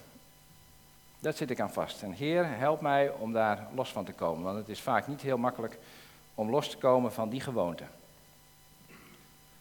Dat 1.19 1.37
zit 1.37 1.49
ik 1.49 1.59
aan 1.59 1.73
vast. 1.73 2.01
En 2.01 2.11
Heer, 2.11 2.57
help 2.57 2.81
mij 2.81 3.11
om 3.11 3.33
daar 3.33 3.67
los 3.75 3.91
van 3.91 4.05
te 4.05 4.13
komen, 4.13 4.43
want 4.43 4.57
het 4.57 4.69
is 4.69 4.81
vaak 4.81 5.07
niet 5.07 5.21
heel 5.21 5.37
makkelijk 5.37 5.77
om 6.35 6.49
los 6.49 6.69
te 6.69 6.77
komen 6.77 7.11
van 7.11 7.29
die 7.29 7.41
gewoonte. 7.41 7.83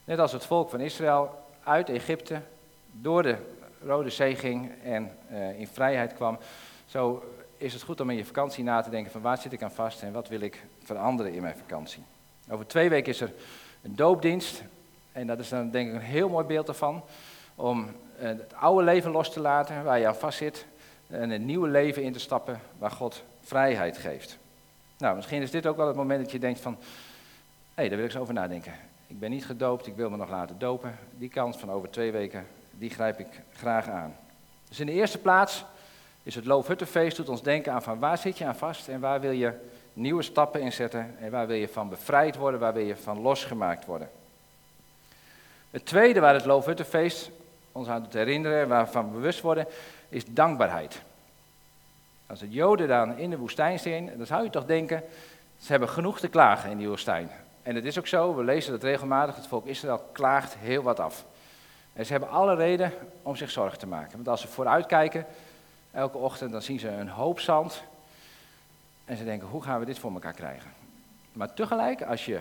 Net 0.04 0.18
als 0.18 0.32
het 0.32 0.44
volk 0.44 0.70
van 0.70 0.80
Israël 0.80 1.44
uit 1.64 1.88
Egypte 1.88 2.40
door 2.90 3.22
de 3.22 3.36
Rode 3.82 4.10
Zee 4.10 4.36
ging 4.36 4.72
en 4.82 5.16
uh, 5.30 5.58
in 5.58 5.66
vrijheid 5.66 6.14
kwam, 6.14 6.38
zo 6.86 7.34
is 7.56 7.72
het 7.72 7.82
goed 7.82 8.00
om 8.00 8.10
in 8.10 8.16
je 8.16 8.24
vakantie 8.24 8.64
na 8.64 8.80
te 8.80 8.90
denken 8.90 9.12
van 9.12 9.20
waar 9.20 9.38
zit 9.38 9.52
ik 9.52 9.62
aan 9.62 9.72
vast 9.72 10.02
en 10.02 10.12
wat 10.12 10.28
wil 10.28 10.40
ik 10.40 10.64
veranderen 10.82 11.32
in 11.32 11.42
mijn 11.42 11.56
vakantie. 11.56 12.02
Over 12.50 12.66
twee 12.66 12.88
weken 12.88 13.12
is 13.12 13.20
er 13.20 13.32
een 13.82 13.96
doopdienst 13.96 14.62
en 15.12 15.26
dat 15.26 15.38
is 15.38 15.48
dan 15.48 15.70
denk 15.70 15.88
ik 15.88 15.94
een 15.94 16.00
heel 16.00 16.28
mooi 16.28 16.46
beeld 16.46 16.68
ervan 16.68 17.02
om 17.54 17.80
uh, 17.80 18.22
het 18.22 18.54
oude 18.54 18.84
leven 18.84 19.10
los 19.10 19.32
te 19.32 19.40
laten 19.40 19.84
waar 19.84 19.98
je 19.98 20.06
aan 20.06 20.16
vast 20.16 20.38
zit 20.38 20.66
en 21.06 21.30
een 21.30 21.44
nieuwe 21.44 21.68
leven 21.68 22.02
in 22.02 22.12
te 22.12 22.18
stappen 22.18 22.60
waar 22.78 22.90
God 22.90 23.22
vrijheid 23.40 23.98
geeft. 23.98 24.38
Nou, 24.98 25.16
misschien 25.16 25.42
is 25.42 25.50
dit 25.50 25.66
ook 25.66 25.76
wel 25.76 25.86
het 25.86 25.96
moment 25.96 26.22
dat 26.22 26.32
je 26.32 26.38
denkt 26.38 26.60
van, 26.60 26.72
hé, 26.72 26.80
hey, 27.74 27.88
daar 27.88 27.96
wil 27.96 28.06
ik 28.06 28.12
eens 28.12 28.22
over 28.22 28.34
nadenken. 28.34 28.72
Ik 29.06 29.18
ben 29.18 29.30
niet 29.30 29.46
gedoopt, 29.46 29.86
ik 29.86 29.96
wil 29.96 30.10
me 30.10 30.16
nog 30.16 30.30
laten 30.30 30.58
dopen. 30.58 30.98
Die 31.10 31.28
kans 31.28 31.56
van 31.56 31.70
over 31.70 31.90
twee 31.90 32.12
weken, 32.12 32.46
die 32.70 32.90
grijp 32.90 33.18
ik 33.18 33.40
graag 33.52 33.88
aan. 33.88 34.16
Dus 34.68 34.80
in 34.80 34.86
de 34.86 34.92
eerste 34.92 35.18
plaats 35.18 35.64
is 36.24 36.34
het 36.34 36.44
Loofhuttenfeest 36.44 37.16
doet 37.16 37.28
ons 37.28 37.42
denken 37.42 37.72
aan 37.72 37.82
van 37.82 37.98
waar 37.98 38.18
zit 38.18 38.38
je 38.38 38.44
aan 38.44 38.56
vast 38.56 38.88
en 38.88 39.00
waar 39.00 39.20
wil 39.20 39.30
je 39.30 39.52
nieuwe 39.92 40.22
stappen 40.22 40.60
inzetten 40.60 41.14
en 41.20 41.30
waar 41.30 41.46
wil 41.46 41.56
je 41.56 41.68
van 41.68 41.88
bevrijd 41.88 42.37
worden, 42.37 42.60
waar 42.60 42.72
wil 42.72 42.84
je 42.84 42.96
van 42.96 43.20
losgemaakt 43.20 43.84
worden. 43.84 44.10
Het 45.70 45.87
tweede 45.87 46.20
waar 46.20 46.34
het 46.34 46.44
Loofhuttenfeest 46.44 47.30
ons 47.72 47.88
aan 47.88 48.02
doet 48.02 48.12
herinneren, 48.12 48.68
waarvan 48.68 49.12
bewust 49.12 49.40
worden, 49.40 49.66
is 50.08 50.24
dankbaarheid. 50.26 51.02
Als 52.26 52.40
het 52.40 52.52
Joden 52.52 52.88
dan 52.88 53.18
in 53.18 53.30
de 53.30 53.38
woestijn 53.38 53.78
zijn, 53.78 54.10
dan 54.16 54.26
zou 54.26 54.42
je 54.44 54.50
toch 54.50 54.66
denken, 54.66 55.02
ze 55.58 55.70
hebben 55.70 55.88
genoeg 55.88 56.20
te 56.20 56.28
klagen 56.28 56.70
in 56.70 56.78
die 56.78 56.88
woestijn. 56.88 57.30
En 57.62 57.74
het 57.74 57.84
is 57.84 57.98
ook 57.98 58.06
zo, 58.06 58.34
we 58.34 58.44
lezen 58.44 58.72
dat 58.72 58.82
regelmatig, 58.82 59.37
het 59.37 59.46
volk 59.46 59.66
Israël 59.66 60.08
klaagt 60.12 60.56
heel 60.58 60.82
wat 60.82 61.00
af. 61.00 61.24
En 61.92 62.06
ze 62.06 62.12
hebben 62.12 62.30
alle 62.30 62.54
reden 62.54 62.92
om 63.22 63.37
zich 63.37 63.50
zorgen 63.50 63.78
te 63.78 63.87
maken. 63.87 64.12
Want 64.12 64.28
als 64.28 64.40
ze 64.40 64.48
vooruitkijken, 64.48 65.26
elke 65.94 66.18
ochtend, 66.18 66.52
dan 66.52 66.62
zien 66.62 66.78
ze 66.78 66.88
een 66.88 67.09
hoop 67.09 67.40
zand. 67.40 67.83
En 69.04 69.16
ze 69.16 69.24
denken, 69.24 69.48
hoe 69.48 69.62
gaan 69.62 69.80
we 69.80 69.87
dit 69.87 69.98
voor 69.98 70.12
elkaar 70.12 70.33
krijgen? 70.33 70.70
Maar 71.33 71.54
tegelijk, 71.54 72.02
als 72.02 72.24
je 72.24 72.38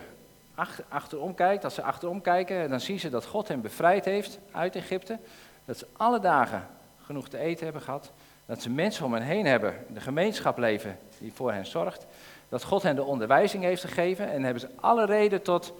achterom 0.88 1.34
kijkt, 1.34 1.64
als 1.64 1.74
ze 1.74 1.82
achterom 1.82 2.20
kijken, 2.20 2.70
dan 2.70 2.80
zien 2.80 3.00
ze 3.00 3.10
dat 3.10 3.24
God 3.24 3.48
hen 3.48 3.60
bevrijd 3.60 4.04
heeft 4.04 4.38
uit 4.50 4.76
Egypte. 4.76 5.18
Dat 5.64 5.78
ze 5.78 5.86
alle 5.96 6.20
dagen 6.20 6.66
genoeg 7.02 7.28
te 7.28 7.38
eten 7.38 7.64
hebben 7.64 7.82
gehad. 7.82 8.12
Dat 8.46 8.62
ze 8.62 8.70
mensen 8.70 9.04
om 9.04 9.12
hen 9.12 9.22
heen 9.22 9.46
hebben, 9.46 9.74
de 9.88 10.00
gemeenschap 10.00 10.58
leven 10.58 10.98
die 11.18 11.32
voor 11.32 11.52
hen 11.52 11.66
zorgt. 11.66 12.06
Dat 12.48 12.64
God 12.64 12.82
hen 12.82 12.96
de 12.96 13.04
onderwijzing 13.04 13.62
heeft 13.62 13.84
gegeven 13.84 14.30
en 14.30 14.42
hebben 14.42 14.60
ze 14.60 14.68
alle 14.80 15.06
reden 15.06 15.42
tot 15.42 15.72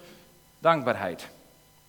dankbaarheid. 0.59 1.29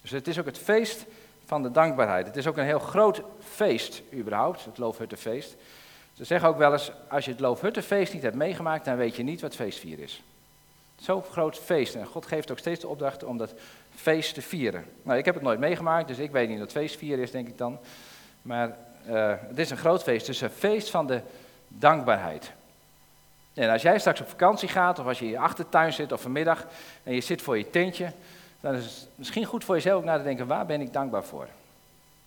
Dus 0.01 0.11
het 0.11 0.27
is 0.27 0.39
ook 0.39 0.45
het 0.45 0.57
feest 0.57 1.05
van 1.45 1.63
de 1.63 1.71
dankbaarheid. 1.71 2.27
Het 2.27 2.35
is 2.35 2.47
ook 2.47 2.57
een 2.57 2.65
heel 2.65 2.79
groot 2.79 3.21
feest 3.39 4.01
überhaupt, 4.13 4.65
het 4.65 4.77
Loofhuttenfeest. 4.77 5.55
Ze 6.13 6.23
zeggen 6.23 6.49
ook 6.49 6.57
wel 6.57 6.71
eens, 6.71 6.91
als 7.07 7.25
je 7.25 7.31
het 7.31 7.39
Loofhuttenfeest 7.39 8.13
niet 8.13 8.23
hebt 8.23 8.35
meegemaakt, 8.35 8.85
dan 8.85 8.97
weet 8.97 9.15
je 9.15 9.23
niet 9.23 9.41
wat 9.41 9.55
feestvier 9.55 9.99
is. 9.99 10.23
Zo'n 10.95 11.23
groot 11.23 11.57
feest. 11.57 11.95
En 11.95 12.05
God 12.05 12.25
geeft 12.25 12.51
ook 12.51 12.59
steeds 12.59 12.79
de 12.79 12.87
opdracht 12.87 13.23
om 13.23 13.37
dat 13.37 13.53
feest 13.95 14.33
te 14.33 14.41
vieren. 14.41 14.85
Nou, 15.01 15.17
ik 15.17 15.25
heb 15.25 15.33
het 15.33 15.43
nooit 15.43 15.59
meegemaakt, 15.59 16.07
dus 16.07 16.17
ik 16.17 16.31
weet 16.31 16.49
niet 16.49 16.59
wat 16.59 16.71
feestvieren 16.71 17.23
is, 17.23 17.31
denk 17.31 17.47
ik 17.47 17.57
dan. 17.57 17.79
Maar 18.41 18.77
uh, 19.07 19.33
het 19.39 19.57
is 19.59 19.69
een 19.69 19.77
groot 19.77 20.03
feest, 20.03 20.25
dus 20.25 20.41
een 20.41 20.49
feest 20.49 20.89
van 20.89 21.07
de 21.07 21.21
dankbaarheid. 21.67 22.51
En 23.53 23.69
als 23.69 23.81
jij 23.81 23.99
straks 23.99 24.21
op 24.21 24.29
vakantie 24.29 24.69
gaat, 24.69 24.99
of 24.99 25.05
als 25.05 25.19
je 25.19 25.25
in 25.25 25.31
je 25.31 25.39
achtertuin 25.39 25.93
zit, 25.93 26.11
of 26.11 26.21
vanmiddag, 26.21 26.65
en 27.03 27.13
je 27.13 27.21
zit 27.21 27.41
voor 27.41 27.57
je 27.57 27.69
tentje, 27.69 28.11
dan 28.65 28.75
is 28.75 28.85
het 28.85 29.07
misschien 29.15 29.45
goed 29.45 29.63
voor 29.63 29.75
jezelf 29.75 30.03
na 30.03 30.17
te 30.17 30.23
denken, 30.23 30.47
waar 30.47 30.65
ben 30.65 30.81
ik 30.81 30.93
dankbaar 30.93 31.23
voor? 31.23 31.47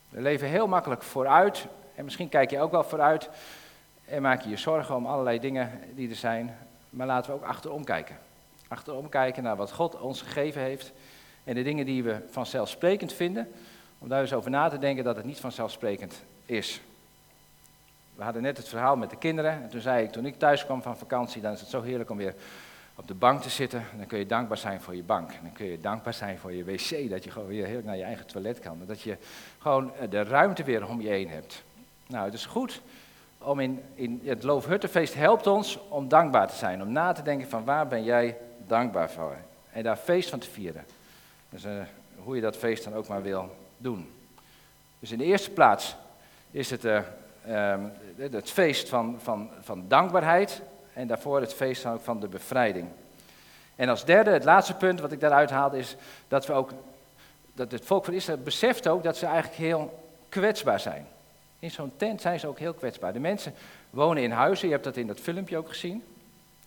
We 0.09 0.21
leven 0.21 0.49
heel 0.49 0.67
makkelijk 0.67 1.03
vooruit, 1.03 1.67
en 1.95 2.05
misschien 2.05 2.29
kijk 2.29 2.51
je 2.51 2.61
ook 2.61 2.71
wel 2.71 2.85
vooruit, 2.85 3.29
en 4.05 4.23
maak 4.23 4.43
je 4.43 4.49
je 4.49 4.57
zorgen 4.57 4.97
om 4.97 5.07
allerlei 5.07 5.41
dingen 5.41 5.71
die 5.95 6.09
er 6.09 6.17
zijn, 6.17 6.57
maar 6.91 7.07
laten 7.07 7.31
we 7.31 7.37
ook 7.37 7.45
achterom 7.45 7.85
kijken. 7.85 8.19
Achterom 8.69 9.09
kijken 9.09 9.43
naar 9.43 9.57
wat 9.57 9.73
God 9.73 10.01
ons 10.01 10.23
gegeven 10.23 10.63
heeft, 10.63 10.93
en 11.45 11.55
de 11.55 11.63
dingen 11.63 11.87
die 11.87 12.03
we 12.03 12.17
vanzelfsprekend 12.31 13.13
vinden, 13.13 13.53
om 13.99 14.09
daar 14.09 14.21
eens 14.21 14.33
over 14.33 14.51
na 14.51 14.69
te 14.69 14.79
denken 14.79 15.05
dat 15.05 15.17
het 15.17 15.25
niet 15.25 15.41
vanzelfsprekend 15.41 16.23
is. 16.47 16.81
We 18.15 18.23
hadden 18.23 18.43
net 18.43 18.57
het 18.57 18.69
verhaal 18.69 18.97
met 18.97 19.11
de 19.11 19.17
kinderen. 19.17 19.63
En 19.63 19.69
toen 19.69 19.81
zei 19.81 20.05
ik, 20.05 20.13
toen 20.13 20.27
ik 20.27 20.39
thuis 20.39 20.65
kwam 20.65 20.83
van 20.83 20.97
vakantie, 20.99 21.43
dan 21.43 21.53
is 21.53 21.61
het 21.61 21.69
zo 21.69 21.83
heerlijk 21.83 22.11
om 22.11 22.17
weer 22.17 22.35
op 22.99 23.09
de 23.09 23.15
bank 23.15 23.43
te 23.43 23.51
zitten. 23.51 23.85
Dan 23.97 24.07
kun 24.07 24.19
je 24.19 24.27
dankbaar 24.27 24.59
zijn 24.59 24.81
voor 24.81 24.97
je 24.97 25.03
bank. 25.03 25.31
Dan 25.43 25.53
kun 25.53 25.67
je 25.67 25.81
dankbaar 25.81 26.15
zijn 26.15 26.39
voor 26.39 26.53
je 26.53 26.65
wc, 26.65 27.11
dat 27.11 27.25
je 27.25 27.31
gewoon 27.31 27.49
weer 27.49 27.67
heel 27.67 27.81
naar 27.85 27.97
je 27.97 28.03
eigen 28.03 28.27
toilet 28.27 28.59
kan. 28.59 28.83
Dat 28.87 29.01
je 29.01 29.17
gewoon 29.59 29.95
eh, 29.95 30.11
de 30.11 30.23
ruimte 30.23 30.63
weer 30.63 30.89
om 30.89 31.01
je 31.01 31.09
heen 31.09 31.29
hebt. 31.29 31.65
Nou, 32.07 32.25
het 32.25 32.35
is 32.35 32.47
goed 32.47 32.83
om 33.39 33.61
in, 33.61 33.83
in 33.95 34.21
het 34.25 34.43
Loofhuttenfeest 34.43 35.15
helpt 35.15 35.47
ons 35.47 35.79
om 35.89 36.09
dankbaar 36.09 36.49
te 36.49 36.57
zijn. 36.57 36.83
Om 36.83 36.93
na 36.93 37.13
te 37.13 37.23
denken 37.23 37.49
van 37.49 37.65
waar 37.65 37.87
ben 37.87 38.05
jij 38.05 38.37
dankbaar 38.67 39.11
voor. 39.11 39.37
En 39.73 39.83
daar 39.83 39.97
feest 39.97 40.31
van 40.31 40.39
te 40.39 40.51
vieren. 40.51 40.85
Dus 41.49 41.65
uh, 41.65 41.73
hoe 42.17 42.35
je 42.35 42.41
dat 42.41 42.57
feest 42.57 42.85
dan 42.85 42.95
ook 42.95 43.09
maar 43.09 43.23
wil 43.23 43.57
doen. 43.77 44.13
Dus 44.99 45.13
in 45.13 45.19
de 45.19 45.25
eerste 45.25 45.51
plaats 45.51 45.97
is 46.51 46.71
het 46.71 46.85
uh, 46.85 47.01
um, 47.49 47.93
het 48.17 48.51
feest 48.51 48.89
van, 48.89 49.17
van, 49.21 49.51
van 49.61 49.85
dankbaarheid. 49.89 50.63
En 50.99 51.07
daarvoor 51.07 51.41
het 51.41 51.55
feest 51.55 51.87
van, 52.03 52.21
de 52.21 52.29
bevrijding. 52.29 52.89
En 53.77 53.89
als 53.89 54.05
derde, 54.05 54.31
het 54.31 54.45
laatste 54.45 54.75
punt 54.75 55.01
wat 55.01 55.13
ik 55.13 55.21
daaruit 55.21 55.51
haalde, 55.51 55.79
is 55.79 55.97
dat 56.29 56.47
we 56.47 56.53
ook, 56.53 56.71
dat 57.53 57.73
het 57.73 57.85
volk 57.85 58.05
van 58.05 58.15
Israël 58.15 58.39
beseft 58.43 58.89
ook 58.89 59.03
dat 59.03 59.17
ze 59.17 59.27
eigenlijk 59.27 59.57
heel 59.57 60.05
kwetsbaar 60.29 60.81
zijn. 60.81 61.07
In 61.59 61.71
zo'n 61.71 61.93
tent 61.97 62.21
zijn 62.21 62.41
ze 62.41 62.47
ook 62.47 62.59
heel 62.59 62.75
kwetsbaar. 62.75 63.13
De 63.13 63.19
mensen 63.19 63.55
wonen 63.91 64.23
in 64.23 64.31
huizen, 64.31 64.67
je 64.67 64.73
hebt 64.73 64.85
dat 64.85 64.97
in 64.97 65.07
dat 65.07 65.21
filmpje 65.21 65.57
ook 65.57 65.69
gezien. 65.69 66.05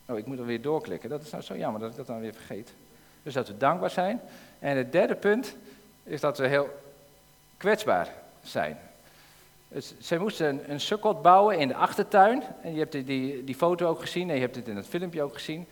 Oh, 0.05 0.17
ik 0.17 0.25
moet 0.25 0.39
er 0.39 0.45
weer 0.45 0.61
doorklikken, 0.61 1.09
dat 1.09 1.21
is 1.21 1.29
nou 1.29 1.43
zo 1.43 1.57
jammer 1.57 1.81
dat 1.81 1.89
ik 1.89 1.97
dat 1.97 2.07
dan 2.07 2.19
weer 2.19 2.33
vergeet. 2.33 2.73
Dus 3.23 3.33
dat 3.33 3.47
we 3.47 3.57
dankbaar 3.57 3.89
zijn. 3.89 4.21
En 4.59 4.77
het 4.77 4.91
derde 4.91 5.15
punt 5.15 5.55
is 6.03 6.21
dat 6.21 6.37
we 6.37 6.47
heel 6.47 6.69
kwetsbaar 7.57 8.07
zijn. 8.43 8.77
Zij 9.97 10.17
moesten 10.17 10.47
een, 10.47 10.71
een 10.71 10.79
sukkot 10.79 11.21
bouwen 11.21 11.59
in 11.59 11.67
de 11.67 11.75
achtertuin. 11.75 12.43
En 12.61 12.73
je 12.73 12.79
hebt 12.79 12.91
die, 12.91 13.43
die, 13.43 13.55
foto 13.55 13.87
ook 13.87 13.99
gezien 13.99 14.29
en 14.29 14.35
je 14.35 14.41
hebt 14.41 14.55
het 14.55 14.67
in 14.67 14.75
het 14.75 14.87
filmpje 14.87 15.23
ook 15.23 15.33
gezien. 15.33 15.67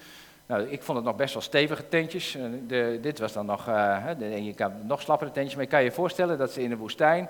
Nou, 0.45 0.63
ik 0.69 0.83
vond 0.83 0.97
het 0.97 1.07
nog 1.07 1.15
best 1.15 1.33
wel 1.33 1.41
stevige 1.41 1.88
tentjes. 1.88 2.38
De, 2.67 2.99
dit 3.01 3.19
was 3.19 3.33
dan 3.33 3.45
nog, 3.45 3.67
uh, 3.67 4.07
de, 4.17 4.43
je 4.43 4.53
kan 4.53 4.73
nog 4.83 5.01
slappere 5.01 5.31
tentjes. 5.31 5.55
Maar 5.55 5.63
je 5.63 5.69
kan 5.69 5.83
je 5.83 5.91
voorstellen 5.91 6.38
dat 6.38 6.51
ze 6.51 6.62
in 6.62 6.69
de 6.69 6.77
woestijn 6.77 7.29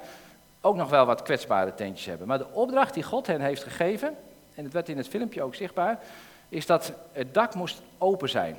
ook 0.62 0.76
nog 0.76 0.90
wel 0.90 1.06
wat 1.06 1.22
kwetsbare 1.22 1.74
tentjes 1.76 2.06
hebben. 2.06 2.28
Maar 2.28 2.38
de 2.38 2.52
opdracht 2.52 2.94
die 2.94 3.04
God 3.04 3.28
hen 3.28 3.42
heeft 3.42 3.64
gegeven, 3.64 4.16
en 4.56 4.64
het 4.64 4.74
werd 4.74 4.90
in 4.90 4.98
het 4.98 5.08
filmpje 5.08 5.44
ook 5.44 5.56
zichtbaar, 5.56 6.00
is 6.50 6.66
dat 6.66 6.94
het 7.12 7.34
dak 7.34 7.56
moest 7.56 7.82
open 7.98 8.30
zijn. 8.30 8.58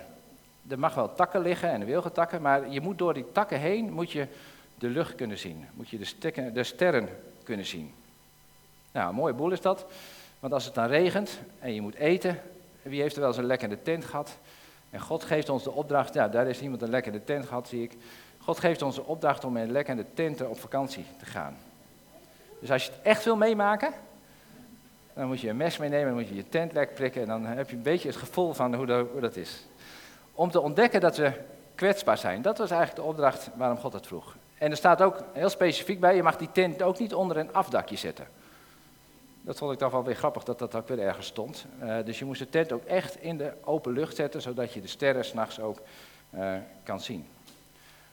Er 0.68 0.78
mag 0.78 0.94
wel 0.94 1.14
takken 1.14 1.40
liggen 1.40 1.70
en 1.70 1.84
wilgetakken, 1.84 2.42
maar 2.42 2.70
je 2.70 2.80
moet 2.80 2.98
door 2.98 3.14
die 3.14 3.32
takken 3.32 3.58
heen 3.58 3.92
moet 3.92 4.10
je 4.10 4.26
de 4.78 4.88
lucht 4.88 5.14
kunnen 5.14 5.38
zien. 5.38 5.66
Moet 5.74 5.88
je 5.88 5.98
de 6.52 6.64
sterren 6.64 7.08
kunnen 7.44 7.66
zien. 7.66 7.94
Nou, 8.92 9.08
een 9.08 9.14
mooie 9.14 9.34
boel 9.34 9.50
is 9.50 9.60
dat. 9.60 9.86
Want 10.40 10.52
als 10.52 10.64
het 10.64 10.74
dan 10.74 10.86
regent 10.86 11.38
en 11.58 11.74
je 11.74 11.80
moet 11.80 11.94
eten, 11.94 12.40
wie 12.82 13.00
heeft 13.00 13.14
er 13.14 13.20
wel 13.20 13.28
eens 13.28 13.38
een 13.38 13.44
lekkere 13.44 13.82
tent 13.82 14.04
gehad? 14.04 14.38
En 14.90 15.00
God 15.00 15.24
geeft 15.24 15.48
ons 15.48 15.64
de 15.64 15.72
opdracht, 15.72 16.14
ja, 16.14 16.28
daar 16.28 16.46
is 16.46 16.60
iemand 16.60 16.82
een 16.82 16.90
lekkere 16.90 17.24
tent 17.24 17.46
gehad, 17.46 17.68
zie 17.68 17.82
ik. 17.82 17.96
God 18.38 18.58
geeft 18.58 18.82
ons 18.82 18.94
de 18.94 19.04
opdracht 19.04 19.44
om 19.44 19.56
in 19.56 19.70
lekkere 19.70 20.04
tenten 20.14 20.50
op 20.50 20.60
vakantie 20.60 21.04
te 21.18 21.24
gaan. 21.24 21.56
Dus 22.60 22.70
als 22.70 22.84
je 22.84 22.90
het 22.90 23.00
echt 23.02 23.24
wil 23.24 23.36
meemaken, 23.36 23.92
dan 25.14 25.26
moet 25.26 25.40
je 25.40 25.48
een 25.48 25.56
mes 25.56 25.76
meenemen, 25.76 26.06
dan 26.06 26.14
moet 26.14 26.28
je 26.28 26.34
je 26.34 26.48
tent 26.48 26.72
lek 26.72 26.94
prikken 26.94 27.22
en 27.22 27.28
dan 27.28 27.44
heb 27.44 27.70
je 27.70 27.76
een 27.76 27.82
beetje 27.82 28.08
het 28.08 28.16
gevoel 28.16 28.52
van 28.52 28.74
hoe 28.74 28.86
dat, 28.86 29.20
dat 29.20 29.36
is. 29.36 29.66
Om 30.32 30.50
te 30.50 30.60
ontdekken 30.60 31.00
dat 31.00 31.16
we 31.16 31.32
kwetsbaar 31.74 32.18
zijn, 32.18 32.42
dat 32.42 32.58
was 32.58 32.70
eigenlijk 32.70 33.00
de 33.00 33.08
opdracht 33.08 33.50
waarom 33.54 33.78
God 33.78 33.92
het 33.92 34.06
vroeg. 34.06 34.36
En 34.58 34.70
er 34.70 34.76
staat 34.76 35.02
ook 35.02 35.22
heel 35.32 35.48
specifiek 35.48 36.00
bij, 36.00 36.16
je 36.16 36.22
mag 36.22 36.36
die 36.36 36.52
tent 36.52 36.82
ook 36.82 36.98
niet 36.98 37.14
onder 37.14 37.36
een 37.36 37.52
afdakje 37.52 37.96
zetten. 37.96 38.26
Dat 39.50 39.58
vond 39.58 39.72
ik 39.72 39.78
dan 39.78 39.90
wel 39.90 40.04
weer 40.04 40.14
grappig 40.14 40.44
dat 40.44 40.58
dat 40.58 40.74
ook 40.74 40.88
weer 40.88 40.98
ergens 40.98 41.26
stond. 41.26 41.66
Uh, 41.82 41.96
dus 42.04 42.18
je 42.18 42.24
moest 42.24 42.38
de 42.38 42.48
tent 42.48 42.72
ook 42.72 42.84
echt 42.84 43.22
in 43.22 43.38
de 43.38 43.52
open 43.64 43.92
lucht 43.92 44.16
zetten, 44.16 44.42
zodat 44.42 44.72
je 44.72 44.80
de 44.80 44.86
sterren 44.86 45.24
s'nachts 45.24 45.60
ook 45.60 45.80
uh, 46.34 46.52
kan 46.82 47.00
zien. 47.00 47.26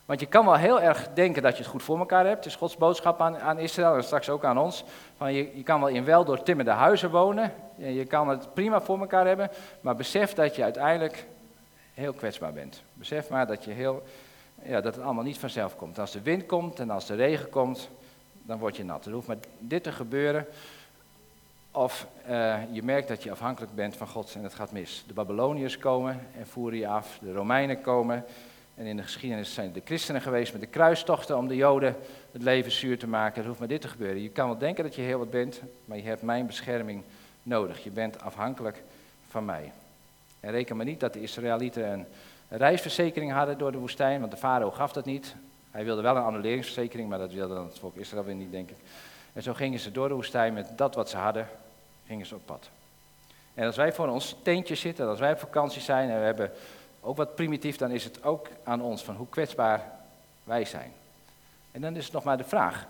Want 0.05 0.19
je 0.19 0.25
kan 0.25 0.45
wel 0.45 0.55
heel 0.55 0.81
erg 0.81 1.07
denken 1.13 1.41
dat 1.41 1.51
je 1.51 1.57
het 1.57 1.71
goed 1.71 1.83
voor 1.83 1.97
elkaar 1.97 2.25
hebt. 2.25 2.37
Het 2.37 2.45
is 2.45 2.55
Gods 2.55 2.77
boodschap 2.77 3.21
aan, 3.21 3.37
aan 3.37 3.59
Israël 3.59 3.95
en 3.95 4.03
straks 4.03 4.29
ook 4.29 4.45
aan 4.45 4.57
ons. 4.57 4.83
Van 5.17 5.33
je, 5.33 5.57
je 5.57 5.63
kan 5.63 5.79
wel 5.79 5.89
in 5.89 6.05
wel 6.05 6.25
door 6.25 6.43
timmerde 6.43 6.71
huizen 6.71 7.09
wonen. 7.09 7.53
Je 7.75 8.05
kan 8.05 8.29
het 8.29 8.53
prima 8.53 8.81
voor 8.81 8.99
elkaar 8.99 9.27
hebben. 9.27 9.49
Maar 9.81 9.95
besef 9.95 10.33
dat 10.33 10.55
je 10.55 10.63
uiteindelijk 10.63 11.25
heel 11.93 12.13
kwetsbaar 12.13 12.53
bent. 12.53 12.81
Besef 12.93 13.29
maar 13.29 13.47
dat, 13.47 13.63
je 13.63 13.71
heel, 13.71 14.03
ja, 14.63 14.81
dat 14.81 14.95
het 14.95 15.03
allemaal 15.03 15.23
niet 15.23 15.39
vanzelf 15.39 15.75
komt. 15.75 15.99
Als 15.99 16.11
de 16.11 16.21
wind 16.21 16.45
komt 16.45 16.79
en 16.79 16.89
als 16.89 17.05
de 17.05 17.15
regen 17.15 17.49
komt, 17.49 17.89
dan 18.31 18.57
word 18.57 18.77
je 18.77 18.85
nat. 18.85 19.05
Er 19.05 19.11
hoeft 19.11 19.27
maar 19.27 19.37
dit 19.59 19.83
te 19.83 19.91
gebeuren 19.91 20.47
of 21.77 22.07
uh, 22.29 22.57
je 22.71 22.83
merkt 22.83 23.07
dat 23.07 23.23
je 23.23 23.31
afhankelijk 23.31 23.75
bent 23.75 23.95
van 23.95 24.07
God 24.07 24.33
en 24.35 24.43
het 24.43 24.53
gaat 24.53 24.71
mis. 24.71 25.03
De 25.07 25.13
Babyloniërs 25.13 25.77
komen 25.77 26.19
en 26.37 26.47
voeren 26.47 26.79
je 26.79 26.87
af, 26.87 27.17
de 27.21 27.33
Romeinen 27.33 27.81
komen. 27.81 28.25
En 28.75 28.85
in 28.85 28.97
de 28.97 29.03
geschiedenis 29.03 29.53
zijn 29.53 29.73
de 29.73 29.81
christenen 29.85 30.21
geweest 30.21 30.51
met 30.51 30.61
de 30.61 30.67
kruistochten 30.67 31.37
om 31.37 31.47
de 31.47 31.55
Joden 31.55 31.95
het 32.31 32.41
leven 32.41 32.71
zuur 32.71 32.99
te 32.99 33.07
maken. 33.07 33.41
Er 33.41 33.47
hoeft 33.47 33.59
maar 33.59 33.67
dit 33.67 33.81
te 33.81 33.87
gebeuren. 33.87 34.21
Je 34.21 34.29
kan 34.29 34.47
wel 34.47 34.57
denken 34.57 34.83
dat 34.83 34.95
je 34.95 35.01
heel 35.01 35.19
wat 35.19 35.29
bent, 35.29 35.61
maar 35.85 35.97
je 35.97 36.03
hebt 36.03 36.21
mijn 36.21 36.45
bescherming 36.45 37.03
nodig. 37.43 37.83
Je 37.83 37.89
bent 37.89 38.21
afhankelijk 38.21 38.83
van 39.29 39.45
mij. 39.45 39.71
En 40.39 40.51
reken 40.51 40.77
maar 40.77 40.85
niet 40.85 40.99
dat 40.99 41.13
de 41.13 41.21
Israëlieten 41.21 41.91
een 41.91 42.05
reisverzekering 42.49 43.31
hadden 43.31 43.57
door 43.57 43.71
de 43.71 43.77
woestijn, 43.77 44.19
want 44.19 44.31
de 44.31 44.37
farao 44.37 44.71
gaf 44.71 44.91
dat 44.91 45.05
niet. 45.05 45.35
Hij 45.71 45.83
wilde 45.83 46.01
wel 46.01 46.15
een 46.15 46.23
annuleringsverzekering, 46.23 47.09
maar 47.09 47.19
dat 47.19 47.33
wilde 47.33 47.53
dan 47.53 47.65
het 47.65 47.79
volk 47.79 47.95
Israël 47.95 48.23
weer 48.23 48.35
niet, 48.35 48.51
denk 48.51 48.69
ik. 48.69 48.77
En 49.33 49.43
zo 49.43 49.53
gingen 49.53 49.79
ze 49.79 49.91
door 49.91 50.07
de 50.07 50.13
woestijn 50.13 50.53
met 50.53 50.71
dat 50.75 50.95
wat 50.95 51.09
ze 51.09 51.17
hadden, 51.17 51.47
gingen 52.07 52.25
ze 52.25 52.35
op 52.35 52.45
pad. 52.45 52.69
En 53.53 53.65
als 53.65 53.75
wij 53.75 53.93
voor 53.93 54.07
ons 54.07 54.35
teentje 54.43 54.75
zitten, 54.75 55.07
als 55.07 55.19
wij 55.19 55.31
op 55.31 55.39
vakantie 55.39 55.81
zijn 55.81 56.09
en 56.09 56.19
we 56.19 56.25
hebben 56.25 56.51
ook 57.01 57.17
wat 57.17 57.35
primitief, 57.35 57.77
dan 57.77 57.91
is 57.91 58.03
het 58.03 58.23
ook 58.23 58.47
aan 58.63 58.81
ons 58.81 59.03
van 59.03 59.15
hoe 59.15 59.29
kwetsbaar 59.29 59.91
wij 60.43 60.65
zijn. 60.65 60.91
En 61.71 61.81
dan 61.81 61.95
is 61.95 62.03
het 62.03 62.13
nog 62.13 62.23
maar 62.23 62.37
de 62.37 62.43
vraag, 62.43 62.85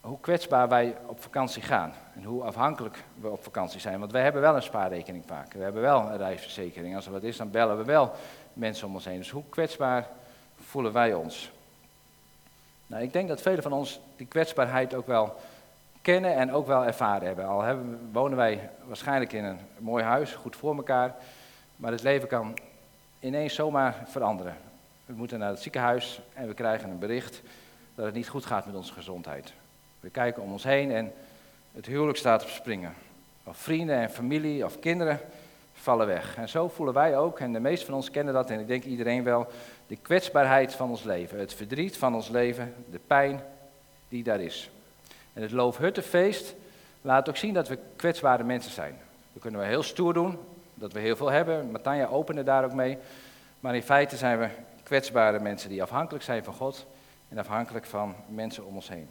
hoe 0.00 0.20
kwetsbaar 0.20 0.68
wij 0.68 0.96
op 1.06 1.22
vakantie 1.22 1.62
gaan 1.62 1.94
en 2.14 2.24
hoe 2.24 2.42
afhankelijk 2.42 3.04
we 3.20 3.28
op 3.28 3.42
vakantie 3.42 3.80
zijn. 3.80 3.98
Want 3.98 4.12
wij 4.12 4.22
hebben 4.22 4.42
wel 4.42 4.56
een 4.56 4.62
spaarrekening 4.62 5.24
vaak, 5.26 5.52
we 5.52 5.62
hebben 5.62 5.82
wel 5.82 6.00
een 6.00 6.16
reisverzekering. 6.16 6.96
Als 6.96 7.06
er 7.06 7.12
wat 7.12 7.22
is, 7.22 7.36
dan 7.36 7.50
bellen 7.50 7.78
we 7.78 7.84
wel 7.84 8.12
mensen 8.52 8.86
om 8.86 8.94
ons 8.94 9.04
heen. 9.04 9.18
Dus 9.18 9.30
hoe 9.30 9.44
kwetsbaar 9.48 10.08
voelen 10.56 10.92
wij 10.92 11.14
ons? 11.14 11.50
Nou, 12.86 13.02
ik 13.02 13.12
denk 13.12 13.28
dat 13.28 13.42
velen 13.42 13.62
van 13.62 13.72
ons 13.72 14.00
die 14.16 14.26
kwetsbaarheid 14.26 14.94
ook 14.94 15.06
wel 15.06 15.36
kennen 16.02 16.34
en 16.34 16.52
ook 16.52 16.66
wel 16.66 16.84
ervaren 16.84 17.26
hebben. 17.26 17.46
Al 17.46 17.62
hebben, 17.62 18.08
wonen 18.12 18.36
wij 18.36 18.70
waarschijnlijk 18.84 19.32
in 19.32 19.44
een 19.44 19.58
mooi 19.78 20.04
huis, 20.04 20.32
goed 20.32 20.56
voor 20.56 20.76
elkaar, 20.76 21.14
maar 21.76 21.92
het 21.92 22.02
leven 22.02 22.28
kan 22.28 22.58
ineens 23.20 23.54
zomaar 23.54 24.04
veranderen. 24.06 24.56
We 25.06 25.12
moeten 25.12 25.38
naar 25.38 25.50
het 25.50 25.60
ziekenhuis 25.62 26.20
en 26.34 26.46
we 26.46 26.54
krijgen 26.54 26.90
een 26.90 26.98
bericht 26.98 27.42
dat 27.94 28.04
het 28.04 28.14
niet 28.14 28.28
goed 28.28 28.46
gaat 28.46 28.66
met 28.66 28.74
onze 28.74 28.92
gezondheid. 28.92 29.52
We 30.00 30.10
kijken 30.10 30.42
om 30.42 30.52
ons 30.52 30.64
heen 30.64 30.92
en 30.92 31.12
het 31.72 31.86
huwelijk 31.86 32.18
staat 32.18 32.42
op 32.42 32.48
springen. 32.48 32.94
Of 33.44 33.56
vrienden 33.56 33.96
en 33.96 34.10
familie 34.10 34.64
of 34.64 34.78
kinderen 34.78 35.20
vallen 35.72 36.06
weg. 36.06 36.36
En 36.36 36.48
zo 36.48 36.68
voelen 36.68 36.94
wij 36.94 37.18
ook, 37.18 37.40
en 37.40 37.52
de 37.52 37.60
meesten 37.60 37.86
van 37.86 37.94
ons 37.94 38.10
kennen 38.10 38.34
dat, 38.34 38.50
en 38.50 38.60
ik 38.60 38.66
denk 38.66 38.84
iedereen 38.84 39.24
wel, 39.24 39.46
de 39.86 39.96
kwetsbaarheid 39.96 40.74
van 40.74 40.90
ons 40.90 41.02
leven. 41.02 41.38
Het 41.38 41.54
verdriet 41.54 41.96
van 41.96 42.14
ons 42.14 42.28
leven, 42.28 42.74
de 42.90 43.00
pijn 43.06 43.42
die 44.08 44.22
daar 44.22 44.40
is. 44.40 44.70
En 45.32 45.42
het 45.42 45.50
Loofhuttenfeest 45.50 46.54
laat 47.02 47.28
ook 47.28 47.36
zien 47.36 47.54
dat 47.54 47.68
we 47.68 47.78
kwetsbare 47.96 48.44
mensen 48.44 48.72
zijn. 48.72 48.98
We 49.32 49.40
kunnen 49.40 49.60
wel 49.60 49.68
heel 49.68 49.82
stoer 49.82 50.14
doen, 50.14 50.38
dat 50.74 50.92
we 50.92 51.00
heel 51.00 51.16
veel 51.16 51.30
hebben. 51.30 51.70
Matanja 51.70 52.06
opende 52.06 52.42
daar 52.42 52.64
ook 52.64 52.72
mee. 52.72 52.98
Maar 53.60 53.74
in 53.74 53.82
feite 53.82 54.16
zijn 54.16 54.38
we 54.38 54.48
kwetsbare 54.82 55.40
mensen 55.40 55.68
die 55.68 55.82
afhankelijk 55.82 56.24
zijn 56.24 56.44
van 56.44 56.54
God 56.54 56.86
en 57.28 57.38
afhankelijk 57.38 57.86
van 57.86 58.14
mensen 58.28 58.66
om 58.66 58.74
ons 58.74 58.88
heen. 58.88 59.08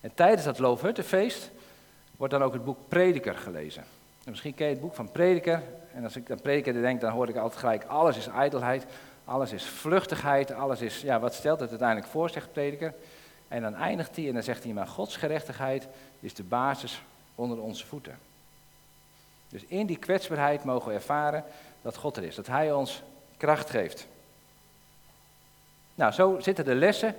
En 0.00 0.10
tijdens 0.14 0.44
dat 0.44 0.58
Loofhuttenfeest 0.58 1.50
wordt 2.16 2.32
dan 2.32 2.42
ook 2.42 2.52
het 2.52 2.64
boek 2.64 2.78
Prediker 2.88 3.34
gelezen. 3.34 3.82
En 4.24 4.30
misschien 4.30 4.54
ken 4.54 4.66
je 4.66 4.72
het 4.72 4.82
boek 4.82 4.94
van 4.94 5.12
Prediker. 5.12 5.62
En 5.94 6.04
als 6.04 6.16
ik 6.16 6.30
aan 6.30 6.40
Prediker 6.40 6.72
denk, 6.72 7.00
dan 7.00 7.12
hoor 7.12 7.28
ik 7.28 7.36
altijd 7.36 7.60
gelijk, 7.60 7.84
alles 7.84 8.16
is 8.16 8.26
ijdelheid, 8.26 8.86
alles 9.24 9.52
is 9.52 9.64
vluchtigheid, 9.64 10.52
alles 10.52 10.80
is, 10.80 11.00
ja, 11.00 11.20
wat 11.20 11.34
stelt 11.34 11.60
het 11.60 11.70
uiteindelijk 11.70 12.08
voor, 12.08 12.30
zegt 12.30 12.52
Prediker. 12.52 12.94
En 13.48 13.62
dan 13.62 13.74
eindigt 13.74 14.16
hij 14.16 14.28
en 14.28 14.34
dan 14.34 14.42
zegt 14.42 14.64
hij, 14.64 14.72
maar 14.72 14.86
Gods 14.86 15.16
gerechtigheid 15.16 15.88
is 16.20 16.34
de 16.34 16.42
basis 16.42 17.02
onder 17.34 17.60
onze 17.60 17.86
voeten. 17.86 18.18
Dus 19.48 19.64
in 19.66 19.86
die 19.86 19.96
kwetsbaarheid 19.96 20.64
mogen 20.64 20.88
we 20.88 20.94
ervaren 20.94 21.44
dat 21.82 21.96
God 21.96 22.16
er 22.16 22.22
is, 22.22 22.34
dat 22.34 22.46
Hij 22.46 22.72
ons 22.72 23.02
kracht 23.36 23.70
geeft. 23.70 24.06
Nou, 25.94 26.12
zo 26.12 26.36
zitten 26.40 26.64
de 26.64 26.74
lessen 26.74 27.14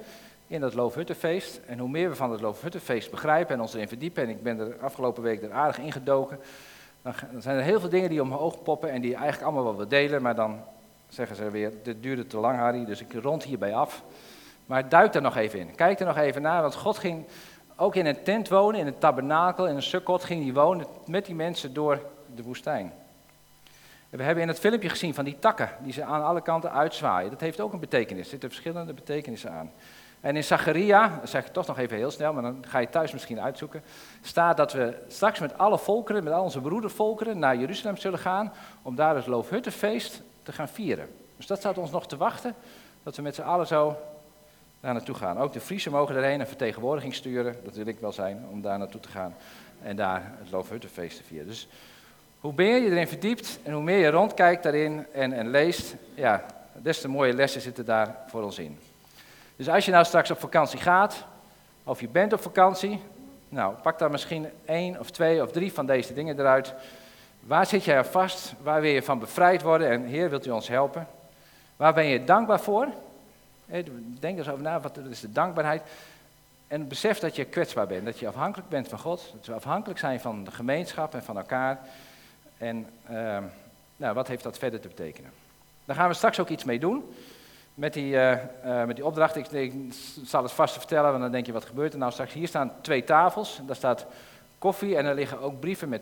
in 0.47 0.61
dat 0.61 0.73
Loofhuttenfeest. 0.73 1.59
En 1.65 1.79
hoe 1.79 1.89
meer 1.89 2.09
we 2.09 2.15
van 2.15 2.31
het 2.31 2.41
Loofhuttenfeest 2.41 3.11
begrijpen 3.11 3.55
en 3.55 3.61
ons 3.61 3.73
erin 3.73 3.87
verdiepen, 3.87 4.23
en 4.23 4.29
ik 4.29 4.43
ben 4.43 4.59
er 4.59 4.77
afgelopen 4.79 5.23
week 5.23 5.43
er 5.43 5.51
aardig 5.51 5.77
ingedoken, 5.77 6.39
dan 7.01 7.41
zijn 7.41 7.57
er 7.57 7.63
heel 7.63 7.79
veel 7.79 7.89
dingen 7.89 8.09
die 8.09 8.21
omhoog 8.21 8.63
poppen 8.63 8.91
en 8.91 9.01
die 9.01 9.15
eigenlijk 9.15 9.43
allemaal 9.43 9.63
wel 9.63 9.71
willen 9.71 9.89
delen, 9.89 10.21
maar 10.21 10.35
dan 10.35 10.63
zeggen 11.09 11.35
ze 11.35 11.49
weer, 11.49 11.71
dit 11.83 12.03
duurde 12.03 12.27
te 12.27 12.37
lang 12.37 12.57
Harry, 12.57 12.85
dus 12.85 13.01
ik 13.01 13.13
rond 13.13 13.43
hierbij 13.43 13.75
af. 13.75 14.03
Maar 14.67 14.89
duik 14.89 15.13
er 15.13 15.21
nog 15.21 15.35
even 15.35 15.59
in. 15.59 15.75
Kijk 15.75 15.99
er 15.99 16.05
nog 16.05 16.17
even 16.17 16.41
naar, 16.41 16.61
want 16.61 16.75
God 16.75 16.97
ging 16.97 17.25
ook 17.75 17.95
in 17.95 18.05
een 18.05 18.23
tent 18.23 18.49
wonen, 18.49 18.79
in 18.79 18.87
een 18.87 18.97
tabernakel, 18.97 19.67
in 19.67 19.75
een 19.75 19.83
sukkot 19.83 20.23
ging 20.23 20.43
hij 20.43 20.53
wonen 20.53 20.85
met 21.05 21.25
die 21.25 21.35
mensen 21.35 21.73
door 21.73 22.01
de 22.35 22.43
woestijn. 22.43 22.93
we 24.09 24.23
hebben 24.23 24.43
in 24.43 24.49
het 24.49 24.59
filmpje 24.59 24.89
gezien 24.89 25.13
van 25.13 25.25
die 25.25 25.39
takken 25.39 25.69
die 25.79 25.93
ze 25.93 26.03
aan 26.03 26.23
alle 26.23 26.41
kanten 26.41 26.71
uitzwaaien. 26.71 27.29
Dat 27.29 27.39
heeft 27.39 27.59
ook 27.59 27.73
een 27.73 27.79
betekenis. 27.79 28.23
Er 28.23 28.29
zitten 28.29 28.49
verschillende 28.49 28.93
betekenissen 28.93 29.51
aan. 29.51 29.71
En 30.21 30.35
in 30.35 30.43
Zacharia, 30.43 31.17
dat 31.19 31.29
zeg 31.29 31.45
ik 31.45 31.53
toch 31.53 31.67
nog 31.67 31.77
even 31.77 31.97
heel 31.97 32.11
snel, 32.11 32.33
maar 32.33 32.43
dan 32.43 32.65
ga 32.67 32.79
je 32.79 32.89
thuis 32.89 33.11
misschien 33.11 33.41
uitzoeken, 33.41 33.83
staat 34.21 34.57
dat 34.57 34.73
we 34.73 34.97
straks 35.07 35.39
met 35.39 35.57
alle 35.57 35.77
volkeren, 35.77 36.23
met 36.23 36.33
al 36.33 36.43
onze 36.43 36.61
broedervolkeren, 36.61 37.39
naar 37.39 37.57
Jeruzalem 37.57 37.97
zullen 37.97 38.19
gaan 38.19 38.53
om 38.81 38.95
daar 38.95 39.15
het 39.15 39.27
Loofhuttenfeest 39.27 40.21
te 40.43 40.51
gaan 40.51 40.67
vieren. 40.67 41.09
Dus 41.35 41.47
dat 41.47 41.57
staat 41.57 41.77
ons 41.77 41.91
nog 41.91 42.07
te 42.07 42.17
wachten, 42.17 42.55
dat 43.03 43.15
we 43.15 43.21
met 43.21 43.35
z'n 43.35 43.41
allen 43.41 43.67
zo 43.67 43.97
daar 44.79 44.93
naartoe 44.93 45.15
gaan. 45.15 45.37
Ook 45.37 45.53
de 45.53 45.59
Friesen 45.59 45.91
mogen 45.91 46.15
erheen 46.15 46.39
een 46.39 46.47
vertegenwoordiging 46.47 47.15
sturen, 47.15 47.55
dat 47.63 47.75
wil 47.75 47.85
ik 47.85 47.99
wel 47.99 48.11
zijn, 48.11 48.45
om 48.51 48.61
daar 48.61 48.77
naartoe 48.77 49.01
te 49.01 49.09
gaan 49.09 49.35
en 49.81 49.95
daar 49.95 50.31
het 50.39 50.51
Loofhuttenfeest 50.51 51.17
te 51.17 51.23
vieren. 51.23 51.47
Dus 51.47 51.67
hoe 52.39 52.53
meer 52.55 52.81
je 52.81 52.89
erin 52.89 53.07
verdiept 53.07 53.59
en 53.63 53.73
hoe 53.73 53.83
meer 53.83 53.97
je 53.97 54.09
rondkijkt 54.09 54.63
daarin 54.63 55.05
en, 55.11 55.33
en 55.33 55.49
leest, 55.49 55.95
ja, 56.13 56.45
des 56.73 57.01
te 57.01 57.07
mooie 57.07 57.33
lessen 57.33 57.61
zitten 57.61 57.85
daar 57.85 58.15
voor 58.27 58.43
ons 58.43 58.59
in. 58.59 58.79
Dus 59.55 59.69
als 59.69 59.85
je 59.85 59.91
nou 59.91 60.05
straks 60.05 60.31
op 60.31 60.39
vakantie 60.39 60.79
gaat, 60.79 61.25
of 61.83 61.99
je 61.99 62.07
bent 62.07 62.33
op 62.33 62.41
vakantie, 62.41 62.99
nou, 63.49 63.75
pak 63.75 63.99
dan 63.99 64.11
misschien 64.11 64.47
één 64.65 64.99
of 64.99 65.11
twee 65.11 65.41
of 65.41 65.51
drie 65.51 65.73
van 65.73 65.85
deze 65.85 66.13
dingen 66.13 66.39
eruit. 66.39 66.73
Waar 67.39 67.65
zit 67.65 67.83
jij 67.83 67.97
aan 67.97 68.05
vast? 68.05 68.53
Waar 68.61 68.81
wil 68.81 68.91
je 68.91 69.03
van 69.03 69.19
bevrijd 69.19 69.61
worden? 69.61 69.89
En 69.89 70.03
Heer, 70.03 70.29
wilt 70.29 70.45
u 70.45 70.49
ons 70.49 70.67
helpen? 70.67 71.07
Waar 71.75 71.93
ben 71.93 72.05
je 72.05 72.23
dankbaar 72.23 72.59
voor? 72.59 72.87
Denk 74.19 74.37
eens 74.37 74.49
over 74.49 74.63
na, 74.63 74.79
wat 74.79 74.97
is 74.97 75.19
de 75.19 75.31
dankbaarheid? 75.31 75.81
En 76.67 76.87
besef 76.87 77.19
dat 77.19 77.35
je 77.35 77.45
kwetsbaar 77.45 77.87
bent, 77.87 78.05
dat 78.05 78.19
je 78.19 78.27
afhankelijk 78.27 78.69
bent 78.69 78.87
van 78.87 78.99
God, 78.99 79.31
dat 79.35 79.45
we 79.45 79.53
afhankelijk 79.53 79.99
zijn 79.99 80.19
van 80.19 80.43
de 80.43 80.51
gemeenschap 80.51 81.13
en 81.13 81.23
van 81.23 81.37
elkaar. 81.37 81.79
En 82.57 82.87
uh, 83.11 83.37
nou, 83.97 84.13
wat 84.13 84.27
heeft 84.27 84.43
dat 84.43 84.57
verder 84.57 84.79
te 84.79 84.87
betekenen? 84.87 85.31
Daar 85.85 85.95
gaan 85.95 86.07
we 86.07 86.13
straks 86.13 86.39
ook 86.39 86.49
iets 86.49 86.63
mee 86.63 86.79
doen 86.79 87.13
met 87.73 87.93
die, 87.93 88.13
uh, 88.13 88.31
uh, 88.65 88.83
met 88.83 88.95
die 88.95 89.05
opdracht. 89.05 89.35
Ik, 89.35 89.51
ik, 89.51 89.73
zal 90.25 90.43
het 90.43 90.51
vast 90.51 90.77
vertellen, 90.77 91.09
want 91.09 91.21
dan 91.21 91.31
denk 91.31 91.45
je, 91.45 91.51
wat 91.51 91.65
gebeurt 91.65 91.93
er 91.93 91.99
nou 91.99 92.11
straks? 92.11 92.33
Hier 92.33 92.47
staan 92.47 92.71
twee 92.81 93.03
tafels, 93.03 93.59
daar 93.65 93.75
staat 93.75 94.05
koffie 94.57 94.97
en 94.97 95.05
er 95.05 95.15
liggen 95.15 95.39
ook 95.39 95.59
brieven 95.59 95.89
met 95.89 96.01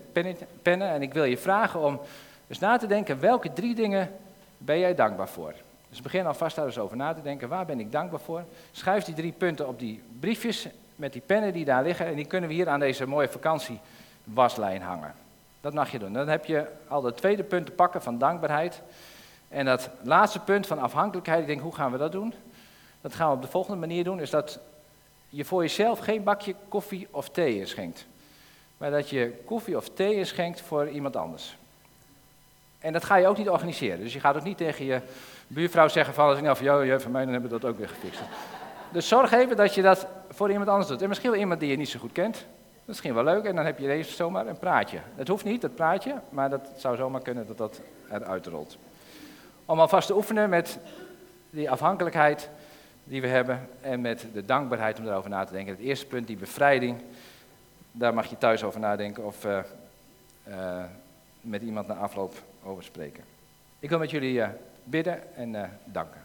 pennen. 0.61 0.89
En 0.89 1.01
ik 1.01 1.13
wil 1.13 1.23
je 1.23 1.37
vragen 1.37 1.79
om 1.79 1.99
eens 2.47 2.59
na 2.59 2.77
te 2.77 2.87
denken, 2.87 3.19
welke 3.19 3.53
drie 3.53 3.75
dingen 3.75 4.11
ben 4.57 4.79
jij 4.79 4.95
dankbaar 4.95 5.29
voor? 5.29 5.53
Dus 5.95 6.03
begin 6.03 6.25
alvast 6.25 6.55
daar 6.55 6.65
eens 6.65 6.77
over 6.77 6.97
na 6.97 7.13
te 7.13 7.21
denken, 7.21 7.49
waar 7.49 7.65
ben 7.65 7.79
ik 7.79 7.91
dankbaar 7.91 8.19
voor? 8.19 8.43
Schrijf 8.71 9.03
die 9.03 9.15
drie 9.15 9.31
punten 9.31 9.67
op 9.67 9.79
die 9.79 10.03
briefjes 10.19 10.67
met 10.95 11.13
die 11.13 11.21
pennen 11.25 11.53
die 11.53 11.65
daar 11.65 11.83
liggen. 11.83 12.05
En 12.05 12.15
die 12.15 12.25
kunnen 12.25 12.49
we 12.49 12.55
hier 12.55 12.69
aan 12.69 12.79
deze 12.79 13.07
mooie 13.07 13.27
vakantiewaslijn 13.29 14.81
hangen. 14.81 15.13
Dat 15.61 15.73
mag 15.73 15.91
je 15.91 15.99
doen. 15.99 16.13
Dan 16.13 16.27
heb 16.27 16.45
je 16.45 16.67
al 16.87 17.01
de 17.01 17.13
tweede 17.13 17.43
punt 17.43 17.65
te 17.65 17.71
pakken 17.71 18.01
van 18.01 18.17
dankbaarheid. 18.17 18.81
En 19.47 19.65
dat 19.65 19.89
laatste 20.01 20.39
punt 20.39 20.67
van 20.67 20.79
afhankelijkheid, 20.79 21.41
ik 21.41 21.47
denk, 21.47 21.61
hoe 21.61 21.75
gaan 21.75 21.91
we 21.91 21.97
dat 21.97 22.11
doen? 22.11 22.33
Dat 23.01 23.13
gaan 23.13 23.29
we 23.29 23.35
op 23.35 23.41
de 23.41 23.47
volgende 23.47 23.79
manier 23.79 24.03
doen, 24.03 24.19
is 24.19 24.29
dat 24.29 24.59
je 25.29 25.45
voor 25.45 25.61
jezelf 25.61 25.99
geen 25.99 26.23
bakje 26.23 26.55
koffie 26.67 27.07
of 27.11 27.29
thee 27.29 27.59
inschenkt. 27.59 28.05
Maar 28.77 28.91
dat 28.91 29.09
je 29.09 29.41
koffie 29.45 29.77
of 29.77 29.89
thee 29.89 30.15
inschenkt 30.15 30.61
voor 30.61 30.89
iemand 30.89 31.15
anders. 31.15 31.57
En 32.79 32.93
dat 32.93 33.03
ga 33.03 33.15
je 33.15 33.27
ook 33.27 33.37
niet 33.37 33.49
organiseren. 33.49 33.99
Dus 33.99 34.13
je 34.13 34.19
gaat 34.19 34.35
ook 34.35 34.43
niet 34.43 34.57
tegen 34.57 34.85
je 34.85 35.01
buurvrouw 35.47 35.87
zeggen 35.87 36.13
van, 36.13 36.27
als 36.27 36.37
ik 36.37 36.43
nou 36.43 36.55
van 36.55 36.65
jou, 36.65 36.85
jij 36.85 36.99
van 36.99 37.11
mij, 37.11 37.23
dan 37.23 37.33
hebben 37.33 37.51
we 37.51 37.59
dat 37.59 37.69
ook 37.69 37.77
weer 37.77 37.89
gefixt. 37.89 38.21
Dus 38.91 39.07
zorg 39.07 39.31
even 39.31 39.55
dat 39.55 39.75
je 39.75 39.81
dat 39.81 40.07
voor 40.29 40.51
iemand 40.51 40.69
anders 40.69 40.87
doet. 40.89 41.01
En 41.01 41.07
misschien 41.07 41.31
wel 41.31 41.39
iemand 41.39 41.59
die 41.59 41.69
je 41.69 41.77
niet 41.77 41.89
zo 41.89 41.99
goed 41.99 42.11
kent. 42.11 42.45
Misschien 42.85 43.13
wel 43.13 43.23
leuk. 43.23 43.43
En 43.43 43.55
dan 43.55 43.65
heb 43.65 43.79
je 43.79 43.87
deze 43.87 44.11
zomaar 44.11 44.47
een 44.47 44.59
praatje. 44.59 44.99
Het 45.15 45.27
hoeft 45.27 45.43
niet, 45.43 45.61
dat 45.61 45.75
praatje, 45.75 46.15
maar 46.29 46.49
dat 46.49 46.69
zou 46.77 46.95
zomaar 46.95 47.21
kunnen 47.21 47.47
dat 47.47 47.57
dat 47.57 47.81
eruit 48.11 48.45
rolt. 48.45 48.77
Om 49.65 49.79
alvast 49.79 50.07
te 50.07 50.15
oefenen 50.15 50.49
met 50.49 50.77
die 51.49 51.71
afhankelijkheid 51.71 52.49
die 53.03 53.21
we 53.21 53.27
hebben 53.27 53.69
en 53.81 54.01
met 54.01 54.25
de 54.33 54.45
dankbaarheid 54.45 54.99
om 54.99 55.05
daarover 55.05 55.29
na 55.29 55.43
te 55.43 55.53
denken. 55.53 55.73
Het 55.73 55.83
eerste 55.83 56.05
punt, 56.05 56.27
die 56.27 56.37
bevrijding, 56.37 57.01
daar 57.91 58.13
mag 58.13 58.25
je 58.25 58.37
thuis 58.37 58.63
over 58.63 58.79
nadenken 58.79 59.25
of 59.25 59.45
uh, 59.45 59.59
uh, 60.47 60.83
met 61.41 61.61
iemand 61.61 61.87
na 61.87 61.93
afloop 61.93 62.33
over 62.63 62.83
spreken. 62.83 63.23
Ik 63.79 63.89
wil 63.89 63.99
met 63.99 64.11
jullie 64.11 64.37
uh, 64.37 64.47
bidden 64.85 65.35
en 65.35 65.79
danken. 65.83 66.23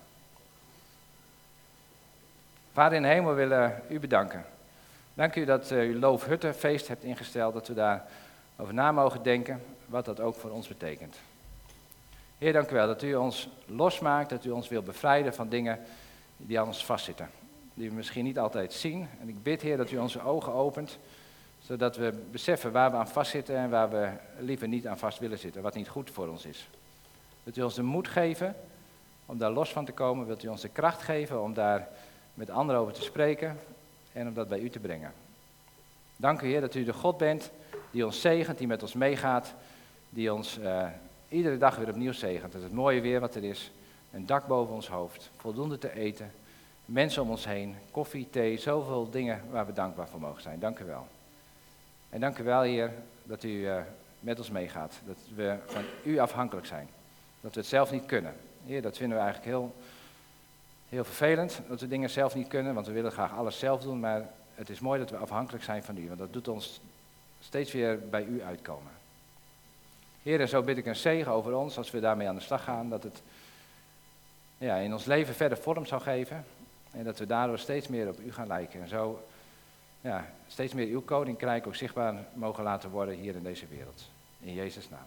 Vader 2.72 2.96
in 2.96 3.02
de 3.02 3.08
hemel, 3.08 3.30
we 3.30 3.36
willen 3.36 3.82
u 3.88 4.00
bedanken. 4.00 4.44
Dank 5.14 5.36
u 5.36 5.44
dat 5.44 5.70
u 5.70 5.98
Loofhuttenfeest 5.98 6.88
hebt 6.88 7.04
ingesteld, 7.04 7.54
dat 7.54 7.68
we 7.68 7.74
daar 7.74 8.04
over 8.56 8.74
na 8.74 8.92
mogen 8.92 9.22
denken, 9.22 9.62
wat 9.86 10.04
dat 10.04 10.20
ook 10.20 10.34
voor 10.34 10.50
ons 10.50 10.68
betekent. 10.68 11.16
Heer, 12.38 12.52
dank 12.52 12.70
u 12.70 12.74
wel 12.74 12.86
dat 12.86 13.02
u 13.02 13.14
ons 13.14 13.48
losmaakt, 13.66 14.30
dat 14.30 14.44
u 14.44 14.50
ons 14.50 14.68
wil 14.68 14.82
bevrijden 14.82 15.34
van 15.34 15.48
dingen 15.48 15.78
die 16.36 16.60
aan 16.60 16.66
ons 16.66 16.84
vastzitten. 16.84 17.30
Die 17.74 17.88
we 17.88 17.94
misschien 17.94 18.24
niet 18.24 18.38
altijd 18.38 18.72
zien. 18.72 19.08
En 19.20 19.28
ik 19.28 19.42
bid, 19.42 19.62
Heer, 19.62 19.76
dat 19.76 19.90
u 19.90 19.98
onze 19.98 20.22
ogen 20.22 20.52
opent, 20.52 20.98
zodat 21.58 21.96
we 21.96 22.12
beseffen 22.30 22.72
waar 22.72 22.90
we 22.90 22.96
aan 22.96 23.08
vastzitten 23.08 23.56
en 23.56 23.70
waar 23.70 23.90
we 23.90 24.08
liever 24.38 24.68
niet 24.68 24.86
aan 24.86 24.98
vast 24.98 25.18
willen 25.18 25.38
zitten, 25.38 25.62
wat 25.62 25.74
niet 25.74 25.88
goed 25.88 26.10
voor 26.10 26.28
ons 26.28 26.44
is. 26.44 26.68
Wilt 27.42 27.56
u 27.56 27.62
ons 27.62 27.74
de 27.74 27.82
moed 27.82 28.08
geven 28.08 28.56
om 29.26 29.38
daar 29.38 29.50
los 29.50 29.72
van 29.72 29.84
te 29.84 29.92
komen? 29.92 30.26
Wilt 30.26 30.44
u 30.44 30.48
ons 30.48 30.60
de 30.60 30.68
kracht 30.68 31.02
geven 31.02 31.42
om 31.42 31.54
daar 31.54 31.88
met 32.34 32.50
anderen 32.50 32.80
over 32.80 32.92
te 32.92 33.02
spreken 33.02 33.58
en 34.12 34.28
om 34.28 34.34
dat 34.34 34.48
bij 34.48 34.60
u 34.60 34.70
te 34.70 34.78
brengen? 34.78 35.12
Dank 36.16 36.40
u, 36.40 36.46
Heer, 36.46 36.60
dat 36.60 36.74
u 36.74 36.84
de 36.84 36.92
God 36.92 37.18
bent 37.18 37.50
die 37.90 38.06
ons 38.06 38.20
zegent, 38.20 38.58
die 38.58 38.66
met 38.66 38.82
ons 38.82 38.94
meegaat, 38.94 39.54
die 40.08 40.34
ons 40.34 40.58
uh, 40.58 40.86
iedere 41.28 41.58
dag 41.58 41.76
weer 41.76 41.88
opnieuw 41.88 42.12
zegent. 42.12 42.52
Dat 42.52 42.62
het 42.62 42.72
mooie 42.72 43.00
weer 43.00 43.20
wat 43.20 43.34
er 43.34 43.44
is, 43.44 43.70
een 44.12 44.26
dak 44.26 44.46
boven 44.46 44.74
ons 44.74 44.88
hoofd, 44.88 45.30
voldoende 45.36 45.78
te 45.78 45.94
eten, 45.94 46.32
mensen 46.84 47.22
om 47.22 47.30
ons 47.30 47.44
heen, 47.44 47.76
koffie, 47.90 48.30
thee, 48.30 48.58
zoveel 48.58 49.10
dingen 49.10 49.42
waar 49.50 49.66
we 49.66 49.72
dankbaar 49.72 50.08
voor 50.08 50.20
mogen 50.20 50.42
zijn. 50.42 50.58
Dank 50.58 50.78
u 50.78 50.84
wel. 50.84 51.06
En 52.08 52.20
dank 52.20 52.38
u 52.38 52.44
wel, 52.44 52.62
Heer, 52.62 52.92
dat 53.22 53.42
u 53.42 53.48
uh, 53.48 53.76
met 54.20 54.38
ons 54.38 54.50
meegaat. 54.50 55.00
Dat 55.06 55.16
we 55.34 55.56
van 55.66 55.82
u 56.04 56.18
afhankelijk 56.18 56.66
zijn. 56.66 56.88
Dat 57.40 57.54
we 57.54 57.60
het 57.60 57.68
zelf 57.68 57.90
niet 57.90 58.06
kunnen. 58.06 58.34
Heer, 58.66 58.82
dat 58.82 58.96
vinden 58.96 59.16
we 59.16 59.22
eigenlijk 59.22 59.52
heel, 59.52 59.74
heel 60.88 61.04
vervelend, 61.04 61.60
dat 61.68 61.80
we 61.80 61.88
dingen 61.88 62.10
zelf 62.10 62.34
niet 62.34 62.48
kunnen, 62.48 62.74
want 62.74 62.86
we 62.86 62.92
willen 62.92 63.12
graag 63.12 63.34
alles 63.34 63.58
zelf 63.58 63.82
doen, 63.82 64.00
maar 64.00 64.28
het 64.54 64.70
is 64.70 64.80
mooi 64.80 64.98
dat 64.98 65.10
we 65.10 65.16
afhankelijk 65.16 65.64
zijn 65.64 65.82
van 65.82 65.96
u, 65.96 66.06
want 66.06 66.18
dat 66.18 66.32
doet 66.32 66.48
ons 66.48 66.80
steeds 67.40 67.72
weer 67.72 68.08
bij 68.08 68.24
u 68.24 68.42
uitkomen. 68.42 68.92
Heer, 70.22 70.40
en 70.40 70.48
zo 70.48 70.62
bid 70.62 70.76
ik 70.76 70.86
een 70.86 70.96
zegen 70.96 71.32
over 71.32 71.54
ons 71.54 71.76
als 71.76 71.90
we 71.90 72.00
daarmee 72.00 72.28
aan 72.28 72.34
de 72.34 72.40
slag 72.40 72.64
gaan, 72.64 72.88
dat 72.88 73.02
het 73.02 73.22
ja, 74.58 74.76
in 74.76 74.92
ons 74.92 75.04
leven 75.04 75.34
verder 75.34 75.58
vorm 75.58 75.86
zal 75.86 76.00
geven 76.00 76.44
en 76.90 77.04
dat 77.04 77.18
we 77.18 77.26
daardoor 77.26 77.58
steeds 77.58 77.88
meer 77.88 78.08
op 78.08 78.20
u 78.20 78.32
gaan 78.32 78.46
lijken. 78.46 78.82
En 78.82 78.88
zo 78.88 79.24
ja, 80.00 80.30
steeds 80.48 80.74
meer 80.74 80.86
uw 80.86 81.02
koninkrijk 81.02 81.66
ook 81.66 81.74
zichtbaar 81.74 82.14
mogen 82.32 82.64
laten 82.64 82.90
worden 82.90 83.14
hier 83.14 83.34
in 83.34 83.42
deze 83.42 83.66
wereld. 83.66 84.08
In 84.40 84.54
Jezus' 84.54 84.88
naam. 84.88 85.06